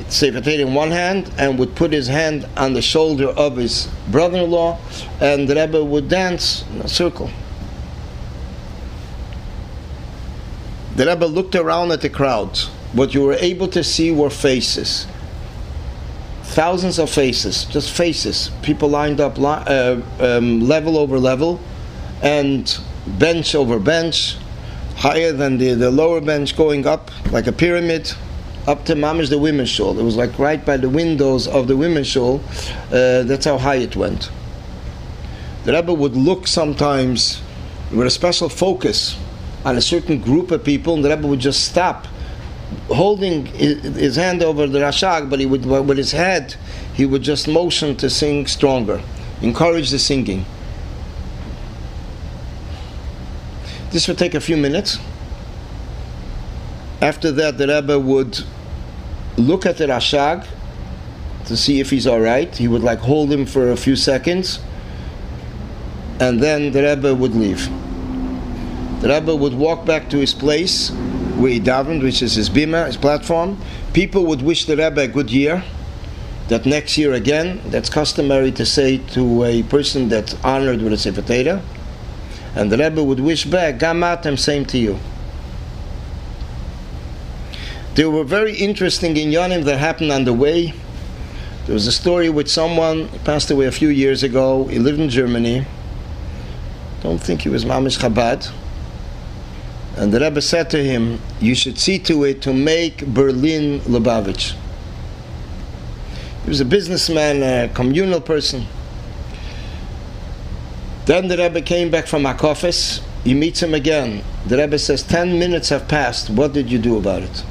Sefer 0.09 0.49
in 0.49 0.74
one 0.74 0.91
hand 0.91 1.32
and 1.36 1.59
would 1.59 1.74
put 1.74 1.93
his 1.93 2.07
hand 2.07 2.47
on 2.57 2.74
the 2.74 2.82
shoulder 2.82 3.28
of 3.28 3.57
his 3.57 3.88
brother-in-law, 4.11 4.78
and 5.20 5.49
the 5.49 5.57
Rebbe 5.57 5.84
would 5.84 6.09
dance 6.09 6.64
in 6.72 6.80
a 6.80 6.88
circle. 6.88 7.30
The 10.95 11.07
Rebbe 11.07 11.24
looked 11.24 11.55
around 11.57 11.91
at 11.91 12.03
the 12.03 12.09
crowds. 12.09 12.66
What 12.93 13.14
you 13.14 13.22
were 13.22 13.34
able 13.34 13.68
to 13.68 13.82
see 13.82 14.11
were 14.11 14.30
faces. 14.30 15.07
Thousands 16.43 16.99
of 16.99 17.11
faces, 17.11 17.64
just 17.64 17.91
faces. 17.91 18.51
People 18.62 18.88
lined 18.88 19.20
up 19.20 19.38
uh, 19.38 20.01
um, 20.20 20.61
level 20.61 20.99
over 20.99 21.18
level, 21.18 21.61
and 22.22 22.78
bench 23.07 23.55
over 23.55 23.78
bench, 23.78 24.36
higher 24.97 25.32
than 25.32 25.59
the, 25.59 25.74
the 25.74 25.91
lower 25.91 26.20
bench 26.20 26.57
going 26.57 26.86
up 26.86 27.11
like 27.32 27.47
a 27.47 27.53
pyramid 27.53 28.12
up 28.70 28.84
to 28.84 28.94
mamish 28.94 29.28
the 29.28 29.38
women's 29.38 29.68
shul. 29.68 29.98
It 29.98 30.02
was 30.04 30.16
like 30.16 30.38
right 30.38 30.64
by 30.64 30.76
the 30.76 30.88
windows 30.88 31.48
of 31.48 31.66
the 31.66 31.76
women's 31.76 32.06
shul. 32.06 32.40
Uh, 32.86 33.24
that's 33.24 33.44
how 33.44 33.58
high 33.58 33.76
it 33.76 33.96
went. 33.96 34.30
The 35.64 35.72
Rebbe 35.72 35.92
would 35.92 36.16
look 36.16 36.46
sometimes 36.46 37.42
with 37.90 38.06
a 38.06 38.10
special 38.10 38.48
focus 38.48 39.18
on 39.64 39.76
a 39.76 39.80
certain 39.80 40.20
group 40.20 40.52
of 40.52 40.62
people, 40.62 40.94
and 40.94 41.04
the 41.04 41.10
Rebbe 41.10 41.26
would 41.26 41.40
just 41.40 41.64
stop, 41.64 42.06
holding 42.86 43.46
his 43.46 44.14
hand 44.14 44.42
over 44.42 44.68
the 44.68 44.78
rashag, 44.78 45.28
but 45.28 45.40
he 45.40 45.46
would 45.46 45.66
with 45.66 45.98
his 45.98 46.12
head 46.12 46.54
he 46.94 47.04
would 47.06 47.22
just 47.22 47.48
motion 47.48 47.96
to 47.96 48.08
sing 48.08 48.46
stronger, 48.46 49.02
encourage 49.42 49.90
the 49.90 49.98
singing. 49.98 50.44
This 53.90 54.06
would 54.06 54.18
take 54.18 54.34
a 54.34 54.40
few 54.40 54.56
minutes. 54.56 54.98
After 57.02 57.32
that, 57.32 57.58
the 57.58 57.66
Rebbe 57.66 57.98
would 57.98 58.44
look 59.37 59.66
at 59.66 59.78
the 59.78 59.87
Rashag 59.87 60.47
to 61.47 61.57
see 61.57 61.81
if 61.81 61.91
he's 61.91 62.07
all 62.07 62.20
right. 62.20 62.55
He 62.55 62.68
would 62.68 62.83
like 62.83 63.01
hold 63.01 63.33
him 63.33 63.47
for 63.47 63.70
a 63.70 63.76
few 63.76 63.97
seconds, 63.97 64.61
and 66.20 66.41
then 66.41 66.72
the 66.72 66.83
Rebbe 66.83 67.14
would 67.14 67.35
leave. 67.35 67.68
The 69.01 69.09
Rebbe 69.09 69.35
would 69.35 69.55
walk 69.55 69.87
back 69.87 70.11
to 70.11 70.18
his 70.18 70.35
place 70.35 70.91
where 71.41 71.51
he 71.51 71.61
davened, 71.61 72.03
which 72.03 72.22
is 72.22 72.35
his 72.35 72.51
bima, 72.51 72.87
his 72.87 72.99
platform. 72.99 73.59
People 73.95 74.26
would 74.26 74.43
wish 74.43 74.66
the 74.66 74.76
Rebbe 74.76 75.01
a 75.01 75.09
good 75.09 75.31
year. 75.31 75.64
That 76.49 76.66
next 76.66 76.99
year 76.99 77.14
again, 77.14 77.61
that's 77.66 77.89
customary 77.89 78.53
to 78.53 78.66
say 78.66 78.99
to 79.14 79.45
a 79.45 79.62
person 79.62 80.09
that's 80.09 80.35
honored 80.45 80.83
with 80.83 80.93
a 80.93 80.99
Sefer 80.99 81.22
Torah. 81.22 81.62
And 82.55 82.70
the 82.70 82.76
Rebbe 82.76 83.03
would 83.03 83.20
wish 83.20 83.45
back, 83.45 83.78
Gamatem, 83.78 84.39
same 84.39 84.66
to 84.66 84.78
you. 84.78 84.99
There 87.95 88.09
were 88.09 88.22
very 88.22 88.57
interesting 88.57 89.16
inyanim 89.16 89.64
that 89.64 89.78
happened 89.78 90.12
on 90.12 90.24
the 90.24 90.32
way. 90.32 90.72
There 91.66 91.74
was 91.74 91.88
a 91.88 91.93
story 91.93 92.30
with 92.30 92.49
someone 92.49 93.09
passed 93.24 93.51
away 93.51 93.66
a 93.66 93.72
few 93.72 93.88
years 93.88 94.22
ago. 94.22 94.66
He 94.66 94.78
lived 94.78 95.01
in 95.01 95.09
Germany. 95.09 95.66
Don't 97.03 97.18
think 97.18 97.43
he 97.43 97.49
was 97.49 97.64
Mamish 97.64 97.99
Chabad. 97.99 98.53
And 99.97 100.12
the 100.12 100.20
Rebbe 100.20 100.41
said 100.41 100.70
to 100.70 100.82
him, 100.82 101.20
You 101.41 101.57
should 101.57 101.78
see 101.78 101.99
to 102.01 102.24
it 102.24 102.43
to 102.43 102.55
make 102.55 103.05
Berlin 103.07 103.80
Lubavitch. 103.80 104.55
He 106.45 106.49
was 106.49 106.61
a 106.61 106.64
businessman, 106.64 107.43
a 107.43 107.72
communal 107.74 108.20
person. 108.20 108.66
Then 111.07 111.26
the 111.26 111.36
Rebbe 111.36 111.61
came 111.61 111.91
back 111.91 112.07
from 112.07 112.22
Hakofis. 112.22 113.03
He 113.24 113.34
meets 113.34 113.61
him 113.61 113.74
again. 113.74 114.22
The 114.47 114.59
Rebbe 114.59 114.78
says, 114.78 115.03
Ten 115.03 115.38
minutes 115.41 115.70
have 115.70 115.88
passed. 115.88 116.30
What 116.30 116.53
did 116.53 116.70
you 116.70 116.78
do 116.78 116.97
about 116.97 117.22
it? 117.22 117.45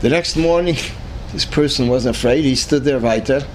The 0.00 0.10
next 0.10 0.36
morning, 0.36 0.76
this 1.32 1.44
person 1.44 1.88
wasn't 1.88 2.16
afraid. 2.16 2.44
He 2.44 2.54
stood 2.54 2.84
there 2.84 2.98
weiter. 2.98 3.46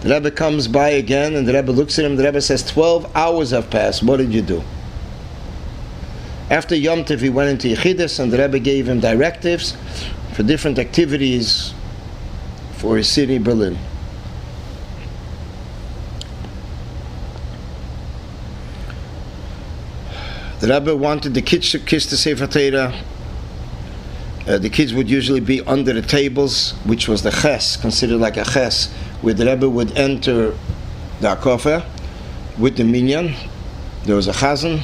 The 0.00 0.10
Rebbe 0.10 0.30
comes 0.30 0.68
by 0.68 0.90
again, 0.90 1.34
and 1.34 1.46
the 1.46 1.54
Rebbe 1.54 1.70
looks 1.70 1.98
at 1.98 2.04
him. 2.04 2.16
The 2.16 2.24
Rebbe 2.24 2.40
says, 2.40 2.64
12 2.64 3.16
hours 3.16 3.50
have 3.50 3.70
passed. 3.70 4.02
What 4.02 4.18
did 4.18 4.32
you 4.32 4.42
do? 4.42 4.62
After 6.50 6.74
Yom 6.74 7.04
Tov, 7.04 7.20
he 7.20 7.28
went 7.28 7.50
into 7.50 7.68
Yechidus, 7.68 8.18
and 8.18 8.32
the 8.32 8.38
Rebbe 8.38 8.58
gave 8.58 8.88
him 8.88 9.00
directives 9.00 9.76
for 10.34 10.42
different 10.42 10.78
activities 10.78 11.74
for 12.72 12.96
his 12.96 13.08
city, 13.08 13.38
Berlin. 13.38 13.76
The 20.60 20.68
Rebbe 20.68 20.96
wanted 20.96 21.34
the 21.34 21.42
kids 21.42 21.70
to 21.70 21.78
kiss 21.78 22.06
the 22.06 22.16
Sefer 22.16 22.46
Torah. 22.46 22.94
Uh, 24.48 24.56
the 24.56 24.70
kids 24.70 24.94
would 24.94 25.10
usually 25.10 25.40
be 25.40 25.60
under 25.66 25.92
the 25.92 26.00
tables, 26.00 26.72
which 26.86 27.06
was 27.06 27.22
the 27.22 27.30
ches, 27.30 27.76
considered 27.76 28.16
like 28.16 28.38
a 28.38 28.44
ches, 28.44 28.90
where 29.20 29.34
the 29.34 29.44
Rebbe 29.44 29.68
would 29.68 29.94
enter 29.98 30.56
the 31.20 31.36
Akofa 31.36 31.84
with 32.56 32.78
the 32.78 32.84
minyan. 32.84 33.34
There 34.04 34.16
was 34.16 34.26
a 34.26 34.32
chazan. 34.32 34.80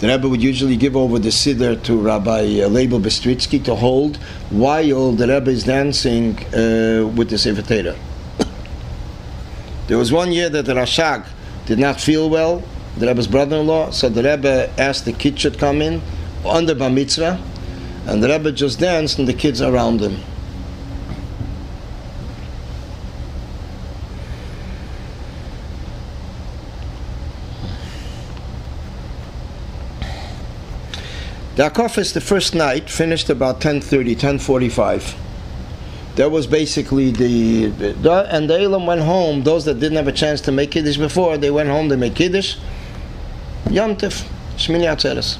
The 0.00 0.08
Rebbe 0.08 0.28
would 0.28 0.42
usually 0.42 0.76
give 0.76 0.94
over 0.94 1.18
the 1.18 1.30
siddur 1.30 1.82
to 1.84 1.96
Rabbi 1.96 2.60
uh, 2.60 2.68
Leibel 2.68 3.00
Bistritsky 3.00 3.64
to 3.64 3.74
hold 3.74 4.18
while 4.50 5.12
the 5.12 5.26
Rebbe 5.26 5.50
is 5.50 5.64
dancing 5.64 6.36
uh, 6.48 7.06
with 7.16 7.30
the 7.30 7.38
Sefer 7.38 7.62
there 9.86 9.96
was 9.96 10.12
one 10.12 10.32
year 10.32 10.50
that 10.50 10.66
the 10.66 10.74
Rashag 10.74 11.26
did 11.64 11.78
not 11.78 11.98
feel 11.98 12.28
well, 12.28 12.62
the 12.98 13.06
Rebbe's 13.06 13.26
brother-in-law, 13.26 13.92
so 13.92 14.10
the 14.10 14.22
Rebbe 14.22 14.68
asked 14.78 15.06
the 15.06 15.14
kids 15.14 15.40
should 15.40 15.58
come 15.58 15.80
in 15.80 16.02
under 16.44 16.74
Bar 16.74 16.90
Mitzvah, 16.90 17.40
and 18.06 18.22
the 18.22 18.28
Rebbe 18.28 18.52
just 18.52 18.78
danced 18.78 19.18
and 19.18 19.26
the 19.26 19.34
kids 19.34 19.60
around 19.60 20.00
him. 20.00 20.20
The 31.56 31.70
Akofis, 31.70 32.12
the 32.12 32.20
first 32.20 32.54
night, 32.54 32.90
finished 32.90 33.30
about 33.30 33.60
10.30, 33.60 34.14
10.45. 34.14 35.16
That 36.16 36.30
was 36.30 36.46
basically 36.46 37.10
the, 37.10 37.66
the 37.66 38.26
and 38.30 38.48
the 38.48 38.60
Elam 38.60 38.86
went 38.86 39.00
home. 39.00 39.42
Those 39.42 39.64
that 39.64 39.80
didn't 39.80 39.96
have 39.96 40.08
a 40.08 40.12
chance 40.12 40.40
to 40.42 40.52
make 40.52 40.70
Kiddush 40.70 40.96
before, 40.98 41.38
they 41.38 41.50
went 41.50 41.68
home 41.68 41.88
to 41.88 41.96
make 41.96 42.14
Kiddush. 42.14 42.56
Yom 43.70 43.96
Tov, 43.96 44.26
Shmini 44.56 44.84
Atzeres. 44.84 45.38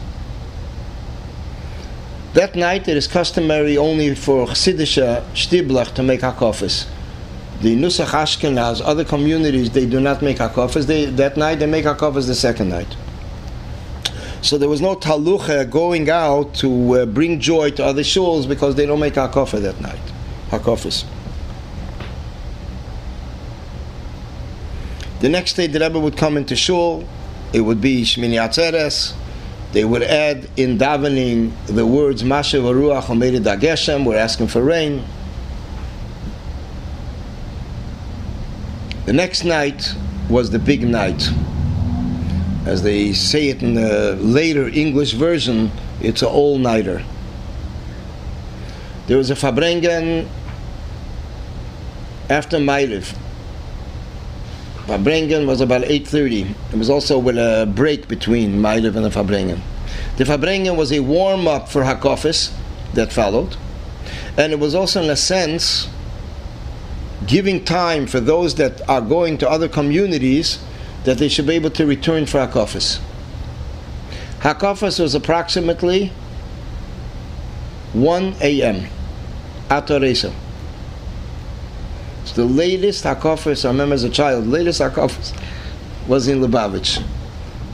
That 2.37 2.55
night 2.55 2.87
it 2.87 2.99
is 2.99 3.07
customary 3.07 3.79
only 3.79 4.15
for 4.15 4.47
Chassidische 4.47 5.25
Shtiblach 5.33 5.95
to 5.95 6.03
make 6.03 6.21
Hakofis. 6.21 6.87
The 7.63 7.75
Nusach 7.75 8.09
Ashkenaz, 8.09 8.83
other 8.85 9.05
communities, 9.05 9.71
they 9.71 9.87
do 9.87 10.01
not 10.01 10.21
make 10.21 10.37
Hakofis. 10.37 10.85
They, 10.85 11.07
that 11.07 11.39
night 11.39 11.61
they 11.61 11.65
make 11.65 11.87
Hakofis 11.87 12.27
the 12.27 12.35
second 12.35 12.69
night. 12.69 12.95
So 14.43 14.59
there 14.59 14.69
was 14.69 14.83
no 14.83 14.97
talucha 14.97 15.71
going 15.71 16.11
out 16.11 16.53
to 16.57 16.99
uh, 16.99 17.07
bring 17.07 17.41
joy 17.41 17.71
to 17.71 17.83
other 17.83 18.03
shuls 18.03 18.47
because 18.47 18.75
they 18.75 18.85
don't 18.85 19.01
make 19.01 19.15
Hakofa 19.15 19.59
that 19.63 19.81
night. 19.81 20.13
Hakofis. 20.51 21.07
The 25.21 25.31
next 25.31 25.55
day 25.55 25.69
the 25.69 25.81
Rebbe 25.81 25.99
would 25.99 26.19
come 26.19 26.37
into 26.37 26.55
shul. 26.55 27.09
It 27.55 27.63
would 27.63 27.81
be 27.81 28.03
Shmini 28.03 28.35
Atzeres 28.35 29.15
they 29.77 29.85
would 29.85 30.03
add 30.03 30.49
in 30.57 30.79
davening 30.79 31.53
the 31.67 31.85
words 31.85 32.25
Masha 32.25 32.57
Varuach 32.57 33.05
Dageshem, 33.43 34.07
we're 34.07 34.17
asking 34.17 34.47
for 34.47 34.63
rain. 34.63 35.05
The 39.05 39.13
next 39.13 39.45
night 39.45 39.95
was 40.31 40.49
the 40.49 40.59
big 40.59 40.83
night. 40.83 41.29
As 42.65 42.85
they 42.85 43.13
say 43.13 43.51
it 43.51 43.63
in 43.63 43.75
the 43.75 44.17
later 44.19 44.67
English 44.67 45.13
version, 45.13 45.71
it's 46.01 46.23
an 46.23 46.29
all 46.29 46.57
nighter. 46.57 47.05
There 49.09 49.19
was 49.19 49.31
a 49.31 49.35
Fabrengen 49.35 50.27
after 52.31 52.57
Ma'ariv. 52.57 53.15
Fabrengen 54.87 55.47
was 55.47 55.61
about 55.61 55.83
8.30. 55.83 56.55
It 56.73 56.79
was 56.79 56.89
also 56.89 57.19
with 57.19 57.37
a 57.37 57.67
break 57.75 58.07
between 58.07 58.61
Ma'ariv 58.61 58.95
and 58.95 59.05
the 59.05 59.11
Fabrengen. 59.11 59.61
The 60.17 60.23
Fabrengen 60.23 60.77
was 60.77 60.93
a 60.93 61.01
warm-up 61.01 61.69
for 61.69 61.83
Hakofis 61.83 62.53
that 62.95 63.13
followed. 63.13 63.57
And 64.37 64.53
it 64.53 64.61
was 64.61 64.77
also, 64.77 65.03
in 65.03 65.11
a 65.11 65.17
sense, 65.17 65.89
giving 67.27 67.65
time 67.65 68.07
for 68.07 68.21
those 68.21 68.55
that 68.57 68.89
are 68.89 69.01
going 69.01 69.39
to 69.39 69.51
other 69.51 69.69
communities 69.69 70.61
that 71.03 71.19
they 71.19 71.29
should 71.29 71.49
be 71.49 71.55
able 71.55 71.71
to 71.71 71.85
return 71.85 72.25
for 72.25 72.39
Hakofis. 72.39 73.01
Hakofis 74.41 75.01
was 75.01 75.17
approximately 75.17 76.13
1 77.93 78.37
a.m. 78.41 78.87
Atoresa 79.69 80.33
the 82.37 82.45
latest 82.45 83.05
Hakofis, 83.05 83.65
I 83.65 83.69
remember 83.69 83.95
as 83.95 84.05
a 84.05 84.11
child, 84.11 84.45
the 84.45 84.51
latest 84.51 84.81
Hakofis 84.81 85.35
was 86.07 86.29
in 86.29 86.41
Lubavitch. 86.41 87.03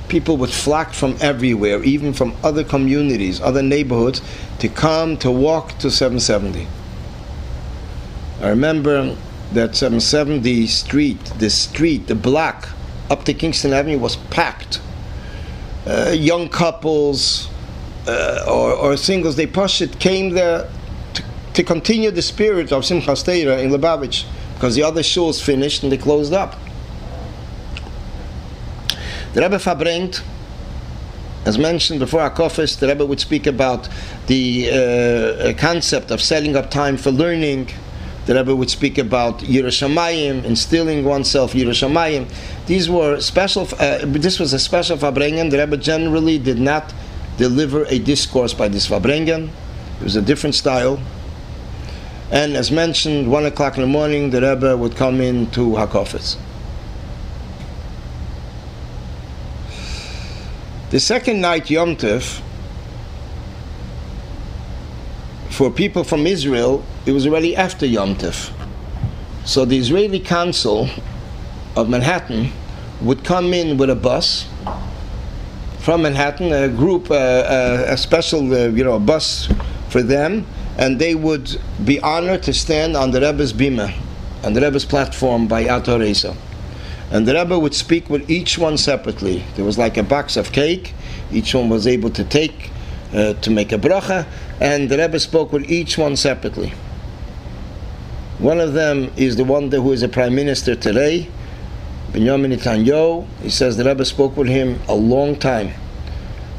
People 0.08 0.36
would 0.36 0.50
flock 0.50 0.94
from 0.94 1.16
everywhere, 1.20 1.82
even 1.82 2.12
from 2.12 2.34
other 2.44 2.62
communities, 2.62 3.40
other 3.40 3.62
neighborhoods, 3.62 4.22
to 4.60 4.68
come 4.68 5.16
to 5.16 5.30
walk 5.32 5.78
to 5.78 5.90
770. 5.90 6.68
I 8.40 8.48
remember 8.48 9.16
that 9.52 9.74
770 9.74 10.68
street, 10.68 11.18
the 11.38 11.50
street, 11.50 12.06
the 12.06 12.14
block 12.14 12.68
up 13.10 13.24
to 13.24 13.34
Kingston 13.34 13.72
Avenue 13.72 13.98
was 13.98 14.14
packed. 14.16 14.80
Uh, 15.86 16.14
young 16.16 16.48
couples 16.48 17.50
uh, 18.06 18.44
or, 18.48 18.72
or, 18.72 18.96
singles, 18.96 19.34
they 19.34 19.46
pushed 19.46 19.80
it, 19.80 19.98
came 19.98 20.30
there 20.30 20.70
to, 21.14 21.24
to 21.54 21.64
continue 21.64 22.12
the 22.12 22.22
spirit 22.22 22.70
of 22.70 22.84
Simchas 22.84 23.24
Torah 23.24 23.60
in 23.60 23.70
Lubavitch 23.70 24.24
because 24.62 24.76
the 24.76 24.82
other 24.84 25.00
shuls 25.00 25.42
finished 25.42 25.82
and 25.82 25.90
they 25.90 25.96
closed 25.96 26.32
up. 26.32 26.54
The 29.34 29.42
Rebbe 29.42 29.56
Fabrengt, 29.58 30.22
as 31.44 31.58
mentioned 31.58 31.98
before 31.98 32.20
our 32.20 32.30
Akofis, 32.30 32.78
the 32.78 32.86
Rebbe 32.86 33.04
would 33.04 33.18
speak 33.18 33.48
about 33.48 33.88
the 34.28 34.70
uh, 34.70 35.52
concept 35.58 36.12
of 36.12 36.22
setting 36.22 36.54
up 36.54 36.70
time 36.70 36.96
for 36.96 37.10
learning. 37.10 37.70
The 38.26 38.36
Rebbe 38.36 38.54
would 38.54 38.70
speak 38.70 38.98
about 38.98 39.40
Yerushalayim, 39.40 40.44
instilling 40.44 41.04
oneself 41.04 41.54
Yerushalayim. 41.54 42.32
These 42.66 42.88
were 42.88 43.18
special. 43.18 43.66
Uh, 43.80 43.98
this 44.04 44.38
was 44.38 44.52
a 44.52 44.60
special 44.60 44.96
Fabrengen. 44.96 45.50
The 45.50 45.58
Rebbe 45.58 45.76
generally 45.76 46.38
did 46.38 46.60
not 46.60 46.94
deliver 47.36 47.84
a 47.86 47.98
discourse 47.98 48.54
by 48.54 48.68
this 48.68 48.86
Fabrengen. 48.86 49.48
It 49.98 50.04
was 50.04 50.14
a 50.14 50.22
different 50.22 50.54
style. 50.54 51.00
And 52.32 52.56
as 52.56 52.70
mentioned, 52.70 53.30
one 53.30 53.44
o'clock 53.44 53.76
in 53.76 53.82
the 53.82 53.86
morning, 53.86 54.30
the 54.30 54.40
Rebbe 54.40 54.74
would 54.74 54.96
come 54.96 55.20
in 55.20 55.50
to 55.50 55.72
Hakofetz. 55.72 56.38
The 60.88 60.98
second 60.98 61.42
night, 61.42 61.68
Yom 61.68 61.94
Tov, 61.94 62.40
for 65.50 65.70
people 65.70 66.04
from 66.04 66.26
Israel, 66.26 66.82
it 67.04 67.12
was 67.12 67.26
already 67.26 67.54
after 67.54 67.84
Yom 67.84 68.16
Tov. 68.16 68.50
So 69.44 69.66
the 69.66 69.76
Israeli 69.76 70.18
Council 70.18 70.88
of 71.76 71.90
Manhattan 71.90 72.50
would 73.02 73.24
come 73.24 73.52
in 73.52 73.76
with 73.76 73.90
a 73.90 73.94
bus 73.94 74.46
from 75.80 76.02
Manhattan, 76.02 76.50
a 76.50 76.68
group, 76.70 77.10
uh, 77.10 77.14
uh, 77.14 77.84
a 77.88 77.96
special, 77.98 78.40
uh, 78.54 78.68
you 78.68 78.84
know, 78.84 78.94
a 78.94 79.00
bus 79.00 79.50
for 79.90 80.02
them, 80.02 80.46
and 80.78 80.98
they 80.98 81.14
would 81.14 81.58
be 81.84 82.00
honored 82.00 82.42
to 82.44 82.52
stand 82.52 82.96
on 82.96 83.10
the 83.10 83.20
Rebbe's 83.20 83.52
bima, 83.52 83.94
on 84.42 84.52
the 84.54 84.60
Rebbe's 84.60 84.84
platform 84.84 85.46
by 85.46 85.66
Ato. 85.66 86.00
And 87.10 87.28
the 87.28 87.34
Rebbe 87.34 87.58
would 87.58 87.74
speak 87.74 88.08
with 88.08 88.30
each 88.30 88.56
one 88.56 88.78
separately. 88.78 89.44
There 89.56 89.64
was 89.64 89.76
like 89.76 89.96
a 89.96 90.02
box 90.02 90.36
of 90.36 90.52
cake, 90.52 90.94
each 91.30 91.54
one 91.54 91.68
was 91.68 91.86
able 91.86 92.10
to 92.10 92.24
take 92.24 92.70
uh, 93.14 93.34
to 93.34 93.50
make 93.50 93.72
a 93.72 93.78
bracha, 93.78 94.26
and 94.60 94.88
the 94.88 94.96
Rebbe 94.96 95.18
spoke 95.20 95.52
with 95.52 95.70
each 95.70 95.98
one 95.98 96.16
separately. 96.16 96.72
One 98.38 98.58
of 98.58 98.72
them 98.72 99.12
is 99.16 99.36
the 99.36 99.44
one 99.44 99.70
who 99.70 99.92
is 99.92 100.02
a 100.02 100.08
prime 100.08 100.34
minister 100.34 100.74
today, 100.74 101.28
Benjamin 102.12 102.50
Netanyahu. 102.50 103.26
He 103.42 103.50
says 103.50 103.76
the 103.76 103.84
Rebbe 103.84 104.04
spoke 104.04 104.36
with 104.36 104.48
him 104.48 104.80
a 104.88 104.94
long 104.94 105.36
time. 105.36 105.72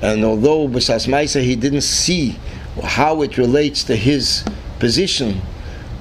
And 0.02 0.24
although 0.24 0.68
B'sas 0.68 1.08
Maisa 1.08 1.42
he 1.42 1.56
didn't 1.56 1.82
see 1.82 2.38
how 2.82 3.22
it 3.22 3.38
relates 3.38 3.84
to 3.86 3.96
his 3.96 4.44
position, 4.80 5.42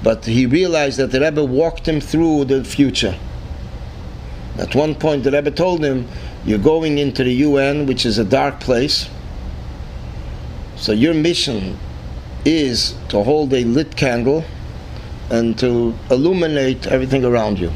but 0.03 0.25
he 0.25 0.45
realized 0.45 0.97
that 0.97 1.11
the 1.11 1.21
Rebbe 1.21 1.43
walked 1.43 1.87
him 1.87 2.01
through 2.01 2.45
the 2.45 2.63
future. 2.63 3.17
At 4.57 4.75
one 4.75 4.95
point, 4.95 5.23
the 5.23 5.31
Rebbe 5.31 5.51
told 5.51 5.83
him, 5.83 6.07
You're 6.45 6.59
going 6.59 6.97
into 6.97 7.23
the 7.23 7.33
UN, 7.33 7.85
which 7.85 8.05
is 8.05 8.17
a 8.17 8.23
dark 8.23 8.59
place. 8.59 9.09
So 10.75 10.91
your 10.91 11.13
mission 11.13 11.77
is 12.45 12.95
to 13.09 13.23
hold 13.23 13.53
a 13.53 13.63
lit 13.63 13.95
candle 13.95 14.43
and 15.29 15.57
to 15.59 15.95
illuminate 16.11 16.87
everything 16.87 17.23
around 17.23 17.57
you. 17.57 17.71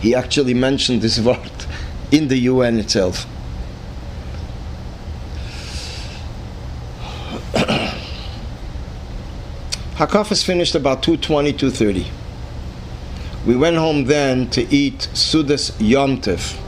He 0.00 0.14
actually 0.14 0.54
mentioned 0.54 1.02
this 1.02 1.18
word 1.28 1.50
in 2.10 2.28
the 2.28 2.36
UN 2.38 2.78
itself. 2.78 3.26
Hakafis 10.00 10.42
finished 10.42 10.74
about 10.74 11.02
2.20, 11.02 11.52
2.30. 11.52 12.06
We 13.44 13.54
went 13.54 13.76
home 13.76 14.06
then 14.06 14.48
to 14.48 14.62
eat 14.74 15.10
Sudas 15.12 15.72
Yomtiv 15.72 16.58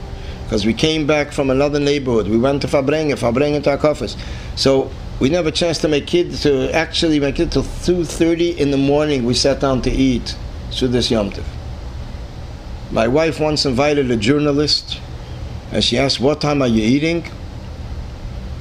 because 0.43 0.67
we 0.67 0.73
came 0.75 1.07
back 1.07 1.31
from 1.31 1.49
another 1.49 1.79
neighborhood. 1.79 2.27
We 2.27 2.37
went 2.37 2.61
to 2.61 2.67
Fabrengen, 2.67 3.17
Fabrengen 3.17 3.63
to 3.63 3.75
Hakafis. 3.75 4.15
So 4.55 4.91
we 5.19 5.29
never 5.29 5.45
had 5.45 5.55
a 5.55 5.57
chance 5.57 5.79
to 5.79 5.87
make 5.87 6.05
kids 6.05 6.43
to 6.43 6.71
actually 6.75 7.19
make 7.19 7.39
it 7.39 7.51
till 7.51 7.63
2.30 7.63 8.55
in 8.57 8.69
the 8.69 8.77
morning 8.77 9.25
we 9.25 9.33
sat 9.33 9.59
down 9.59 9.81
to 9.81 9.89
eat 9.89 10.35
Sudas 10.69 11.09
Yomtiv. 11.09 11.43
My 12.91 13.07
wife 13.07 13.39
once 13.39 13.65
invited 13.65 14.11
a 14.11 14.15
journalist 14.15 15.01
and 15.71 15.83
she 15.83 15.97
asked, 15.97 16.19
what 16.19 16.39
time 16.39 16.61
are 16.61 16.67
you 16.67 16.83
eating? 16.83 17.31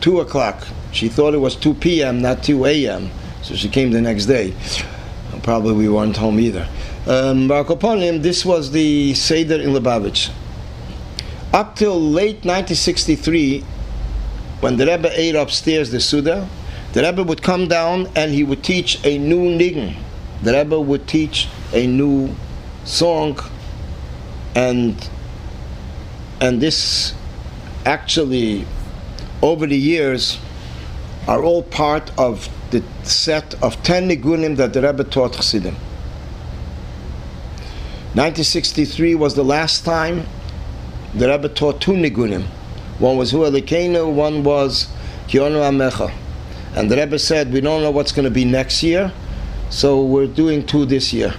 2 0.00 0.20
o'clock. 0.20 0.66
She 0.92 1.10
thought 1.10 1.34
it 1.34 1.42
was 1.42 1.56
2 1.56 1.74
p.m., 1.74 2.22
not 2.22 2.42
2 2.42 2.64
a.m., 2.64 3.10
so 3.42 3.54
she 3.54 3.68
came 3.68 3.90
the 3.90 4.00
next 4.00 4.26
day. 4.26 4.54
Probably 5.42 5.72
we 5.72 5.88
weren't 5.88 6.16
home 6.16 6.38
either. 6.38 6.68
Um, 7.06 7.48
this 7.48 8.44
was 8.44 8.70
the 8.70 9.14
Seder 9.14 9.60
in 9.60 9.70
Lubavitch. 9.70 10.30
Up 11.52 11.74
till 11.76 12.00
late 12.00 12.44
1963, 12.44 13.60
when 14.60 14.76
the 14.76 14.86
Rebbe 14.86 15.10
ate 15.12 15.34
upstairs 15.34 15.90
the 15.90 16.00
Suda, 16.00 16.48
the 16.92 17.02
Rebbe 17.02 17.22
would 17.24 17.42
come 17.42 17.66
down 17.66 18.08
and 18.14 18.32
he 18.32 18.44
would 18.44 18.62
teach 18.62 19.04
a 19.04 19.18
new 19.18 19.58
nigun. 19.58 19.96
The 20.42 20.52
Rebbe 20.52 20.80
would 20.80 21.08
teach 21.08 21.48
a 21.72 21.86
new 21.86 22.34
song, 22.84 23.38
and 24.54 24.96
and 26.40 26.60
this 26.60 27.14
actually 27.84 28.66
over 29.42 29.66
the 29.66 29.76
years 29.76 30.38
are 31.28 31.42
all 31.42 31.62
part 31.62 32.10
of 32.18 32.48
the 32.70 32.82
set 33.04 33.54
of 33.62 33.82
10 33.82 34.08
nigunim 34.08 34.56
that 34.56 34.72
the 34.72 34.82
Rebbe 34.82 35.04
taught 35.04 35.34
Chassidim. 35.34 35.74
1963 38.14 39.14
was 39.14 39.34
the 39.34 39.44
last 39.44 39.84
time 39.84 40.26
the 41.14 41.28
Rebbe 41.28 41.48
taught 41.48 41.80
two 41.80 41.92
nigunim. 41.92 42.44
One 42.98 43.16
was 43.16 43.30
Hu 43.30 43.38
Elokeinu, 43.38 44.12
one 44.12 44.42
was 44.44 44.88
Ki 45.28 45.38
Anu 45.38 45.58
Amecha. 45.58 46.12
And 46.74 46.90
the 46.90 46.96
Rebbe 46.96 47.18
said, 47.18 47.52
we 47.52 47.60
don't 47.60 47.82
know 47.82 47.90
what's 47.90 48.12
going 48.12 48.24
to 48.24 48.30
be 48.30 48.44
next 48.44 48.82
year, 48.82 49.12
so 49.70 50.02
we're 50.02 50.26
doing 50.26 50.66
two 50.66 50.84
this 50.86 51.12
year. 51.12 51.34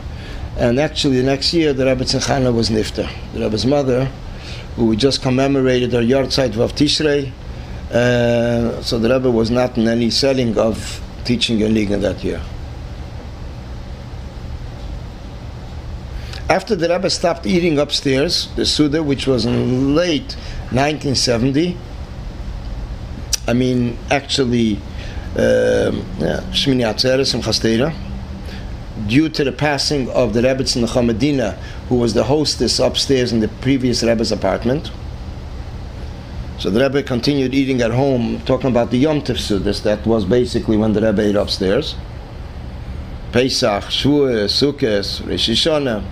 And 0.58 0.80
actually, 0.80 1.18
the 1.18 1.24
next 1.24 1.54
year, 1.54 1.74
the 1.74 1.86
Rebbetzin 1.86 2.24
Chana 2.24 2.54
was 2.54 2.70
Nifter. 2.70 3.10
The 3.34 3.40
Rebbe's 3.40 3.66
mother, 3.66 4.06
who 4.76 4.86
we 4.86 4.96
just 4.96 5.24
commemorated 5.24 5.94
her 5.94 6.02
yahrzeit 6.02 6.56
of 6.58 6.74
Tishrei, 6.74 7.32
uh, 7.94 8.82
so 8.82 8.98
the 8.98 9.14
Rebbe 9.14 9.30
was 9.30 9.52
not 9.52 9.78
in 9.78 9.88
any 9.88 10.10
selling 10.10 10.58
of 10.58 11.02
teaching 11.26 11.62
a 11.62 11.70
Liga 11.70 11.98
that 11.98 12.24
year. 12.24 12.42
After 16.50 16.76
the 16.76 16.90
Rebbe 16.90 17.10
stopped 17.10 17.46
eating 17.46 17.80
upstairs, 17.80 18.48
the 18.56 18.66
Suda, 18.66 19.02
which 19.02 19.28
was 19.28 19.46
in 19.46 19.96
late 19.96 20.36
1970, 20.72 21.78
I 23.48 23.54
mean, 23.54 23.98
actually, 24.10 24.76
um, 25.36 26.02
Shmini 26.52 26.84
Atzeres 26.84 27.34
and 27.34 27.44
Chastera, 27.44 27.94
due 29.08 29.30
to 29.30 29.44
the 29.44 29.52
passing 29.52 30.10
of 30.12 30.34
the 30.34 30.42
Rebbe 30.42 30.64
Tzimcha 30.64 31.58
who 31.90 31.96
was 31.96 32.14
the 32.14 32.24
hostess 32.24 32.80
upstairs 32.80 33.32
in 33.32 33.40
the 33.40 33.48
previous 33.48 34.04
Rebbe's 34.04 34.32
apartment, 34.32 34.92
so 36.64 36.70
the 36.70 36.80
Rebbe 36.80 37.04
continued 37.04 37.54
eating 37.54 37.82
at 37.82 37.92
home, 37.92 38.40
talking 38.46 38.70
about 38.70 38.90
the 38.90 38.98
Yom 38.98 39.22
Tov 39.22 39.36
Sudas. 39.36 39.84
That 39.84 40.08
was 40.08 40.24
basically 40.24 40.78
when 40.78 40.94
the 40.94 41.02
Rebbe 41.02 41.22
ate 41.22 41.36
upstairs. 41.36 41.96
Pesach, 43.34 43.84
Shavuot, 43.84 44.46
Sukkot, 44.48 45.28
Rosh 45.28 45.50
Hashanah, 45.50 46.06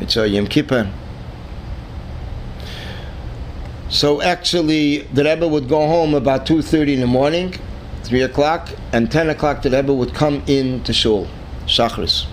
Mitzvah 0.00 0.28
Yom 0.28 0.48
Kippur. 0.48 0.90
So 3.88 4.20
actually, 4.22 5.02
the 5.14 5.22
Rebbe 5.22 5.46
would 5.46 5.68
go 5.68 5.86
home 5.86 6.14
about 6.14 6.44
2.30 6.44 6.94
in 6.94 7.00
the 7.00 7.06
morning, 7.06 7.54
3 8.02 8.22
o'clock, 8.22 8.70
and 8.92 9.08
10 9.08 9.30
o'clock 9.30 9.62
the 9.62 9.70
Rebbe 9.70 9.94
would 9.94 10.14
come 10.14 10.42
in 10.48 10.82
to 10.82 10.92
Shul, 10.92 11.28
Shachris. 11.66 12.26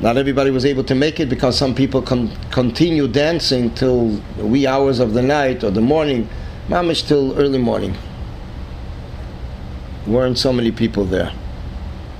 Not 0.00 0.18
everybody 0.18 0.50
was 0.50 0.66
able 0.66 0.84
to 0.84 0.94
make 0.94 1.20
it 1.20 1.30
because 1.30 1.56
some 1.56 1.74
people 1.74 2.02
con- 2.02 2.30
continue 2.50 3.08
dancing 3.08 3.70
till 3.74 4.20
wee 4.36 4.66
hours 4.66 5.00
of 5.00 5.14
the 5.14 5.22
night 5.22 5.64
or 5.64 5.70
the 5.70 5.80
morning, 5.80 6.28
mamish 6.68 7.06
till 7.08 7.36
early 7.38 7.58
morning. 7.58 7.96
Weren't 10.06 10.36
so 10.38 10.52
many 10.52 10.70
people 10.70 11.06
there. 11.06 11.32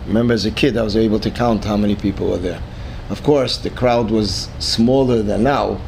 Remember, 0.07 0.33
as 0.33 0.47
a 0.47 0.51
kid, 0.51 0.77
I 0.79 0.83
was 0.83 0.97
able 0.97 1.20
to 1.20 1.31
count 1.31 1.64
how 1.64 1.77
many 1.77 1.95
people 1.97 2.31
were 2.31 2.39
there. 2.39 2.62
Of 3.11 3.22
course, 3.22 3.59
the 3.59 3.70
crowd 3.70 4.11
was 4.11 4.49
smaller 4.59 5.22
than 5.22 5.43
now. 5.43 5.79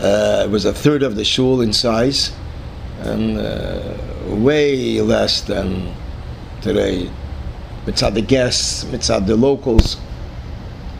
Uh, 0.00 0.44
it 0.44 0.50
was 0.50 0.66
a 0.66 0.72
third 0.72 1.02
of 1.02 1.16
the 1.16 1.24
shul 1.24 1.62
in 1.62 1.72
size, 1.72 2.32
and 3.00 3.38
uh, 3.38 3.94
way 4.26 5.00
less 5.00 5.40
than 5.40 5.94
today. 6.60 7.10
Mitzad 7.86 8.14
the 8.14 8.22
guests, 8.22 8.84
mitzad 8.84 9.26
the 9.26 9.36
locals 9.36 9.96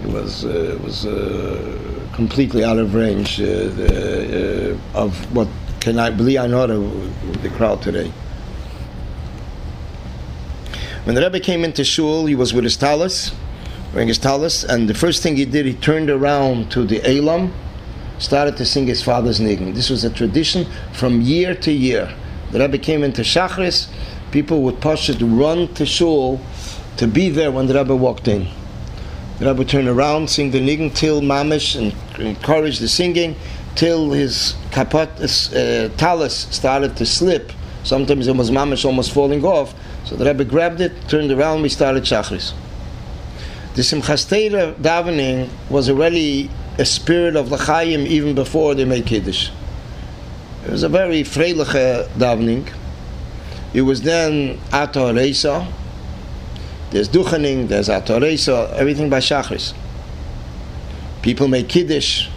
it 0.02 0.12
was 0.12 0.44
uh, 0.44 0.78
was 0.82 1.06
uh, 1.06 2.08
completely 2.14 2.64
out 2.64 2.78
of 2.78 2.94
range 2.94 3.40
uh, 3.40 3.44
the, 3.44 4.78
uh, 4.94 4.98
of 4.98 5.34
what 5.34 5.48
can 5.80 5.98
I 5.98 6.10
believe 6.10 6.38
I 6.40 6.46
know 6.46 6.66
the, 6.66 7.38
the 7.38 7.48
crowd 7.50 7.82
today. 7.82 8.12
When 11.04 11.14
the 11.14 11.22
Rebbe 11.22 11.40
came 11.40 11.64
into 11.64 11.82
shul, 11.82 12.26
he 12.26 12.34
was 12.34 12.52
with 12.52 12.64
his 12.64 12.76
talis, 12.76 13.32
wearing 13.92 14.08
his 14.08 14.18
talis, 14.18 14.64
and 14.64 14.88
the 14.88 14.94
first 14.94 15.22
thing 15.22 15.36
he 15.36 15.46
did, 15.46 15.64
he 15.64 15.72
turned 15.72 16.10
around 16.10 16.70
to 16.72 16.84
the 16.84 17.00
elam, 17.08 17.54
started 18.18 18.58
to 18.58 18.66
sing 18.66 18.86
his 18.86 19.02
father's 19.02 19.40
nigun. 19.40 19.74
This 19.74 19.88
was 19.88 20.04
a 20.04 20.10
tradition 20.10 20.66
from 20.92 21.22
year 21.22 21.54
to 21.54 21.72
year. 21.72 22.14
The 22.52 22.60
Rebbe 22.60 22.76
came 22.76 23.02
into 23.02 23.22
Shachris, 23.22 23.88
people 24.30 24.60
would 24.62 24.80
push 24.82 25.08
it, 25.08 25.22
run 25.22 25.72
to 25.74 25.86
shul 25.86 26.38
to 26.98 27.06
be 27.06 27.30
there 27.30 27.50
when 27.50 27.66
the 27.66 27.74
Rebbe 27.74 27.96
walked 27.96 28.28
in. 28.28 28.48
The 29.40 29.46
Rebbe 29.46 29.58
would 29.60 29.70
turn 29.70 29.88
around, 29.88 30.28
sing 30.28 30.50
the 30.50 30.60
nigun 30.60 30.94
till 30.94 31.22
mamish, 31.22 31.74
and 31.74 31.94
encourage 32.20 32.78
the 32.78 32.88
singing 32.88 33.34
till 33.74 34.10
his 34.10 34.54
kapot 34.70 35.08
uh, 35.18 35.88
talus 35.96 36.46
started 36.54 36.94
to 36.98 37.06
slip. 37.06 37.50
Sometimes 37.82 38.28
it 38.28 38.36
was 38.36 38.50
mamish 38.50 38.84
almost 38.84 39.14
falling 39.14 39.42
off. 39.42 39.74
So 40.04 40.14
the 40.14 40.26
Rebbe 40.26 40.44
grabbed 40.44 40.82
it, 40.82 40.92
turned 41.08 41.32
around, 41.32 41.62
we 41.62 41.70
started 41.70 42.02
Shachris. 42.02 42.52
The 43.76 43.80
Simchas 43.80 44.28
Torah 44.28 44.74
davening 44.74 45.48
was 45.70 45.88
already 45.88 46.50
a 46.76 46.84
spirit 46.84 47.34
of 47.34 47.50
l'chaim 47.50 48.06
even 48.06 48.34
before 48.34 48.74
they 48.74 48.84
made 48.84 49.06
kiddush. 49.06 49.48
It 50.66 50.70
was 50.70 50.82
a 50.82 50.90
very 50.90 51.22
freiliche 51.22 52.08
davening. 52.08 52.70
It 53.72 53.82
was 53.82 54.02
then 54.02 54.60
ato 54.70 55.14
reisa, 55.14 55.66
there's 56.90 57.08
Duchening, 57.08 57.68
there's 57.68 57.88
Atoresa, 57.88 58.72
everything 58.72 59.08
by 59.08 59.18
Shachris. 59.18 59.74
People 61.22 61.48
make 61.48 61.68
Kiddush 61.68 62.28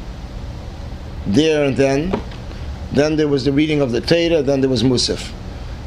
there 1.26 1.66
and 1.66 1.78
then. 1.78 2.22
Then 2.92 3.16
there 3.16 3.28
was 3.28 3.46
the 3.46 3.52
reading 3.52 3.82
of 3.82 3.92
the 3.92 4.02
Torah, 4.02 4.44
then 4.44 4.62
there 4.62 4.70
was 4.70 4.84
Musaf. 4.84 5.32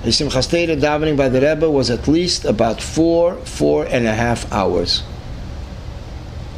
The 0.02 0.10
Simchas 0.10 0.50
Torah 0.50 0.76
davening 0.76 1.16
by 1.16 1.28
the 1.28 1.40
Rebbe 1.40 1.70
was 1.70 1.90
at 1.90 2.08
least 2.08 2.44
about 2.44 2.80
four, 2.80 3.36
four 3.36 3.86
and 3.86 4.06
a 4.06 4.14
half 4.14 4.50
hours. 4.52 5.02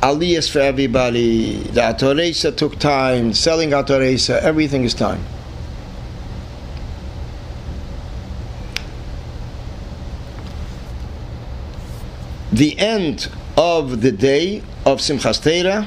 Aliyahs 0.01 0.49
for 0.51 0.61
everybody, 0.61 1.59
the 1.59 1.81
Atoresa 1.81 2.57
took 2.57 2.79
time, 2.79 3.35
selling 3.35 3.71
Atoresa, 3.71 4.41
everything 4.41 4.85
is 4.85 4.95
time. 4.95 5.25
The 12.59 12.77
end 12.77 13.31
of 13.57 14.01
the 14.01 14.11
day 14.11 14.61
of 14.85 14.99
Simchas 14.99 15.41
Torah, 15.41 15.87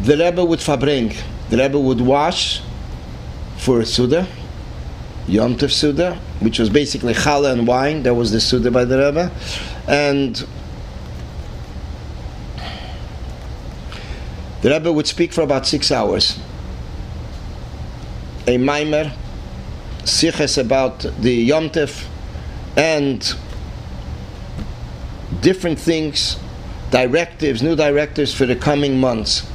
the 0.00 0.16
Rebbe 0.16 0.44
would 0.44 0.60
fabring, 0.60 1.14
the 1.50 1.56
Rebbe 1.56 1.78
would 1.78 2.00
wash 2.00 2.60
for 3.58 3.78
a 3.78 3.86
Suda, 3.86 4.26
Yom 5.28 5.56
Tov 5.56 5.70
Suda, 5.70 6.16
which 6.40 6.58
was 6.58 6.68
basically 6.68 7.14
challah 7.14 7.52
and 7.52 7.64
wine. 7.64 8.02
That 8.02 8.14
was 8.14 8.32
the 8.32 8.40
Suda 8.40 8.72
by 8.72 8.84
the 8.84 8.98
Rebbe. 8.98 9.30
And 9.86 10.44
the 14.62 14.70
Rebbe 14.70 14.92
would 14.92 15.06
speak 15.06 15.32
for 15.32 15.42
about 15.42 15.64
six 15.64 15.92
hours. 15.92 16.40
A 18.48 18.58
mimer, 18.58 19.12
siches 20.02 20.58
about 20.58 21.06
the 21.20 21.34
Yom 21.34 21.70
Tov, 21.70 22.08
and 22.78 23.34
different 25.42 25.78
things, 25.78 26.38
directives, 26.90 27.62
new 27.62 27.76
directives 27.76 28.32
for 28.32 28.46
the 28.46 28.56
coming 28.56 28.98
months. 28.98 29.46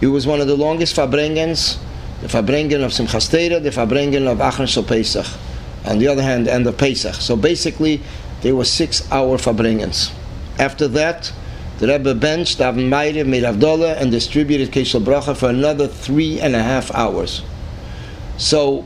It 0.00 0.06
was 0.06 0.28
one 0.28 0.40
of 0.40 0.46
the 0.46 0.56
longest 0.56 0.94
Fabrengens 0.94 1.78
the 2.20 2.26
Fabrengen 2.26 2.84
of 2.84 2.90
Simchas 2.90 3.30
Torah, 3.30 3.60
the 3.60 3.70
Fabrengen 3.70 4.26
of 4.26 4.38
Achron 4.38 4.66
Shel 4.66 4.82
Pesach. 4.82 5.26
On 5.84 5.98
the 5.98 6.08
other 6.08 6.22
hand, 6.22 6.48
end 6.48 6.66
of 6.66 6.76
Pesach. 6.76 7.14
So 7.14 7.36
basically, 7.36 8.00
there 8.42 8.56
were 8.56 8.64
six-hour 8.64 9.38
Fabrengens. 9.38 10.12
After 10.58 10.88
that, 10.88 11.32
the 11.78 11.86
Rebbe 11.86 12.14
benched 12.16 12.60
Avon 12.60 12.90
Meire, 12.90 13.24
made 13.24 13.44
Avdollah, 13.44 14.00
and 14.00 14.10
distributed 14.10 14.72
Kos 14.72 14.88
Shel 14.88 15.00
Bracha 15.00 15.36
for 15.36 15.48
another 15.48 15.86
three 15.86 16.40
and 16.40 16.56
a 16.56 16.62
half 16.62 16.92
hours. 16.92 17.42
So, 18.36 18.84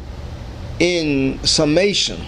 in 0.78 1.42
summation, 1.42 2.20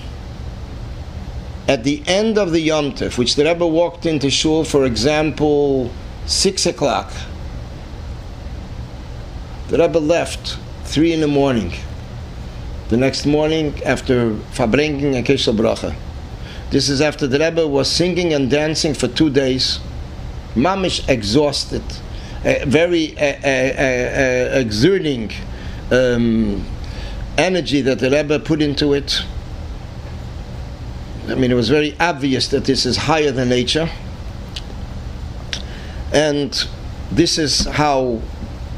at 1.67 1.85
the 1.85 2.03
end 2.07 2.39
of 2.39 2.53
the 2.53 2.61
Yom 2.61 2.93
Tov, 2.93 3.17
which 3.17 3.37
the 3.37 3.45
Rebbe 3.45 3.67
walked 3.67 4.07
into 4.07 4.31
shul, 4.31 4.65
for 4.65 4.85
example, 4.85 5.91
six 6.27 6.67
o'clock, 6.67 7.13
the 9.69 9.79
Rebbe 9.79 9.99
left 9.99 10.59
three 10.85 11.13
in 11.13 11.21
the 11.21 11.29
morning. 11.29 11.73
The 12.91 12.99
next 12.99 13.25
morning, 13.25 13.83
after 13.85 14.35
Fabrengen 14.53 15.15
and 15.15 15.27
Keshel 15.27 15.57
Bracha. 15.57 15.97
This 16.71 16.89
is 16.89 17.01
after 17.01 17.27
the 17.27 17.39
Rebbe 17.39 17.67
was 17.67 17.91
singing 17.91 18.35
and 18.35 18.51
dancing 18.51 18.95
for 18.95 19.09
two 19.09 19.31
days, 19.31 19.81
mamish 20.55 21.09
exhausted, 21.09 21.83
uh, 22.45 22.55
very 22.67 23.17
uh, 23.17 23.23
uh, 23.23 24.59
exerting 24.61 25.31
um, 25.91 26.67
energy 27.39 27.81
that 27.81 28.01
the 28.01 28.11
Rebbe 28.11 28.39
put 28.39 28.61
into 28.61 28.93
it. 28.93 29.23
I 31.27 31.35
mean, 31.37 31.51
it 31.51 31.55
was 31.55 31.71
very 31.71 31.97
obvious 31.99 32.49
that 32.49 32.67
this 32.67 32.85
is 32.85 32.97
higher 32.97 33.31
than 33.31 33.49
nature. 33.49 33.89
And 36.13 36.53
this 37.11 37.39
is 37.39 37.65
how 37.65 38.21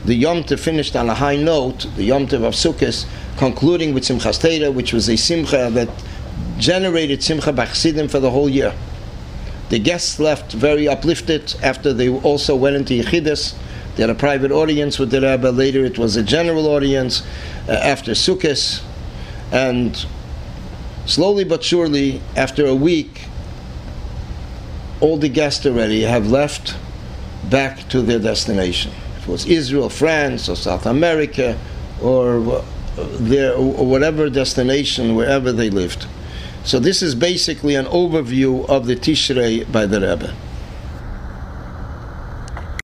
the 0.04 0.14
Yom 0.14 0.44
Tov 0.44 0.60
finished 0.60 0.94
on 0.94 1.10
a 1.10 1.14
high 1.14 1.36
note, 1.36 1.86
the 1.96 2.04
Yom 2.04 2.28
Tov 2.28 2.44
of 2.44 2.54
Sukkot, 2.54 3.04
concluding 3.36 3.92
with 3.94 4.04
Simchas 4.04 4.40
Torah, 4.40 4.70
which 4.70 4.92
was 4.92 5.08
a 5.08 5.16
simcha 5.16 5.70
that 5.72 5.88
generated 6.58 7.22
simcha 7.22 7.52
b'chsidim 7.52 8.08
for 8.08 8.20
the 8.20 8.30
whole 8.30 8.48
year. 8.48 8.72
The 9.68 9.80
guests 9.80 10.20
left 10.20 10.52
very 10.52 10.86
uplifted 10.86 11.56
after 11.62 11.92
they 11.92 12.08
also 12.08 12.54
went 12.54 12.76
into 12.76 12.94
Yechidus. 12.94 13.56
They 13.96 14.02
had 14.02 14.10
a 14.10 14.14
private 14.14 14.52
audience 14.52 14.98
with 14.98 15.10
the 15.10 15.20
Rebbe. 15.20 15.48
Later 15.48 15.84
it 15.84 15.98
was 15.98 16.16
a 16.16 16.22
general 16.22 16.68
audience 16.68 17.22
uh, 17.68 17.72
after 17.72 18.12
Sukkot. 18.12 18.82
And 19.50 20.06
slowly 21.06 21.44
but 21.44 21.64
surely, 21.64 22.20
after 22.36 22.66
a 22.66 22.74
week, 22.74 23.24
all 25.00 25.16
the 25.16 25.28
guests 25.28 25.64
already 25.66 26.02
have 26.02 26.30
left 26.30 26.76
back 27.48 27.88
to 27.88 28.02
their 28.02 28.18
destination 28.18 28.92
it 29.26 29.30
was 29.30 29.46
Israel, 29.46 29.88
France, 29.88 30.48
or 30.48 30.54
South 30.54 30.86
America, 30.86 31.58
or 32.00 32.62
their 32.96 33.54
or 33.54 33.84
whatever 33.84 34.30
destination, 34.30 35.16
wherever 35.16 35.50
they 35.50 35.68
lived. 35.68 36.06
So 36.62 36.78
this 36.78 37.02
is 37.02 37.16
basically 37.16 37.74
an 37.74 37.86
overview 37.86 38.68
of 38.68 38.86
the 38.86 38.94
Tishrei 38.94 39.70
by 39.70 39.86
the 39.86 40.00
Rebbe. 40.00 40.32